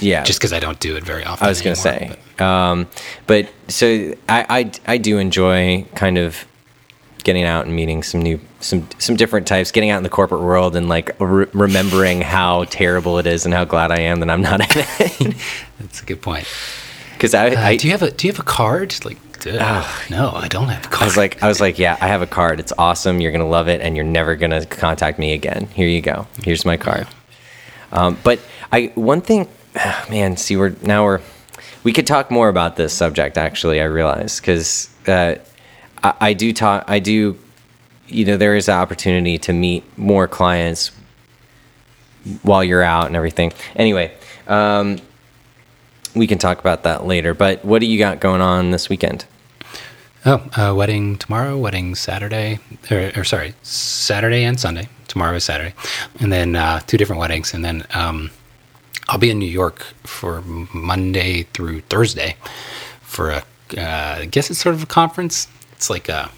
yeah, 0.01 0.22
just 0.24 0.39
because 0.39 0.53
I 0.53 0.61
don't 0.61 0.78
do 0.80 0.97
it 0.97 1.05
very 1.05 1.24
often. 1.24 1.47
I 1.47 1.49
was 1.49 1.62
gonna 1.62 1.76
anymore, 1.87 2.16
say, 2.39 2.45
um, 2.45 2.87
but 3.26 3.49
so 3.68 4.14
I, 4.28 4.47
I 4.51 4.70
I 4.95 4.99
do 4.99 5.16
enjoy 5.18 5.87
kind 5.95 6.18
of 6.18 6.45
getting 7.27 7.43
out 7.43 7.66
and 7.66 7.74
meeting 7.74 8.05
some 8.05 8.22
new 8.22 8.39
some 8.61 8.89
some 8.99 9.16
different 9.16 9.49
types, 9.49 9.72
getting 9.72 9.91
out 9.91 9.97
in 9.97 10.05
the 10.05 10.09
corporate 10.09 10.41
world 10.43 10.77
and 10.77 10.89
like 10.89 11.11
re- 11.18 11.49
remembering 11.53 12.20
how 12.22 12.62
terrible 12.70 13.18
it 13.18 13.27
is 13.27 13.45
and 13.45 13.53
how 13.53 13.64
glad 13.64 13.91
I 13.91 13.99
am 14.03 14.20
that 14.20 14.31
I'm 14.31 14.41
not 14.43 14.61
in 15.20 15.33
it. 15.33 15.37
That's 15.81 16.01
a 16.03 16.05
good 16.07 16.22
point. 16.22 16.47
Because 17.14 17.35
I, 17.35 17.49
Uh, 17.49 17.61
I 17.61 17.77
do 17.77 17.89
you 17.89 17.93
have 17.93 18.03
a 18.03 18.11
Do 18.12 18.29
you 18.29 18.33
have 18.33 18.39
a 18.41 18.45
card? 18.45 18.95
Like, 19.05 19.18
duh, 19.41 19.85
no, 20.09 20.31
I 20.35 20.47
don't 20.47 20.68
have 20.68 20.87
a 20.87 20.89
card. 20.89 21.03
I 21.03 21.05
was 21.07 21.16
like, 21.16 21.43
I 21.43 21.49
was 21.49 21.61
like, 21.61 21.79
yeah, 21.81 21.99
I 22.01 22.07
have 22.07 22.22
a 22.22 22.27
card. 22.29 22.61
It's 22.61 22.72
awesome. 22.79 23.20
You're 23.20 23.33
gonna 23.33 23.49
love 23.49 23.68
it, 23.68 23.81
and 23.81 23.97
you're 23.97 24.05
never 24.05 24.37
gonna 24.37 24.64
contact 24.64 25.18
me 25.18 25.33
again. 25.33 25.66
Here 25.74 25.89
you 25.89 26.01
go. 26.01 26.27
Here's 26.45 26.64
my 26.64 26.77
card. 26.77 27.09
Um, 27.91 28.18
but 28.22 28.39
I 28.70 28.93
one 28.95 29.20
thing, 29.20 29.49
man. 30.11 30.37
See, 30.37 30.57
we're 30.57 30.77
now 30.83 31.05
we're 31.05 31.20
we 31.83 31.93
could 31.93 32.07
talk 32.07 32.31
more 32.31 32.49
about 32.49 32.77
this 32.77 32.93
subject. 32.93 33.37
Actually, 33.37 33.81
I 33.81 33.85
realize 33.85 34.39
because 34.41 34.89
uh, 35.09 35.37
I, 36.07 36.29
I 36.29 36.33
do 36.33 36.53
talk. 36.53 36.85
I 36.87 36.99
do. 36.99 37.39
You 38.09 38.25
know, 38.25 38.37
there 38.37 38.55
is 38.55 38.69
an 38.69 38.77
opportunity 38.77 39.39
to 39.39 39.53
meet 39.53 39.83
more 39.99 40.29
clients 40.29 40.93
while 42.43 42.63
you're 42.63 42.83
out 42.83 43.07
and 43.07 43.17
everything. 43.17 43.53
Anyway, 43.75 44.17
um, 44.47 44.99
we 46.15 46.27
can 46.27 46.39
talk 46.39 46.61
about 46.61 46.85
that 46.85 47.05
later. 47.05 47.35
But 47.35 47.65
what 47.65 47.81
do 47.81 47.87
you 47.87 47.99
got 47.99 48.21
going 48.21 48.41
on 48.41 48.71
this 48.71 48.89
weekend? 48.89 49.25
Oh, 50.25 50.49
uh, 50.57 50.75
wedding 50.75 51.19
tomorrow, 51.19 51.57
wedding 51.57 51.95
Saturday, 51.95 52.59
or, 52.91 53.13
or 53.17 53.25
sorry, 53.25 53.55
Saturday 53.63 54.45
and 54.45 54.59
Sunday. 54.59 54.89
Tomorrow 55.09 55.37
is 55.37 55.45
Saturday, 55.45 55.75
and 56.21 56.33
then 56.33 56.57
uh, 56.57 56.81
two 56.81 56.97
different 56.97 57.21
weddings, 57.21 57.55
and 57.55 57.65
then 57.65 57.87
um, 57.95 58.31
I'll 59.09 59.19
be 59.19 59.31
in 59.31 59.39
New 59.39 59.47
York 59.47 59.83
for 60.03 60.43
Monday 60.43 61.45
through 61.55 61.81
Thursday 61.83 62.37
for 63.03 63.31
a. 63.31 63.45
Uh, 63.77 64.19
I 64.21 64.25
guess 64.27 64.49
it's 64.49 64.61
sort 64.61 64.77
of 64.77 64.83
a 64.85 64.87
conference. 64.87 65.49
It's 65.77 65.89
like 65.91 66.09
a 66.09 66.31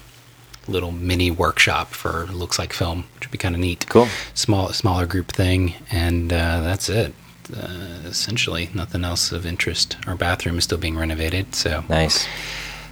little 0.67 0.91
mini 0.91 1.31
workshop 1.31 1.89
for 1.89 2.25
looks 2.27 2.59
like 2.59 2.73
film, 2.73 3.05
which 3.15 3.27
would 3.27 3.31
be 3.31 3.37
kind 3.37 3.55
of 3.55 3.61
neat. 3.61 3.87
Cool. 3.89 4.07
Small, 4.33 4.69
smaller 4.73 5.05
group 5.05 5.31
thing, 5.31 5.73
and 5.91 6.31
uh, 6.31 6.61
that's 6.61 6.89
it. 6.89 7.13
Uh, 7.55 8.01
essentially, 8.05 8.69
nothing 8.75 9.03
else 9.03 9.31
of 9.31 9.45
interest. 9.45 9.97
Our 10.05 10.15
bathroom 10.15 10.57
is 10.59 10.65
still 10.65 10.77
being 10.77 10.95
renovated, 10.97 11.55
so 11.55 11.83
Nice. 11.89 12.27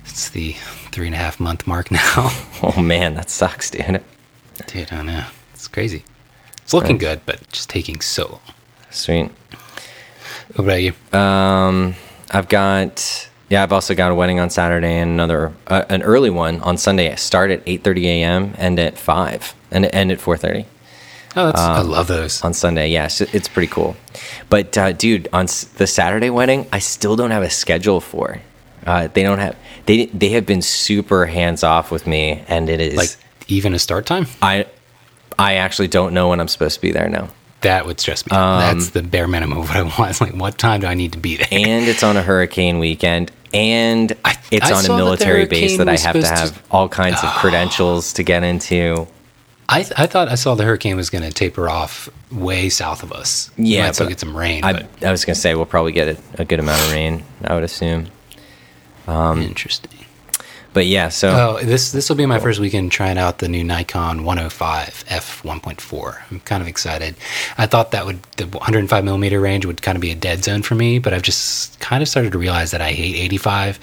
it's 0.05 0.29
the 0.29 0.53
three 0.91 1.05
and 1.05 1.13
a 1.13 1.19
half 1.19 1.39
month 1.39 1.67
mark 1.67 1.91
now. 1.91 2.29
Oh 2.63 2.81
man, 2.81 3.13
that 3.15 3.29
sucks, 3.29 3.69
dude. 3.69 4.01
Dude, 4.65 4.91
I 4.91 5.03
know. 5.03 5.25
It's 5.53 5.67
crazy. 5.67 6.03
It's 6.63 6.73
looking 6.73 6.97
good, 6.97 7.21
but 7.25 7.47
just 7.51 7.69
taking 7.69 8.01
so 8.01 8.27
long. 8.29 8.41
Sweet. 8.89 9.29
What 10.55 10.59
about 10.65 10.81
you? 10.81 10.93
Um, 11.17 11.93
I've 12.31 12.49
got 12.49 13.29
yeah, 13.49 13.63
I've 13.63 13.71
also 13.73 13.95
got 13.95 14.11
a 14.11 14.15
wedding 14.15 14.39
on 14.39 14.49
Saturday 14.49 14.97
and 14.97 15.11
another 15.11 15.53
uh, 15.67 15.83
an 15.89 16.01
early 16.03 16.29
one 16.29 16.59
on 16.61 16.77
Sunday. 16.77 17.11
I 17.11 17.15
start 17.15 17.51
at 17.51 17.61
eight 17.65 17.83
thirty 17.83 18.07
a.m. 18.07 18.53
and 18.57 18.79
at 18.79 18.97
five 18.97 19.53
and 19.71 19.85
end 19.93 20.11
at 20.11 20.19
four 20.19 20.37
thirty 20.37 20.65
Oh, 21.35 21.45
that's, 21.47 21.59
I 21.61 21.81
love 21.81 22.07
those. 22.07 22.41
on 22.41 22.53
Sunday. 22.55 22.89
Yes, 22.89 23.21
it- 23.21 23.33
it's 23.35 23.47
pretty 23.47 23.67
cool. 23.67 23.95
But 24.49 24.75
uh, 24.77 24.91
dude, 24.93 25.27
on 25.31 25.43
s- 25.43 25.65
the 25.65 25.85
Saturday 25.85 26.31
wedding, 26.31 26.65
I 26.73 26.79
still 26.79 27.15
don't 27.15 27.29
have 27.29 27.43
a 27.43 27.49
schedule 27.51 28.01
for. 28.01 28.39
Uh, 28.85 29.07
they 29.13 29.21
don't 29.23 29.37
have 29.39 29.55
they 29.85 30.05
they 30.07 30.29
have 30.29 30.45
been 30.45 30.61
super 30.63 31.25
hands 31.27 31.63
off 31.63 31.91
with 31.91 32.07
me, 32.07 32.43
and 32.47 32.69
it 32.69 32.79
is 32.81 32.95
Like 32.95 33.15
even 33.47 33.73
a 33.75 33.79
start 33.79 34.05
time? 34.07 34.25
I 34.41 34.65
I 35.37 35.55
actually 35.55 35.89
don't 35.89 36.13
know 36.13 36.29
when 36.29 36.39
I'm 36.39 36.47
supposed 36.47 36.75
to 36.75 36.81
be 36.81 36.91
there 36.91 37.07
now. 37.09 37.29
That 37.61 37.85
would 37.85 37.99
stress 37.99 38.25
me. 38.25 38.35
Um, 38.35 38.59
that's 38.59 38.91
the 38.91 39.01
bare 39.03 39.27
minimum 39.27 39.57
of 39.59 39.67
what 39.67 39.77
I 39.77 39.81
want. 39.83 39.99
It's 40.09 40.21
like, 40.21 40.33
what 40.35 40.57
time 40.57 40.81
do 40.81 40.87
I 40.87 40.93
need 40.93 41.11
to 41.13 41.19
be 41.19 41.37
there? 41.37 41.47
and 41.51 41.85
it's 41.87 42.01
on 42.03 42.15
a 42.17 42.21
hurricane 42.23 42.79
weekend 42.79 43.31
and 43.53 44.11
it's 44.51 44.69
I 44.71 44.73
on 44.73 44.85
a 44.85 44.87
that 44.87 44.97
military 44.97 45.45
base 45.45 45.77
that 45.77 45.87
I 45.89 45.97
have 45.97 46.13
to 46.13 46.27
have 46.27 46.53
to- 46.53 46.71
all 46.71 46.87
kinds 46.89 47.23
of 47.23 47.29
credentials 47.35 48.13
to 48.13 48.23
get 48.23 48.43
into. 48.43 49.07
I, 49.69 49.79
I 49.97 50.07
thought 50.07 50.29
I 50.29 50.35
saw 50.35 50.55
the 50.55 50.63
hurricane 50.63 50.95
was 50.95 51.09
going 51.09 51.23
to 51.23 51.31
taper 51.31 51.67
off 51.69 52.07
way 52.31 52.69
south 52.69 53.03
of 53.03 53.11
us. 53.11 53.51
Yeah, 53.57 53.87
might 53.87 53.95
still 53.95 54.07
get 54.07 54.19
some 54.19 54.35
rain, 54.35 54.63
I, 54.63 54.87
I 55.01 55.11
was 55.11 55.25
gonna 55.25 55.35
say 55.35 55.55
we'll 55.55 55.65
probably 55.65 55.91
get 55.91 56.07
a, 56.07 56.41
a 56.41 56.45
good 56.45 56.59
amount 56.59 56.81
of 56.83 56.91
rain. 56.91 57.23
I 57.43 57.53
would 57.55 57.63
assume. 57.65 58.07
Um, 59.07 59.41
interesting. 59.41 59.91
But 60.77 60.85
yeah, 60.85 61.09
so 61.09 61.29
Oh, 61.29 61.65
this 61.65 61.91
this 61.91 62.07
will 62.07 62.17
be 62.17 62.27
my 62.27 62.37
first 62.37 62.59
weekend 62.59 62.91
trying 62.91 63.17
out 63.17 63.39
the 63.39 63.47
new 63.47 63.63
Nikon 63.63 64.23
105 64.23 65.05
f 65.07 65.41
1.4. 65.41 66.17
I'm 66.29 66.39
kind 66.41 66.61
of 66.61 66.67
excited. 66.67 67.15
I 67.57 67.65
thought 67.65 67.89
that 67.89 68.05
would 68.05 68.21
the 68.37 68.45
105 68.45 69.03
millimeter 69.03 69.39
range 69.39 69.65
would 69.65 69.81
kind 69.81 69.95
of 69.95 70.03
be 70.03 70.11
a 70.11 70.15
dead 70.15 70.43
zone 70.43 70.61
for 70.61 70.75
me, 70.75 70.99
but 70.99 71.15
I've 71.15 71.23
just 71.23 71.79
kind 71.79 72.03
of 72.03 72.07
started 72.07 72.31
to 72.33 72.37
realize 72.37 72.69
that 72.69 72.81
I 72.81 72.91
hate 72.91 73.15
85, 73.15 73.79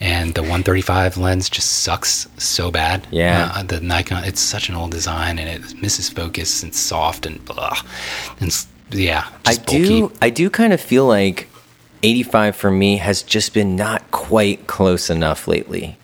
and 0.00 0.34
the 0.34 0.42
135 0.42 1.16
lens 1.16 1.48
just 1.48 1.80
sucks 1.80 2.28
so 2.36 2.70
bad. 2.70 3.06
Yeah. 3.10 3.50
uh, 3.54 3.62
the 3.62 3.80
Nikon 3.80 4.24
it's 4.24 4.42
such 4.42 4.68
an 4.68 4.74
old 4.74 4.90
design 4.90 5.38
and 5.38 5.48
it 5.48 5.80
misses 5.80 6.10
focus 6.10 6.62
and 6.62 6.74
soft 6.74 7.24
and 7.24 7.42
blah, 7.46 7.74
and 8.40 8.54
yeah, 8.90 9.30
I 9.46 9.56
bulky. 9.56 9.84
do 9.86 10.12
I 10.20 10.28
do 10.28 10.50
kind 10.50 10.74
of 10.74 10.80
feel 10.82 11.06
like 11.06 11.48
85 12.02 12.54
for 12.54 12.70
me 12.70 12.98
has 12.98 13.22
just 13.22 13.54
been 13.54 13.76
not 13.76 14.10
quite 14.10 14.66
close 14.66 15.08
enough 15.08 15.48
lately. 15.48 15.96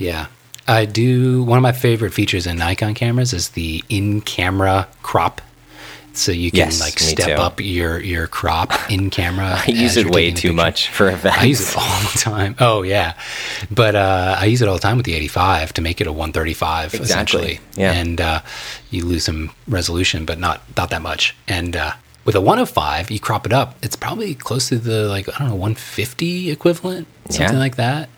Yeah. 0.00 0.26
I 0.66 0.84
do. 0.84 1.42
One 1.44 1.58
of 1.58 1.62
my 1.62 1.72
favorite 1.72 2.12
features 2.14 2.46
in 2.46 2.56
Nikon 2.58 2.94
cameras 2.94 3.32
is 3.32 3.50
the 3.50 3.82
in 3.88 4.20
camera 4.20 4.88
crop. 5.02 5.40
So 6.12 6.32
you 6.32 6.50
can 6.50 6.58
Yes, 6.58 6.80
like 6.80 6.98
step 6.98 7.26
too. 7.36 7.42
up 7.42 7.60
your, 7.60 8.00
your 8.00 8.26
crop 8.26 8.72
in 8.90 9.10
camera. 9.10 9.60
I 9.66 9.70
use 9.70 9.96
it 9.96 10.10
way 10.10 10.32
too 10.32 10.52
much 10.52 10.88
for 10.88 11.08
events. 11.08 11.38
I 11.38 11.44
use 11.44 11.70
it 11.70 11.76
all 11.78 12.00
the 12.12 12.18
time. 12.18 12.56
Oh 12.58 12.82
yeah, 12.82 13.14
but 13.70 13.94
uh, 13.94 14.36
I 14.38 14.46
use 14.46 14.60
it 14.60 14.66
all 14.68 14.74
the 14.74 14.80
time 14.80 14.96
with 14.96 15.06
the 15.06 15.14
85 15.14 15.72
to 15.74 15.80
make 15.82 16.00
it 16.00 16.08
a 16.08 16.12
135 16.12 16.94
Exactly. 16.94 17.04
essentially. 17.04 17.60
Yeah. 17.76 17.92
and 17.92 18.20
uh, 18.20 18.40
you 18.90 19.04
lose 19.04 19.24
some 19.24 19.52
resolution, 19.68 20.24
but 20.24 20.38
not 20.40 20.62
not 20.76 20.90
that 20.90 21.00
much. 21.02 21.36
And 21.46 21.76
uh, 21.76 21.92
with 22.24 22.34
a 22.34 22.40
105, 22.40 23.10
you 23.12 23.20
crop 23.20 23.46
it 23.46 23.52
up. 23.52 23.76
It's 23.82 23.96
probably 23.96 24.34
close 24.34 24.68
to 24.70 24.78
the 24.78 25.08
like 25.08 25.28
I 25.28 25.38
don't 25.38 25.48
know 25.48 25.54
150 25.54 26.50
equivalent, 26.50 27.06
something 27.28 27.54
Yeah. 27.54 27.58
like 27.60 27.76
that. 27.76 28.08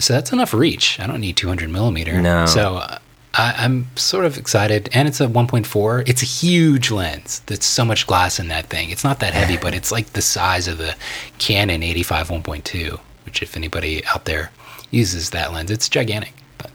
So 0.00 0.14
that's 0.14 0.32
enough 0.32 0.54
reach. 0.54 0.98
I 0.98 1.06
don't 1.06 1.20
need 1.20 1.36
200 1.36 1.68
millimeter. 1.70 2.20
No. 2.20 2.46
So 2.46 2.76
uh, 2.76 2.98
I, 3.34 3.54
I'm 3.58 3.86
sort 3.96 4.24
of 4.24 4.38
excited, 4.38 4.88
and 4.92 5.06
it's 5.06 5.20
a 5.20 5.26
1.4. 5.26 6.08
It's 6.08 6.22
a 6.22 6.26
huge 6.26 6.90
lens. 6.90 7.42
There's 7.46 7.64
so 7.64 7.84
much 7.84 8.06
glass 8.06 8.40
in 8.40 8.48
that 8.48 8.66
thing. 8.66 8.90
It's 8.90 9.04
not 9.04 9.20
that 9.20 9.34
heavy, 9.34 9.56
but 9.56 9.74
it's 9.74 9.92
like 9.92 10.14
the 10.14 10.22
size 10.22 10.66
of 10.66 10.78
the 10.78 10.96
Canon 11.38 11.82
85 11.82 12.28
1.2. 12.28 12.98
Which, 13.26 13.42
if 13.42 13.56
anybody 13.56 14.04
out 14.06 14.24
there 14.24 14.50
uses 14.90 15.30
that 15.30 15.52
lens, 15.52 15.70
it's 15.70 15.88
gigantic. 15.88 16.32
But 16.58 16.72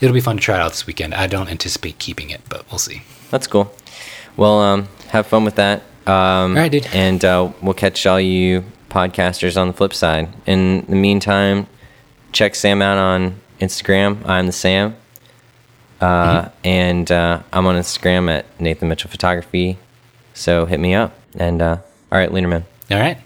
it'll 0.00 0.12
be 0.12 0.20
fun 0.20 0.36
to 0.36 0.42
try 0.42 0.56
it 0.56 0.60
out 0.60 0.72
this 0.72 0.86
weekend. 0.86 1.14
I 1.14 1.28
don't 1.28 1.48
anticipate 1.48 1.98
keeping 1.98 2.30
it, 2.30 2.40
but 2.48 2.68
we'll 2.70 2.78
see. 2.78 3.02
That's 3.30 3.46
cool. 3.46 3.72
Well, 4.36 4.60
um, 4.60 4.88
have 5.08 5.26
fun 5.28 5.44
with 5.44 5.54
that. 5.54 5.82
Um, 6.06 6.52
All 6.52 6.54
right, 6.54 6.72
dude. 6.72 6.86
And 6.92 7.24
uh, 7.24 7.52
we'll 7.62 7.74
catch 7.74 8.04
all 8.06 8.20
you 8.20 8.64
podcasters 8.90 9.60
on 9.60 9.68
the 9.68 9.72
flip 9.72 9.94
side. 9.94 10.28
In 10.46 10.84
the 10.86 10.96
meantime, 10.96 11.66
check 12.32 12.54
Sam 12.54 12.82
out 12.82 12.98
on 12.98 13.40
Instagram. 13.60 14.24
I'm 14.26 14.46
the 14.46 14.52
Sam. 14.52 14.96
Uh, 16.00 16.42
Mm-hmm. 16.42 16.48
And 16.64 17.10
uh, 17.12 17.42
I'm 17.52 17.66
on 17.66 17.74
Instagram 17.74 18.30
at 18.30 18.46
Nathan 18.60 18.88
Mitchell 18.88 19.10
Photography. 19.10 19.78
So 20.34 20.64
hit 20.66 20.78
me 20.78 20.94
up. 20.94 21.18
And 21.36 21.60
uh, 21.60 21.78
all 22.12 22.18
right, 22.18 22.30
Leaderman. 22.30 22.64
All 22.90 22.98
right. 22.98 23.18